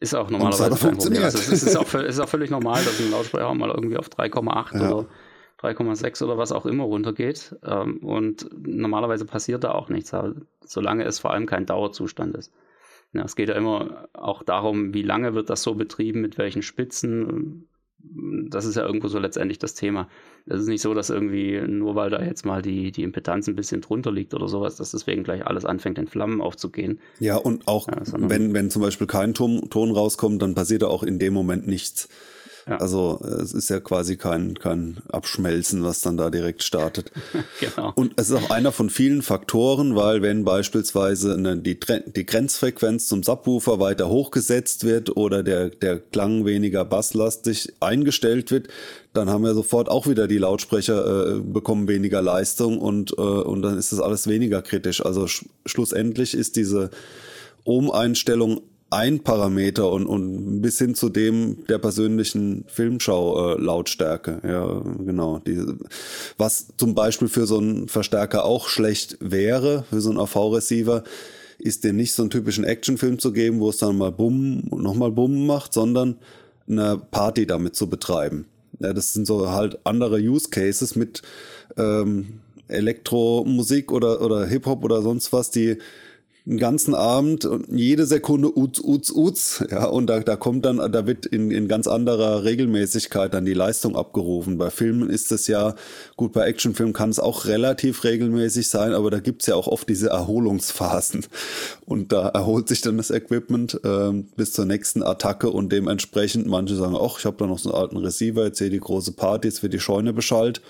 Ist 0.00 0.14
auch 0.14 0.30
normalerweise 0.30 0.76
kein 0.76 0.96
Problem. 0.96 1.22
Also 1.22 1.38
es 1.38 1.62
ist 1.62 1.76
auch, 1.76 1.92
ist 1.94 2.20
auch, 2.20 2.28
völlig 2.28 2.50
normal, 2.50 2.82
dass 2.84 3.00
ein 3.00 3.10
Lautsprecher 3.10 3.54
mal 3.54 3.70
irgendwie 3.70 3.96
auf 3.96 4.08
3,8 4.08 4.78
ja. 4.78 4.92
oder 4.92 5.08
3,6 5.60 6.24
oder 6.24 6.38
was 6.38 6.52
auch 6.52 6.66
immer 6.66 6.84
runtergeht. 6.84 7.56
Ähm, 7.64 7.98
und 7.98 8.48
normalerweise 8.66 9.24
passiert 9.24 9.64
da 9.64 9.72
auch 9.72 9.88
nichts, 9.88 10.12
solange 10.64 11.04
es 11.04 11.18
vor 11.18 11.32
allem 11.32 11.46
kein 11.46 11.66
Dauerzustand 11.66 12.34
ist. 12.36 12.52
Ja, 13.12 13.22
es 13.22 13.36
geht 13.36 13.48
ja 13.48 13.54
immer 13.54 14.08
auch 14.12 14.42
darum, 14.42 14.92
wie 14.92 15.02
lange 15.02 15.34
wird 15.34 15.48
das 15.48 15.62
so 15.62 15.74
betrieben, 15.74 16.20
mit 16.20 16.36
welchen 16.36 16.62
Spitzen, 16.62 17.68
das 17.98 18.64
ist 18.64 18.74
ja 18.74 18.84
irgendwo 18.84 19.08
so 19.08 19.18
letztendlich 19.18 19.58
das 19.58 19.74
Thema. 19.74 20.08
Es 20.46 20.60
ist 20.60 20.68
nicht 20.68 20.82
so, 20.82 20.92
dass 20.92 21.08
irgendwie, 21.08 21.58
nur 21.66 21.94
weil 21.94 22.10
da 22.10 22.22
jetzt 22.22 22.44
mal 22.44 22.60
die, 22.60 22.92
die 22.92 23.02
Impedanz 23.02 23.48
ein 23.48 23.56
bisschen 23.56 23.80
drunter 23.80 24.12
liegt 24.12 24.34
oder 24.34 24.46
sowas, 24.46 24.76
dass 24.76 24.90
deswegen 24.90 25.24
gleich 25.24 25.46
alles 25.46 25.64
anfängt, 25.64 25.98
in 25.98 26.06
Flammen 26.06 26.42
aufzugehen. 26.42 27.00
Ja, 27.18 27.36
und 27.36 27.66
auch, 27.66 27.88
ja, 27.88 28.02
wenn, 28.16 28.52
wenn 28.52 28.70
zum 28.70 28.82
Beispiel 28.82 29.06
kein 29.06 29.32
Ton, 29.32 29.70
Ton 29.70 29.90
rauskommt, 29.90 30.42
dann 30.42 30.54
passiert 30.54 30.82
da 30.82 30.88
auch 30.88 31.02
in 31.02 31.18
dem 31.18 31.32
Moment 31.32 31.66
nichts. 31.66 32.08
Ja. 32.66 32.78
Also 32.78 33.20
es 33.22 33.52
ist 33.52 33.68
ja 33.68 33.78
quasi 33.78 34.16
kein, 34.16 34.54
kein 34.54 34.98
Abschmelzen, 35.10 35.84
was 35.84 36.00
dann 36.00 36.16
da 36.16 36.30
direkt 36.30 36.62
startet. 36.62 37.12
genau. 37.60 37.92
Und 37.94 38.14
es 38.16 38.30
ist 38.30 38.36
auch 38.36 38.50
einer 38.50 38.72
von 38.72 38.88
vielen 38.88 39.20
Faktoren, 39.20 39.94
weil 39.96 40.22
wenn 40.22 40.44
beispielsweise 40.44 41.34
eine, 41.34 41.58
die, 41.58 41.78
die 41.78 42.24
Grenzfrequenz 42.24 43.06
zum 43.06 43.22
Subwoofer 43.22 43.80
weiter 43.80 44.08
hochgesetzt 44.08 44.84
wird 44.84 45.14
oder 45.14 45.42
der, 45.42 45.68
der 45.68 45.98
Klang 45.98 46.46
weniger 46.46 46.86
basslastig 46.86 47.74
eingestellt 47.80 48.50
wird, 48.50 48.68
dann 49.12 49.28
haben 49.28 49.44
wir 49.44 49.54
sofort 49.54 49.90
auch 49.90 50.06
wieder 50.06 50.26
die 50.26 50.38
Lautsprecher 50.38 51.36
äh, 51.36 51.40
bekommen 51.40 51.86
weniger 51.86 52.22
Leistung 52.22 52.78
und, 52.78 53.12
äh, 53.12 53.20
und 53.20 53.60
dann 53.60 53.76
ist 53.76 53.92
das 53.92 54.00
alles 54.00 54.26
weniger 54.26 54.62
kritisch. 54.62 55.04
Also 55.04 55.26
sch 55.26 55.44
schlussendlich 55.66 56.34
ist 56.34 56.56
diese 56.56 56.90
Ohm-Einstellung 57.64 58.62
ein 58.94 59.20
Parameter 59.20 59.90
und, 59.90 60.06
und 60.06 60.62
bis 60.62 60.78
hin 60.78 60.94
zu 60.94 61.08
dem 61.08 61.66
der 61.66 61.78
persönlichen 61.78 62.64
Filmschau 62.68 63.56
äh. 63.56 63.84
Ja, 64.42 64.82
genau. 65.04 65.40
Die, 65.40 65.60
was 66.38 66.68
zum 66.76 66.94
Beispiel 66.94 67.28
für 67.28 67.46
so 67.46 67.58
einen 67.58 67.88
Verstärker 67.88 68.44
auch 68.44 68.68
schlecht 68.68 69.18
wäre, 69.20 69.84
für 69.90 70.00
so 70.00 70.10
einen 70.10 70.18
AV-Receiver, 70.18 71.04
ist 71.58 71.84
den 71.84 71.96
nicht 71.96 72.14
so 72.14 72.22
einen 72.22 72.30
typischen 72.30 72.64
Actionfilm 72.64 73.18
zu 73.18 73.32
geben, 73.32 73.60
wo 73.60 73.70
es 73.70 73.78
dann 73.78 73.98
mal 73.98 74.12
Bumm 74.12 74.64
und 74.70 74.82
nochmal 74.82 75.10
Bumm 75.10 75.46
macht, 75.46 75.72
sondern 75.72 76.16
eine 76.68 77.00
Party 77.10 77.46
damit 77.46 77.74
zu 77.74 77.88
betreiben. 77.88 78.46
Ja, 78.80 78.92
das 78.92 79.12
sind 79.12 79.26
so 79.26 79.50
halt 79.50 79.78
andere 79.84 80.18
Use 80.18 80.50
Cases 80.50 80.96
mit 80.96 81.22
ähm, 81.76 82.40
Elektromusik 82.68 83.92
oder, 83.92 84.20
oder 84.20 84.46
Hip-Hop 84.46 84.84
oder 84.84 85.02
sonst 85.02 85.32
was, 85.32 85.50
die 85.50 85.78
einen 86.46 86.58
ganzen 86.58 86.94
Abend 86.94 87.46
und 87.46 87.68
jede 87.70 88.04
Sekunde 88.04 88.54
uz, 88.54 88.78
uz, 88.78 89.10
uz, 89.10 89.64
ja, 89.70 89.86
und 89.86 90.08
da, 90.08 90.20
da 90.20 90.36
kommt 90.36 90.66
dann, 90.66 90.76
da 90.76 91.06
wird 91.06 91.24
in, 91.24 91.50
in 91.50 91.68
ganz 91.68 91.86
anderer 91.86 92.44
Regelmäßigkeit 92.44 93.32
dann 93.32 93.46
die 93.46 93.54
Leistung 93.54 93.96
abgerufen. 93.96 94.58
Bei 94.58 94.68
Filmen 94.68 95.08
ist 95.08 95.32
es 95.32 95.46
ja, 95.46 95.74
gut, 96.16 96.34
bei 96.34 96.46
Actionfilmen 96.46 96.92
kann 96.92 97.08
es 97.08 97.18
auch 97.18 97.46
relativ 97.46 98.04
regelmäßig 98.04 98.68
sein, 98.68 98.92
aber 98.92 99.10
da 99.10 99.20
gibt's 99.20 99.46
ja 99.46 99.54
auch 99.54 99.68
oft 99.68 99.88
diese 99.88 100.10
Erholungsphasen. 100.10 101.24
Und 101.86 102.12
da 102.12 102.28
erholt 102.28 102.68
sich 102.68 102.82
dann 102.82 102.98
das 102.98 103.10
Equipment 103.10 103.80
äh, 103.82 104.12
bis 104.36 104.52
zur 104.52 104.66
nächsten 104.66 105.02
Attacke 105.02 105.48
und 105.48 105.72
dementsprechend, 105.72 106.46
manche 106.46 106.76
sagen, 106.76 106.96
ach, 107.00 107.18
ich 107.18 107.24
habe 107.24 107.38
da 107.38 107.46
noch 107.46 107.58
so 107.58 107.72
einen 107.72 107.80
alten 107.80 107.96
Receiver, 107.96 108.44
jetzt 108.44 108.58
sehe 108.58 108.68
die 108.68 108.80
große 108.80 109.12
Party, 109.12 109.48
jetzt 109.48 109.62
wird 109.62 109.72
die 109.72 109.80
Scheune 109.80 110.12
beschallt. 110.12 110.60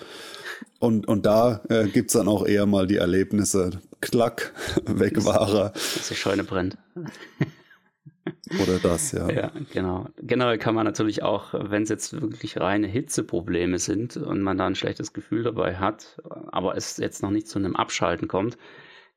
Und, 0.79 1.09
und 1.09 1.27
da 1.27 1.63
äh, 1.69 1.89
gibt 1.89 2.15
dann 2.15 2.29
auch 2.29 2.47
eher 2.47 2.67
mal 2.67 2.87
die 2.87 2.97
Erlebnisse. 2.97 3.71
Klack, 4.11 4.53
weg 4.87 5.25
war 5.25 5.49
er. 5.49 5.71
Dass 5.71 6.09
die 6.09 6.15
Scheune 6.15 6.45
brennt. 6.45 6.79
Oder 8.63 8.79
das, 8.79 9.13
ja. 9.13 9.31
Ja, 9.31 9.53
genau. 9.73 10.09
Generell 10.19 10.59
kann 10.59 10.75
man 10.75 10.85
natürlich 10.85 11.23
auch, 11.23 11.53
wenn 11.53 11.83
es 11.83 11.91
jetzt 11.91 12.21
wirklich 12.21 12.59
reine 12.59 12.87
Hitzeprobleme 12.87 13.79
sind 13.79 14.17
und 14.17 14.41
man 14.41 14.57
da 14.57 14.67
ein 14.67 14.75
schlechtes 14.75 15.13
Gefühl 15.13 15.43
dabei 15.43 15.77
hat, 15.77 16.23
aber 16.51 16.77
es 16.77 16.97
jetzt 16.97 17.23
noch 17.23 17.31
nicht 17.31 17.49
zu 17.49 17.59
einem 17.59 17.77
Abschalten 17.77 18.29
kommt, 18.29 18.57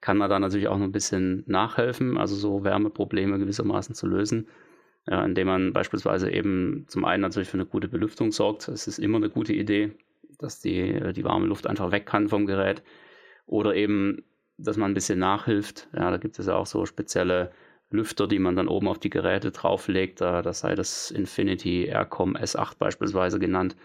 kann 0.02 0.18
man 0.18 0.30
da 0.30 0.40
natürlich 0.40 0.68
auch 0.68 0.78
noch 0.78 0.86
ein 0.86 0.92
bisschen 0.92 1.44
nachhelfen, 1.48 2.18
also 2.18 2.36
so 2.36 2.64
Wärmeprobleme 2.64 3.40
gewissermaßen 3.40 3.96
zu 3.96 4.08
lösen, 4.08 4.48
ja, 5.08 5.24
indem 5.24 5.48
man 5.48 5.74
beispielsweise 5.74 6.30
eben 6.30 6.86
zum 6.88 7.06
einen 7.06 7.22
natürlich 7.22 7.50
für 7.50 7.58
eine 7.58 7.66
gute 7.66 7.88
Belüftung 7.88 8.32
sorgt. 8.32 8.68
Es 8.68 8.88
ist 8.88 9.00
immer 9.00 9.18
eine 9.18 9.30
gute 9.30 9.54
Idee, 9.54 9.98
dass 10.38 10.60
die, 10.60 11.14
die 11.14 11.24
warme 11.24 11.48
Luft 11.48 11.66
einfach 11.68 11.92
weg 11.92 12.06
kann 12.06 12.30
vom 12.30 12.46
Gerät. 12.46 12.84
Oder 13.46 13.76
eben, 13.76 14.24
dass 14.58 14.78
man 14.78 14.92
ein 14.92 14.96
bisschen 14.96 15.20
nachhilft. 15.20 15.88
Ja, 15.94 16.12
da 16.12 16.18
gibt 16.18 16.40
es 16.40 16.48
ja 16.48 16.56
auch 16.56 16.66
so 16.66 16.86
spezielle 16.86 17.52
Lüfter, 17.90 18.28
die 18.28 18.40
man 18.40 18.56
dann 18.56 18.68
oben 18.68 18.88
auf 18.88 19.00
die 19.00 19.10
Geräte 19.10 19.52
drauflegt. 19.52 20.22
Das 20.22 20.60
sei 20.60 20.76
das 20.76 21.12
Infinity 21.12 21.86
Aircom 21.86 22.36
S8 22.36 22.78
beispielsweise 22.78 23.40
genannt, 23.40 23.76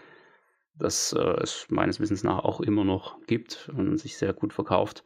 das 0.75 1.13
äh, 1.13 1.41
es 1.41 1.67
meines 1.69 1.99
Wissens 1.99 2.23
nach 2.23 2.39
auch 2.43 2.59
immer 2.59 2.83
noch 2.83 3.21
gibt 3.27 3.69
und 3.77 3.97
sich 3.97 4.17
sehr 4.17 4.33
gut 4.33 4.53
verkauft. 4.53 5.03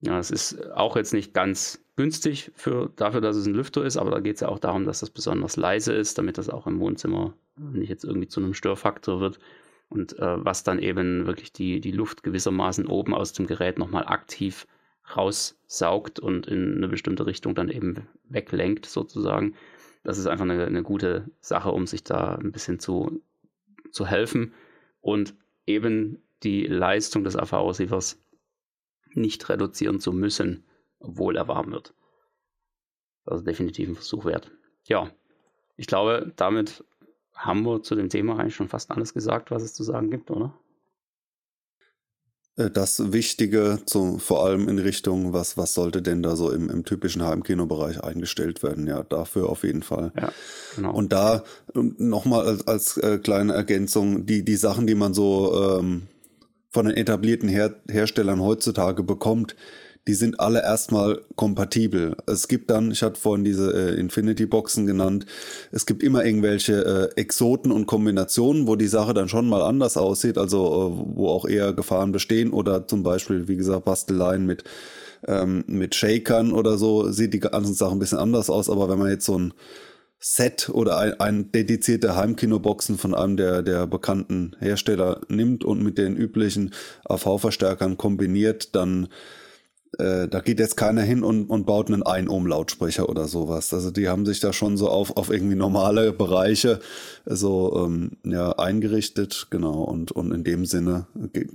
Ja, 0.00 0.18
es 0.18 0.30
ist 0.30 0.70
auch 0.72 0.96
jetzt 0.96 1.14
nicht 1.14 1.32
ganz 1.32 1.84
günstig 1.96 2.50
für, 2.54 2.90
dafür, 2.96 3.20
dass 3.20 3.36
es 3.36 3.46
ein 3.46 3.54
Lüfter 3.54 3.84
ist, 3.84 3.96
aber 3.96 4.10
da 4.10 4.20
geht 4.20 4.34
es 4.34 4.40
ja 4.40 4.48
auch 4.48 4.58
darum, 4.58 4.84
dass 4.84 5.00
das 5.00 5.10
besonders 5.10 5.56
leise 5.56 5.92
ist, 5.92 6.18
damit 6.18 6.38
das 6.38 6.48
auch 6.48 6.66
im 6.66 6.80
Wohnzimmer 6.80 7.34
nicht 7.56 7.88
jetzt 7.88 8.04
irgendwie 8.04 8.28
zu 8.28 8.40
einem 8.40 8.54
Störfaktor 8.54 9.20
wird 9.20 9.38
und 9.88 10.18
äh, 10.18 10.44
was 10.44 10.64
dann 10.64 10.78
eben 10.78 11.26
wirklich 11.26 11.52
die, 11.52 11.80
die 11.80 11.92
Luft 11.92 12.22
gewissermaßen 12.22 12.86
oben 12.86 13.14
aus 13.14 13.32
dem 13.32 13.46
Gerät 13.46 13.78
nochmal 13.78 14.06
aktiv 14.06 14.66
raussaugt 15.16 16.20
und 16.20 16.46
in 16.46 16.76
eine 16.76 16.88
bestimmte 16.88 17.26
Richtung 17.26 17.54
dann 17.54 17.68
eben 17.68 18.08
weglenkt 18.28 18.86
sozusagen. 18.86 19.54
Das 20.04 20.18
ist 20.18 20.26
einfach 20.26 20.44
eine, 20.44 20.64
eine 20.64 20.82
gute 20.82 21.30
Sache, 21.40 21.70
um 21.70 21.86
sich 21.86 22.02
da 22.02 22.36
ein 22.36 22.52
bisschen 22.52 22.78
zu, 22.78 23.22
zu 23.90 24.06
helfen 24.06 24.54
und 25.00 25.34
eben 25.66 26.22
die 26.42 26.66
Leistung 26.66 27.24
des 27.24 27.36
AV-Receivers 27.36 28.20
nicht 29.14 29.48
reduzieren 29.48 30.00
zu 30.00 30.12
müssen, 30.12 30.64
obwohl 30.98 31.36
er 31.36 31.48
warm 31.48 31.70
wird. 31.72 31.94
Das 33.24 33.40
ist 33.40 33.46
definitiv 33.46 33.88
ein 33.88 33.94
Versuch 33.94 34.24
wert. 34.24 34.50
Ja, 34.84 35.10
ich 35.76 35.86
glaube, 35.86 36.32
damit 36.36 36.84
haben 37.34 37.64
wir 37.64 37.82
zu 37.82 37.94
dem 37.94 38.08
Thema 38.08 38.38
eigentlich 38.38 38.54
schon 38.54 38.68
fast 38.68 38.90
alles 38.90 39.14
gesagt, 39.14 39.50
was 39.50 39.62
es 39.62 39.74
zu 39.74 39.82
sagen 39.82 40.10
gibt, 40.10 40.30
oder? 40.30 40.58
Äh, 42.56 42.70
das 42.70 43.12
Wichtige, 43.12 43.80
zu, 43.86 44.18
vor 44.18 44.44
allem 44.44 44.68
in 44.68 44.78
Richtung, 44.78 45.32
was, 45.32 45.56
was 45.56 45.74
sollte 45.74 46.02
denn 46.02 46.22
da 46.22 46.36
so 46.36 46.50
im, 46.50 46.68
im 46.70 46.84
typischen 46.84 47.22
Heimkinobereich 47.22 48.02
eingestellt 48.02 48.62
werden? 48.62 48.86
Ja, 48.86 49.02
dafür 49.02 49.48
auf 49.48 49.64
jeden 49.64 49.82
Fall. 49.82 50.12
Ja, 50.20 50.32
genau. 50.76 50.92
Und 50.92 51.12
da 51.12 51.44
nochmal 51.74 52.46
als, 52.46 52.66
als 52.66 52.96
äh, 52.98 53.18
kleine 53.18 53.54
Ergänzung, 53.54 54.26
die, 54.26 54.44
die 54.44 54.56
Sachen, 54.56 54.86
die 54.86 54.94
man 54.94 55.14
so 55.14 55.78
ähm, 55.78 56.02
von 56.70 56.86
den 56.86 56.96
etablierten 56.96 57.48
Her 57.48 57.76
Herstellern 57.88 58.40
heutzutage 58.40 59.02
bekommt, 59.02 59.56
die 60.08 60.14
sind 60.14 60.40
alle 60.40 60.62
erstmal 60.62 61.22
kompatibel. 61.36 62.16
Es 62.26 62.48
gibt 62.48 62.70
dann, 62.70 62.90
ich 62.90 63.02
hatte 63.02 63.20
vorhin 63.20 63.44
diese 63.44 63.72
äh, 63.72 64.00
Infinity-Boxen 64.00 64.86
genannt, 64.86 65.26
es 65.70 65.86
gibt 65.86 66.02
immer 66.02 66.24
irgendwelche 66.24 67.12
äh, 67.16 67.20
Exoten 67.20 67.70
und 67.70 67.86
Kombinationen, 67.86 68.66
wo 68.66 68.74
die 68.74 68.88
Sache 68.88 69.14
dann 69.14 69.28
schon 69.28 69.48
mal 69.48 69.62
anders 69.62 69.96
aussieht, 69.96 70.38
also 70.38 70.58
äh, 70.66 71.16
wo 71.16 71.28
auch 71.28 71.46
eher 71.46 71.72
Gefahren 71.72 72.10
bestehen 72.10 72.52
oder 72.52 72.86
zum 72.86 73.02
Beispiel, 73.02 73.46
wie 73.46 73.56
gesagt, 73.56 73.84
Basteleien 73.84 74.44
mit, 74.44 74.64
ähm, 75.26 75.62
mit 75.68 75.94
Shakern 75.94 76.52
oder 76.52 76.78
so, 76.78 77.10
sieht 77.10 77.32
die 77.34 77.40
ganzen 77.40 77.74
Sachen 77.74 77.96
ein 77.96 78.00
bisschen 78.00 78.18
anders 78.18 78.50
aus, 78.50 78.68
aber 78.68 78.88
wenn 78.88 78.98
man 78.98 79.10
jetzt 79.10 79.26
so 79.26 79.38
ein 79.38 79.54
Set 80.18 80.68
oder 80.72 80.98
ein, 80.98 81.18
ein 81.20 81.52
dedizierte 81.52 82.16
Heimkinoboxen 82.16 82.96
von 82.96 83.12
einem 83.12 83.36
der, 83.36 83.62
der 83.62 83.88
bekannten 83.88 84.56
Hersteller 84.60 85.20
nimmt 85.28 85.64
und 85.64 85.82
mit 85.82 85.98
den 85.98 86.16
üblichen 86.16 86.72
AV-Verstärkern 87.04 87.98
kombiniert, 87.98 88.74
dann 88.76 89.08
äh, 89.98 90.26
da 90.28 90.40
geht 90.40 90.58
jetzt 90.58 90.76
keiner 90.76 91.02
hin 91.02 91.22
und, 91.22 91.50
und 91.50 91.66
baut 91.66 91.88
einen 91.88 92.02
Ein-Ohm-Lautsprecher 92.02 93.08
oder 93.08 93.26
sowas. 93.26 93.74
Also 93.74 93.90
die 93.90 94.08
haben 94.08 94.24
sich 94.24 94.40
da 94.40 94.52
schon 94.52 94.76
so 94.76 94.88
auf, 94.88 95.16
auf 95.16 95.30
irgendwie 95.30 95.54
normale 95.54 96.12
Bereiche 96.12 96.80
so 97.26 97.84
ähm, 97.84 98.12
ja, 98.24 98.52
eingerichtet, 98.52 99.48
genau. 99.50 99.82
Und, 99.82 100.10
und 100.12 100.32
in 100.32 100.44
dem 100.44 100.64
Sinne 100.64 101.06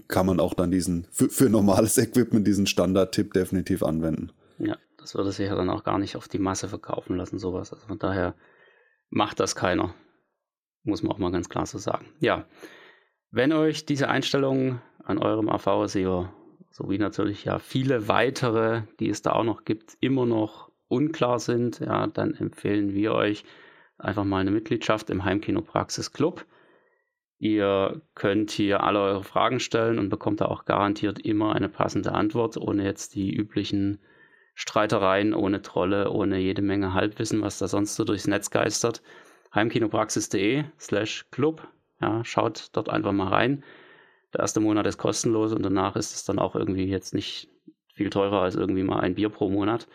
kann 0.08 0.28
man 0.28 0.40
auch 0.40 0.54
dann 0.54 0.72
diesen, 0.72 1.08
für, 1.12 1.30
für 1.30 1.50
normales 1.50 1.98
Equipment, 1.98 2.46
diesen 2.46 2.68
Standard-Tipp 2.68 3.34
definitiv 3.34 3.82
anwenden. 3.82 4.32
Ja, 4.60 4.78
das 4.98 5.16
würde 5.16 5.32
sich 5.32 5.48
ja 5.48 5.56
dann 5.56 5.70
auch 5.70 5.84
gar 5.84 5.98
nicht 5.98 6.16
auf 6.16 6.28
die 6.28 6.40
Masse 6.40 6.68
verkaufen 6.68 7.18
lassen, 7.18 7.40
sowas. 7.40 7.74
Also 7.74 7.88
von 7.88 7.98
daher 7.98 8.36
macht 9.10 9.40
das 9.40 9.56
keiner. 9.56 9.96
Muss 10.84 11.02
man 11.02 11.12
auch 11.12 11.18
mal 11.18 11.32
ganz 11.32 11.50
klar 11.50 11.66
so 11.66 11.80
sagen. 11.80 12.06
Ja. 12.20 12.46
Wenn 13.32 13.52
euch 13.52 13.86
diese 13.86 14.08
Einstellungen 14.08 14.82
an 15.04 15.18
eurem 15.18 15.50
AV-SEO 15.50 16.30
sowie 16.78 17.00
natürlich 17.00 17.44
ja 17.44 17.58
viele 17.58 18.08
weitere, 18.08 18.84
die 19.00 19.10
es 19.10 19.24
da 19.24 19.32
auch 19.32 19.44
noch 19.44 19.66
gibt, 19.66 19.98
immer 20.00 20.28
noch 20.28 20.72
unklar 20.88 21.40
sind, 21.40 21.80
ja, 21.80 22.06
dann 22.06 22.36
empfehlen 22.36 22.94
wir 22.94 23.14
euch 23.14 23.44
einfach 23.98 24.24
mal 24.24 24.42
eine 24.42 24.52
Mitgliedschaft 24.52 25.10
im 25.10 25.26
Heimkino 25.26 25.62
Praxis 25.62 26.14
Club. 26.14 26.46
Ihr 27.40 28.04
könnt 28.14 28.52
hier 28.52 28.84
alle 28.84 29.02
eure 29.02 29.24
Fragen 29.24 29.60
stellen 29.60 29.98
und 29.98 30.10
bekommt 30.10 30.40
da 30.40 30.46
auch 30.46 30.66
garantiert 30.66 31.18
immer 31.20 31.56
eine 31.56 31.68
passende 31.68 32.12
Antwort, 32.12 32.58
ohne 32.58 32.84
jetzt 32.84 33.16
die 33.16 33.36
üblichen 33.36 34.00
Streitereien, 34.54 35.34
ohne 35.34 35.64
Trolle, 35.64 36.12
ohne 36.12 36.38
jede 36.38 36.62
Menge 36.62 36.94
Halbwissen, 36.94 37.42
was 37.42 37.58
da 37.58 37.68
sonst 37.68 37.96
so 37.96 38.04
durchs 38.04 38.28
Netz 38.28 38.52
geistert. 38.52 39.02
Heimkinopraxis.de 39.54 40.66
slash 40.80 41.26
Club. 41.32 41.68
Ja, 42.00 42.24
schaut 42.24 42.70
dort 42.74 42.90
einfach 42.90 43.14
mal 43.14 43.30
rein. 43.30 43.64
Der 44.38 44.44
erste 44.44 44.60
Monat 44.60 44.86
ist 44.86 45.00
kostenlos 45.00 45.52
und 45.52 45.64
danach 45.64 45.96
ist 45.96 46.14
es 46.14 46.24
dann 46.24 46.38
auch 46.38 46.56
irgendwie 46.56 46.86
jetzt 46.86 47.16
nicht 47.16 47.50
viel 47.96 48.12
teurer 48.12 48.44
als 48.44 48.54
irgendwie 48.54 48.84
mal 48.84 49.00
ein 49.00 49.16
Bier 49.16 49.30
pro 49.30 49.50
Monat. 49.50 49.88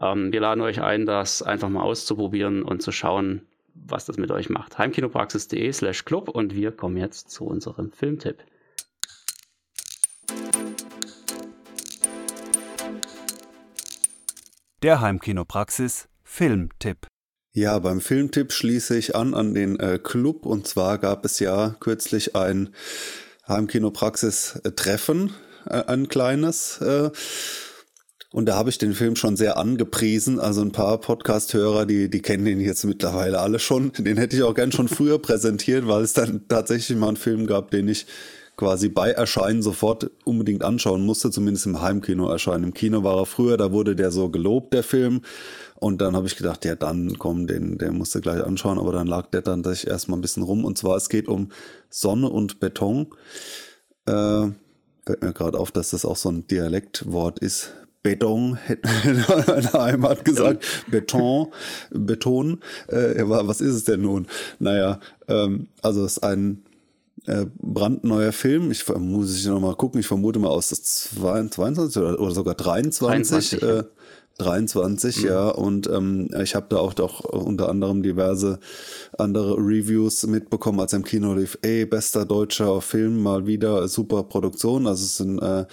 Ähm, 0.00 0.32
wir 0.32 0.40
laden 0.40 0.62
euch 0.62 0.80
ein, 0.80 1.04
das 1.04 1.42
einfach 1.42 1.68
mal 1.68 1.82
auszuprobieren 1.82 2.62
und 2.62 2.80
zu 2.80 2.90
schauen, 2.90 3.42
was 3.74 4.06
das 4.06 4.16
mit 4.16 4.30
euch 4.30 4.48
macht. 4.48 4.78
Heimkinopraxis.de 4.78 5.70
slash 5.74 6.06
Club 6.06 6.30
und 6.30 6.54
wir 6.54 6.72
kommen 6.72 6.96
jetzt 6.96 7.30
zu 7.30 7.44
unserem 7.44 7.92
Filmtipp. 7.92 8.38
Der 14.82 15.02
Heimkinopraxis 15.02 16.08
Filmtipp. 16.24 17.08
Ja, 17.52 17.78
beim 17.78 18.00
Filmtipp 18.00 18.52
schließe 18.52 18.96
ich 18.96 19.14
an 19.14 19.34
an 19.34 19.52
den 19.52 19.78
äh, 19.78 19.98
Club 20.02 20.46
und 20.46 20.66
zwar 20.66 20.96
gab 20.96 21.26
es 21.26 21.40
ja 21.40 21.76
kürzlich 21.78 22.34
ein 22.34 22.70
Heimkinopraxis-Treffen, 23.52 25.32
äh, 25.66 25.84
ein 25.86 26.08
kleines. 26.08 26.80
Äh, 26.80 27.10
und 28.32 28.46
da 28.46 28.56
habe 28.56 28.70
ich 28.70 28.78
den 28.78 28.94
Film 28.94 29.14
schon 29.14 29.36
sehr 29.36 29.58
angepriesen. 29.58 30.40
Also 30.40 30.62
ein 30.62 30.72
paar 30.72 30.98
Podcast-Hörer, 30.98 31.84
die, 31.84 32.08
die 32.08 32.22
kennen 32.22 32.46
den 32.46 32.60
jetzt 32.60 32.84
mittlerweile 32.84 33.40
alle 33.40 33.58
schon. 33.58 33.92
Den 33.98 34.16
hätte 34.16 34.36
ich 34.36 34.42
auch 34.42 34.54
gern 34.54 34.72
schon 34.72 34.88
früher 34.88 35.18
präsentiert, 35.18 35.86
weil 35.86 36.02
es 36.02 36.14
dann 36.14 36.48
tatsächlich 36.48 36.96
mal 36.96 37.08
einen 37.08 37.16
Film 37.18 37.46
gab, 37.46 37.70
den 37.70 37.88
ich 37.88 38.06
quasi 38.56 38.88
bei 38.88 39.10
Erscheinen 39.10 39.62
sofort 39.62 40.10
unbedingt 40.24 40.62
anschauen 40.62 41.04
musste, 41.04 41.30
zumindest 41.30 41.66
im 41.66 41.82
Heimkino 41.82 42.28
erscheinen. 42.28 42.64
Im 42.64 42.74
Kino 42.74 43.02
war 43.02 43.18
er 43.18 43.26
früher, 43.26 43.56
da 43.56 43.72
wurde 43.72 43.96
der 43.96 44.10
so 44.10 44.30
gelobt, 44.30 44.72
der 44.72 44.82
Film. 44.82 45.22
Und 45.82 46.00
dann 46.00 46.14
habe 46.14 46.28
ich 46.28 46.36
gedacht, 46.36 46.64
ja, 46.64 46.76
dann 46.76 47.18
komm, 47.18 47.48
den, 47.48 47.76
der 47.76 47.90
musste 47.90 48.20
gleich 48.20 48.40
anschauen, 48.40 48.78
aber 48.78 48.92
dann 48.92 49.08
lag 49.08 49.26
der 49.30 49.42
dann 49.42 49.64
sich 49.64 49.88
erstmal 49.88 50.16
ein 50.16 50.22
bisschen 50.22 50.44
rum. 50.44 50.64
Und 50.64 50.78
zwar, 50.78 50.96
es 50.96 51.08
geht 51.08 51.26
um 51.26 51.48
Sonne 51.90 52.28
und 52.28 52.60
Beton. 52.60 53.08
Äh, 54.06 54.46
fällt 55.04 55.22
mir 55.22 55.32
gerade 55.32 55.58
auf, 55.58 55.72
dass 55.72 55.90
das 55.90 56.04
auch 56.04 56.14
so 56.14 56.28
ein 56.28 56.46
Dialektwort 56.46 57.40
ist. 57.40 57.72
Beton, 58.04 58.54
hätte 58.64 58.88
meine 59.48 59.72
Heimat 59.72 60.24
gesagt. 60.24 60.64
Beton, 60.88 61.48
Beton. 61.90 62.60
Äh, 62.86 63.24
was 63.24 63.60
ist 63.60 63.74
es 63.74 63.82
denn 63.82 64.02
nun? 64.02 64.28
Naja, 64.60 65.00
ähm, 65.26 65.66
also 65.82 66.04
es 66.04 66.18
ist 66.18 66.22
ein 66.22 66.62
äh, 67.26 67.46
brandneuer 67.60 68.30
Film. 68.30 68.70
Ich 68.70 68.86
muss 68.88 69.36
ich 69.36 69.46
noch 69.46 69.58
mal 69.58 69.74
gucken. 69.74 69.98
Ich 69.98 70.06
vermute 70.06 70.38
mal 70.38 70.50
aus 70.50 70.68
das 70.68 71.10
22 71.16 72.00
oder, 72.00 72.20
oder 72.20 72.34
sogar 72.34 72.54
23. 72.54 73.58
23 73.58 73.62
äh, 73.62 73.82
23, 74.38 75.22
mhm. 75.22 75.28
ja. 75.28 75.48
Und 75.48 75.88
ähm, 75.88 76.28
ich 76.42 76.54
habe 76.54 76.66
da 76.68 76.76
auch 76.78 76.94
doch 76.94 77.20
unter 77.20 77.68
anderem 77.68 78.02
diverse 78.02 78.58
andere 79.18 79.56
Reviews 79.56 80.26
mitbekommen, 80.26 80.80
als 80.80 80.92
im 80.92 81.04
Kino 81.04 81.34
lief. 81.34 81.58
Ey, 81.62 81.86
bester 81.86 82.24
deutscher 82.24 82.80
Film, 82.80 83.22
mal 83.22 83.46
wieder 83.46 83.86
super 83.88 84.24
Produktion. 84.24 84.86
Also 84.86 85.04
es 85.04 85.12
ist 85.12 85.20
ein 85.20 85.38
äh, 85.38 85.66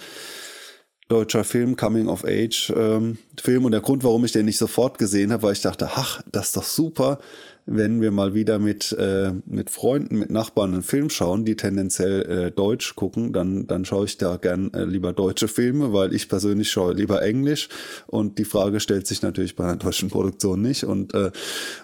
deutscher 1.08 1.44
Film, 1.44 1.76
Coming 1.76 2.08
of 2.08 2.24
Age 2.24 2.72
ähm, 2.76 3.18
Film. 3.38 3.64
Und 3.64 3.72
der 3.72 3.80
Grund, 3.80 4.04
warum 4.04 4.24
ich 4.24 4.32
den 4.32 4.46
nicht 4.46 4.58
sofort 4.58 4.98
gesehen 4.98 5.32
habe, 5.32 5.42
weil 5.42 5.52
ich 5.52 5.60
dachte, 5.60 5.90
ach, 5.94 6.22
das 6.30 6.46
ist 6.46 6.56
doch 6.56 6.64
super 6.64 7.18
wenn 7.66 8.00
wir 8.00 8.10
mal 8.10 8.34
wieder 8.34 8.58
mit, 8.58 8.92
äh, 8.92 9.32
mit 9.46 9.70
Freunden, 9.70 10.18
mit 10.18 10.30
Nachbarn 10.30 10.72
einen 10.72 10.82
Film 10.82 11.10
schauen, 11.10 11.44
die 11.44 11.56
tendenziell 11.56 12.22
äh, 12.22 12.50
Deutsch 12.50 12.96
gucken, 12.96 13.32
dann, 13.32 13.66
dann 13.66 13.84
schaue 13.84 14.06
ich 14.06 14.18
da 14.18 14.36
gern 14.36 14.72
äh, 14.74 14.84
lieber 14.84 15.12
deutsche 15.12 15.48
Filme, 15.48 15.92
weil 15.92 16.14
ich 16.14 16.28
persönlich 16.28 16.70
schaue 16.70 16.94
lieber 16.94 17.22
Englisch. 17.22 17.68
Und 18.06 18.38
die 18.38 18.44
Frage 18.44 18.80
stellt 18.80 19.06
sich 19.06 19.22
natürlich 19.22 19.56
bei 19.56 19.64
einer 19.64 19.76
deutschen 19.76 20.10
Produktion 20.10 20.62
nicht. 20.62 20.84
Und, 20.84 21.14
äh, 21.14 21.30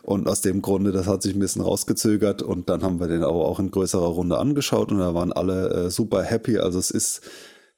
und 0.02 0.28
aus 0.28 0.40
dem 0.40 0.62
Grunde, 0.62 0.92
das 0.92 1.06
hat 1.06 1.22
sich 1.22 1.34
ein 1.34 1.40
bisschen 1.40 1.62
rausgezögert. 1.62 2.42
Und 2.42 2.68
dann 2.68 2.82
haben 2.82 3.00
wir 3.00 3.08
den 3.08 3.22
aber 3.22 3.46
auch 3.46 3.60
in 3.60 3.70
größerer 3.70 4.06
Runde 4.08 4.38
angeschaut 4.38 4.90
und 4.92 4.98
da 4.98 5.14
waren 5.14 5.32
alle 5.32 5.86
äh, 5.86 5.90
super 5.90 6.22
happy. 6.22 6.58
Also 6.58 6.78
es 6.78 6.90
ist 6.90 7.22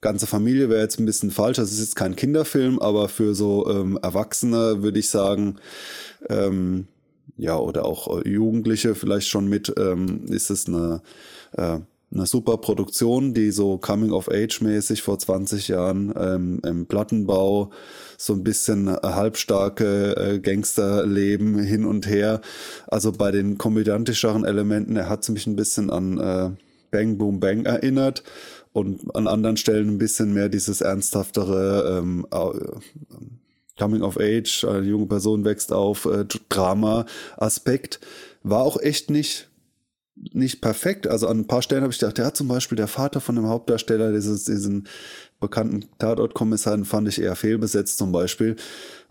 ganze 0.01 0.27
Familie 0.27 0.69
wäre 0.69 0.81
jetzt 0.81 0.99
ein 0.99 1.05
bisschen 1.05 1.31
falsch. 1.31 1.57
Das 1.57 1.71
ist 1.71 1.79
jetzt 1.79 1.95
kein 1.95 2.15
Kinderfilm, 2.15 2.79
aber 2.79 3.09
für 3.09 3.35
so 3.35 3.69
ähm, 3.69 3.99
Erwachsene 4.01 4.81
würde 4.81 4.99
ich 4.99 5.09
sagen, 5.09 5.57
ähm, 6.29 6.87
ja, 7.39 7.57
oder 7.57 7.85
auch 7.85 8.19
äh, 8.19 8.29
Jugendliche 8.29 8.95
vielleicht 8.95 9.27
schon 9.27 9.47
mit, 9.47 9.73
ähm, 9.77 10.25
ist 10.29 10.49
es 10.49 10.67
eine, 10.67 11.01
äh, 11.53 11.79
eine 12.11 12.25
super 12.25 12.57
Produktion, 12.57 13.33
die 13.33 13.51
so 13.51 13.77
Coming-of-Age-mäßig 13.77 15.01
vor 15.01 15.19
20 15.19 15.67
Jahren 15.69 16.13
ähm, 16.17 16.59
im 16.65 16.85
Plattenbau 16.85 17.71
so 18.17 18.33
ein 18.33 18.43
bisschen 18.43 18.87
äh, 18.87 18.97
halbstarke 19.03 20.15
äh, 20.17 20.39
Gangsterleben 20.39 21.59
hin 21.59 21.85
und 21.85 22.07
her. 22.07 22.41
Also 22.87 23.11
bei 23.11 23.31
den 23.31 23.57
komödiantischeren 23.57 24.43
Elementen, 24.43 24.97
er 24.97 25.07
hat 25.07 25.27
mich 25.29 25.47
ein 25.47 25.55
bisschen 25.55 25.89
an 25.89 26.19
äh, 26.19 26.49
Bang 26.91 27.17
Boom 27.17 27.39
Bang 27.39 27.65
erinnert 27.65 28.23
und 28.73 29.15
an 29.15 29.27
anderen 29.27 29.57
Stellen 29.57 29.89
ein 29.89 29.97
bisschen 29.97 30.33
mehr 30.33 30.49
dieses 30.49 30.81
ernsthaftere 30.81 31.99
ähm, 31.99 32.25
Coming 33.79 34.01
of 34.01 34.17
Age, 34.19 34.65
eine 34.65 34.85
junge 34.85 35.07
Person 35.07 35.45
wächst 35.45 35.71
auf, 35.73 36.05
äh, 36.05 36.25
Drama-Aspekt. 36.49 37.99
War 38.43 38.61
auch 38.63 38.79
echt 38.79 39.09
nicht, 39.09 39.49
nicht 40.15 40.61
perfekt. 40.61 41.07
Also 41.07 41.27
an 41.27 41.39
ein 41.39 41.47
paar 41.47 41.61
Stellen 41.61 41.83
habe 41.83 41.93
ich 41.93 41.99
gedacht, 41.99 42.19
ja, 42.19 42.33
zum 42.33 42.47
Beispiel 42.47 42.75
der 42.75 42.87
Vater 42.87 43.21
von 43.21 43.35
dem 43.35 43.47
Hauptdarsteller, 43.47 44.11
dieses, 44.11 44.45
diesen 44.45 44.87
bekannten 45.39 45.85
Tatort-Kommissar, 45.97 46.83
fand 46.85 47.07
ich 47.07 47.21
eher 47.21 47.35
fehlbesetzt 47.35 47.97
zum 47.97 48.11
Beispiel. 48.11 48.57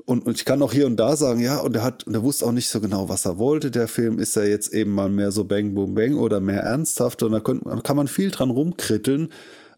Und, 0.04 0.26
und 0.26 0.36
ich 0.36 0.44
kann 0.44 0.62
auch 0.62 0.72
hier 0.72 0.86
und 0.86 0.96
da 0.96 1.16
sagen, 1.16 1.40
ja, 1.40 1.58
und 1.58 1.76
er 1.76 1.82
hat, 1.82 2.06
und 2.06 2.14
er 2.14 2.22
wusste 2.22 2.46
auch 2.46 2.52
nicht 2.52 2.68
so 2.68 2.80
genau, 2.80 3.08
was 3.08 3.26
er 3.26 3.38
wollte. 3.38 3.70
Der 3.70 3.88
Film 3.88 4.18
ist 4.18 4.36
ja 4.36 4.42
jetzt 4.42 4.72
eben 4.72 4.92
mal 4.92 5.10
mehr 5.10 5.32
so 5.32 5.44
Bang 5.44 5.74
Boom 5.74 5.94
Bang 5.94 6.14
oder 6.14 6.40
mehr 6.40 6.62
ernsthaft. 6.62 7.22
Und 7.22 7.32
da, 7.32 7.40
könnt, 7.40 7.66
da 7.66 7.76
kann 7.80 7.96
man 7.96 8.08
viel 8.08 8.30
dran 8.30 8.50
rumkritteln. 8.50 9.30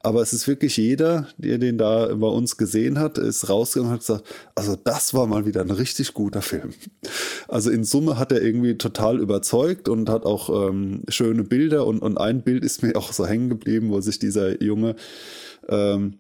Aber 0.03 0.22
es 0.22 0.32
ist 0.32 0.48
wirklich 0.48 0.78
jeder, 0.78 1.28
der 1.36 1.59
den 1.59 1.76
da 1.76 2.14
bei 2.14 2.26
uns 2.26 2.57
gesehen 2.57 2.98
hat, 2.98 3.18
ist 3.18 3.51
rausgegangen 3.51 3.90
und 3.90 3.94
hat 3.94 4.01
gesagt, 4.01 4.24
also 4.55 4.74
das 4.76 5.12
war 5.12 5.26
mal 5.26 5.44
wieder 5.44 5.61
ein 5.61 5.70
richtig 5.70 6.14
guter 6.14 6.40
Film. 6.40 6.72
Also 7.48 7.70
in 7.70 7.84
Summe 7.84 8.18
hat 8.18 8.32
er 8.32 8.40
irgendwie 8.40 8.78
total 8.78 9.20
überzeugt 9.20 9.90
und 9.90 10.09
hat 10.09 10.24
auch 10.24 10.68
ähm, 10.68 11.03
schöne 11.09 11.44
Bilder 11.44 11.86
und, 11.86 12.01
und 12.01 12.16
ein 12.16 12.42
Bild 12.42 12.64
ist 12.64 12.82
mir 12.82 12.96
auch 12.96 13.12
so 13.12 13.26
hängen 13.26 13.51
geblieben, 13.51 13.90
wo 13.90 14.01
sich 14.01 14.18
dieser 14.18 14.62
Junge 14.62 14.96
ähm, 15.68 16.14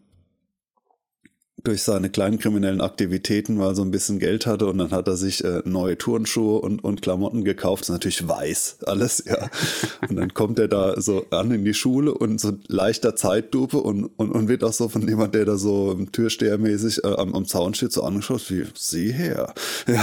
durch 1.64 1.82
seine 1.82 2.10
kleinen 2.10 2.38
kriminellen 2.38 2.80
Aktivitäten 2.80 3.56
mal 3.56 3.74
so 3.74 3.82
ein 3.82 3.90
bisschen 3.90 4.18
Geld 4.18 4.46
hatte 4.46 4.66
und 4.66 4.78
dann 4.78 4.90
hat 4.90 5.08
er 5.08 5.16
sich 5.16 5.44
äh, 5.44 5.62
neue 5.64 5.98
Turnschuhe 5.98 6.60
und, 6.60 6.82
und 6.82 7.02
Klamotten 7.02 7.44
gekauft. 7.44 7.82
Das 7.82 7.88
ist 7.88 7.94
natürlich 7.94 8.28
weiß 8.28 8.78
alles, 8.86 9.24
ja. 9.26 9.48
Und 10.08 10.16
dann 10.16 10.34
kommt 10.34 10.58
er 10.58 10.66
da 10.66 11.00
so 11.00 11.26
an 11.30 11.50
in 11.50 11.64
die 11.64 11.74
Schule 11.74 12.14
und 12.14 12.40
so 12.40 12.52
leichter 12.68 13.14
Zeitlupe 13.14 13.76
und, 13.78 14.06
und, 14.16 14.30
und 14.30 14.48
wird 14.48 14.64
auch 14.64 14.72
so 14.72 14.88
von 14.88 15.06
jemand, 15.06 15.34
der 15.34 15.44
da 15.44 15.56
so 15.56 15.94
Türstehermäßig 16.10 17.04
äh, 17.04 17.08
am, 17.08 17.34
am 17.34 17.44
Zaun 17.46 17.74
steht, 17.74 17.92
so 17.92 18.02
angeschaut, 18.02 18.50
wie, 18.50 18.64
sieh 18.74 19.12
her. 19.12 19.54
Ja. 19.86 20.02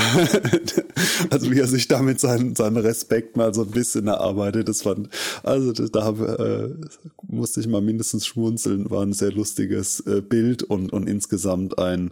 also 1.29 1.49
wie 1.51 1.59
er 1.59 1.67
sich 1.67 1.87
damit 1.87 2.19
seinen, 2.19 2.55
seinen 2.55 2.77
Respekt 2.77 3.37
mal 3.37 3.53
so 3.53 3.61
ein 3.61 3.71
bisschen 3.71 4.07
erarbeitet, 4.07 4.67
das 4.67 4.81
fand, 4.81 5.09
also 5.43 5.71
da 5.71 6.09
äh, 6.09 6.69
musste 7.27 7.61
ich 7.61 7.67
mal 7.67 7.81
mindestens 7.81 8.25
schmunzeln, 8.25 8.89
war 8.89 9.03
ein 9.03 9.13
sehr 9.13 9.31
lustiges 9.31 10.01
äh, 10.01 10.21
Bild 10.21 10.63
und, 10.63 10.91
und 10.91 11.07
insgesamt 11.07 11.46
insgesamt 11.47 11.79
ein, 11.79 12.11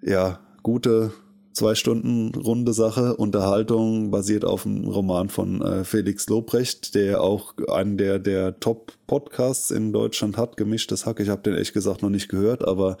ja, 0.00 0.38
gute 0.62 1.12
zwei 1.52 1.74
Stunden 1.74 2.32
runde 2.36 2.72
Sache. 2.72 3.16
Unterhaltung 3.16 4.12
basiert 4.12 4.44
auf 4.44 4.64
einem 4.64 4.86
Roman 4.86 5.28
von 5.28 5.60
äh, 5.60 5.82
Felix 5.82 6.28
Lobrecht, 6.28 6.94
der 6.94 7.20
auch 7.20 7.54
einen 7.68 7.98
der, 7.98 8.20
der 8.20 8.60
Top-Podcasts 8.60 9.72
in 9.72 9.92
Deutschland 9.92 10.36
hat, 10.36 10.56
gemischtes 10.56 11.04
Hack. 11.04 11.18
Ich 11.18 11.28
habe 11.28 11.42
den 11.42 11.54
ehrlich 11.54 11.72
gesagt 11.72 12.02
noch 12.02 12.10
nicht 12.10 12.28
gehört, 12.28 12.66
aber 12.66 12.96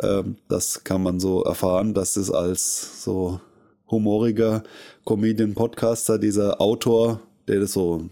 ähm, 0.00 0.36
das 0.48 0.84
kann 0.84 1.02
man 1.02 1.20
so 1.20 1.44
erfahren, 1.44 1.92
dass 1.92 2.16
es 2.16 2.30
als 2.30 3.04
so 3.04 3.40
humoriger 3.90 4.62
Comedian-Podcaster 5.04 6.18
dieser 6.18 6.62
Autor 6.62 7.20
der 7.48 7.60
das 7.60 7.72
so 7.72 8.08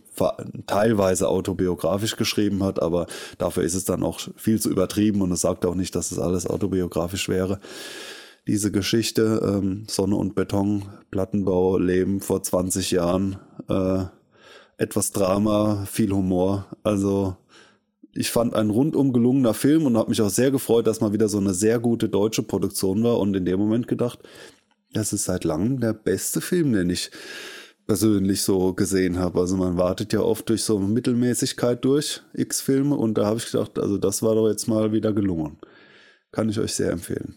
teilweise 0.67 1.29
autobiografisch 1.29 2.17
geschrieben 2.17 2.63
hat, 2.63 2.83
aber 2.83 3.07
dafür 3.39 3.63
ist 3.63 3.75
es 3.75 3.85
dann 3.85 4.03
auch 4.03 4.21
viel 4.37 4.61
zu 4.61 4.71
übertrieben 4.71 5.23
und 5.23 5.33
es 5.33 5.43
sagt 5.43 5.65
auch 5.67 5.75
nicht, 5.75 5.95
dass 5.95 6.13
es 6.13 6.19
alles 6.19 6.47
autobiografisch 6.47 7.29
wäre. 7.29 7.61
Diese 8.47 8.73
Geschichte, 8.73 9.41
ähm, 9.45 9.85
Sonne 9.89 10.17
und 10.17 10.35
Beton, 10.35 10.85
Plattenbau, 11.11 11.79
Leben 11.79 12.21
vor 12.21 12.43
20 12.43 12.91
Jahren, 12.91 13.37
äh, 13.69 14.05
etwas 14.79 15.13
Drama, 15.13 15.85
viel 15.87 16.11
Humor. 16.11 16.67
Also 16.83 17.37
ich 18.13 18.31
fand 18.31 18.55
ein 18.55 18.71
rundum 18.71 19.13
gelungener 19.13 19.55
Film 19.55 19.87
und 19.87 19.97
habe 19.97 20.11
mich 20.11 20.21
auch 20.23 20.31
sehr 20.31 20.51
gefreut, 20.51 20.87
dass 20.87 21.01
mal 21.01 21.13
wieder 21.13 21.29
so 21.29 21.39
eine 21.39 21.55
sehr 21.55 21.79
gute 21.79 22.09
deutsche 22.09 22.43
Produktion 22.43 23.05
war 23.05 23.19
und 23.19 23.37
in 23.37 23.45
dem 23.45 23.59
Moment 23.61 23.89
gedacht, 23.89 24.19
das 24.93 25.13
ist 25.13 25.25
seit 25.25 25.45
langem 25.45 25.81
der 25.81 25.93
beste 25.93 26.41
Film, 26.41 26.73
den 26.73 26.91
ich 26.91 27.11
persönlich 27.91 28.43
so 28.43 28.73
gesehen 28.73 29.19
habe. 29.19 29.41
Also 29.41 29.57
man 29.57 29.77
wartet 29.77 30.13
ja 30.13 30.21
oft 30.21 30.49
durch 30.49 30.63
so 30.63 30.79
Mittelmäßigkeit 30.79 31.85
durch, 31.85 32.23
X-Filme, 32.35 32.95
und 32.95 33.19
da 33.19 33.27
habe 33.27 33.39
ich 33.39 33.51
gedacht, 33.51 33.81
also 33.81 33.99
das 33.99 34.23
war 34.23 34.37
doch 34.37 34.49
jetzt 34.49 34.69
mal 34.69 34.93
wieder 34.93 35.13
gelungen. 35.13 35.59
Kann 36.31 36.49
ich 36.49 36.61
euch 36.61 36.73
sehr 36.73 36.93
empfehlen. 36.93 37.35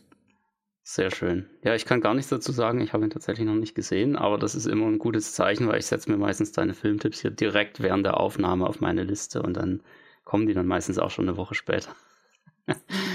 Sehr 0.84 1.10
schön. 1.10 1.48
Ja, 1.64 1.74
ich 1.74 1.86
kann 1.86 2.02
gar 2.02 2.14
nichts 2.14 2.30
dazu 2.30 2.52
sagen. 2.52 2.82
Ich 2.82 2.94
habe 2.94 3.04
ihn 3.04 3.10
tatsächlich 3.10 3.48
noch 3.48 3.56
nicht 3.56 3.74
gesehen, 3.74 4.16
aber 4.16 4.38
das 4.38 4.54
ist 4.54 4.68
immer 4.68 4.86
ein 4.86 5.00
gutes 5.00 5.34
Zeichen, 5.34 5.68
weil 5.68 5.80
ich 5.80 5.88
setze 5.88 6.12
mir 6.12 6.18
meistens 6.18 6.52
deine 6.52 6.76
Filmtipps 6.76 7.22
hier 7.22 7.32
direkt 7.32 7.82
während 7.82 8.06
der 8.06 8.20
Aufnahme 8.20 8.68
auf 8.68 8.80
meine 8.80 9.02
Liste 9.02 9.42
und 9.42 9.58
dann 9.58 9.82
kommen 10.24 10.46
die 10.46 10.54
dann 10.54 10.68
meistens 10.68 11.00
auch 11.00 11.10
schon 11.10 11.28
eine 11.28 11.36
Woche 11.36 11.56
später. 11.56 11.96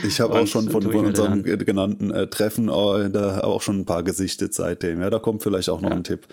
Ich 0.05 0.21
habe 0.21 0.35
auch 0.35 0.47
schon 0.47 0.69
von, 0.69 0.83
von 0.83 1.07
unserem 1.07 1.43
genannten 1.43 2.11
äh, 2.11 2.29
Treffen 2.29 2.69
äh, 2.69 3.11
da 3.11 3.41
auch 3.41 3.63
schon 3.63 3.81
ein 3.81 3.85
paar 3.85 4.03
gesichtet 4.03 4.55
seitdem. 4.55 5.01
Ja, 5.01 5.11
da 5.11 5.19
kommt 5.19 5.43
vielleicht 5.43 5.71
auch 5.71 5.81
noch 5.81 5.91
ja. 5.91 5.97
ein 5.97 6.05
Tipp. 6.05 6.29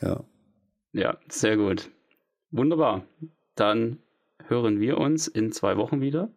Ja. 0.00 0.24
Ja, 0.92 1.18
sehr 1.28 1.56
gut. 1.56 1.90
Wunderbar. 2.50 3.04
Dann 3.54 3.98
hören 4.46 4.80
wir 4.80 4.98
uns 4.98 5.28
in 5.28 5.52
zwei 5.52 5.76
Wochen 5.76 6.00
wieder. 6.00 6.30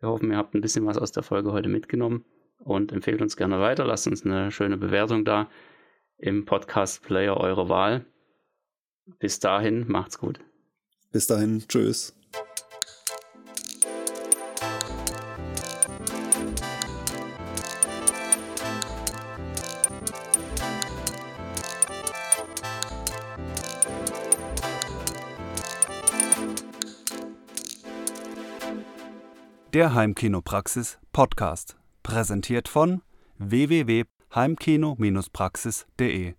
Wir 0.00 0.10
hoffen, 0.10 0.30
ihr 0.30 0.36
habt 0.36 0.54
ein 0.54 0.60
bisschen 0.60 0.84
was 0.86 0.98
aus 0.98 1.12
der 1.12 1.22
Folge 1.22 1.52
heute 1.52 1.68
mitgenommen 1.68 2.24
und 2.58 2.92
empfehlt 2.92 3.22
uns 3.22 3.36
gerne 3.36 3.60
weiter. 3.60 3.86
Lasst 3.86 4.06
uns 4.06 4.24
eine 4.24 4.50
schöne 4.50 4.76
Bewertung 4.76 5.24
da 5.24 5.48
im 6.18 6.44
Podcast-Player 6.44 7.36
eurer 7.36 7.68
Wahl. 7.68 8.04
Bis 9.18 9.40
dahin, 9.40 9.86
macht's 9.88 10.18
gut. 10.18 10.40
Bis 11.12 11.26
dahin, 11.26 11.64
tschüss. 11.68 12.14
Der 29.74 29.92
Heimkinopraxis 29.92 30.98
Podcast, 31.12 31.76
präsentiert 32.04 32.68
von 32.68 33.02
www.heimkino-praxis.de 33.38 36.34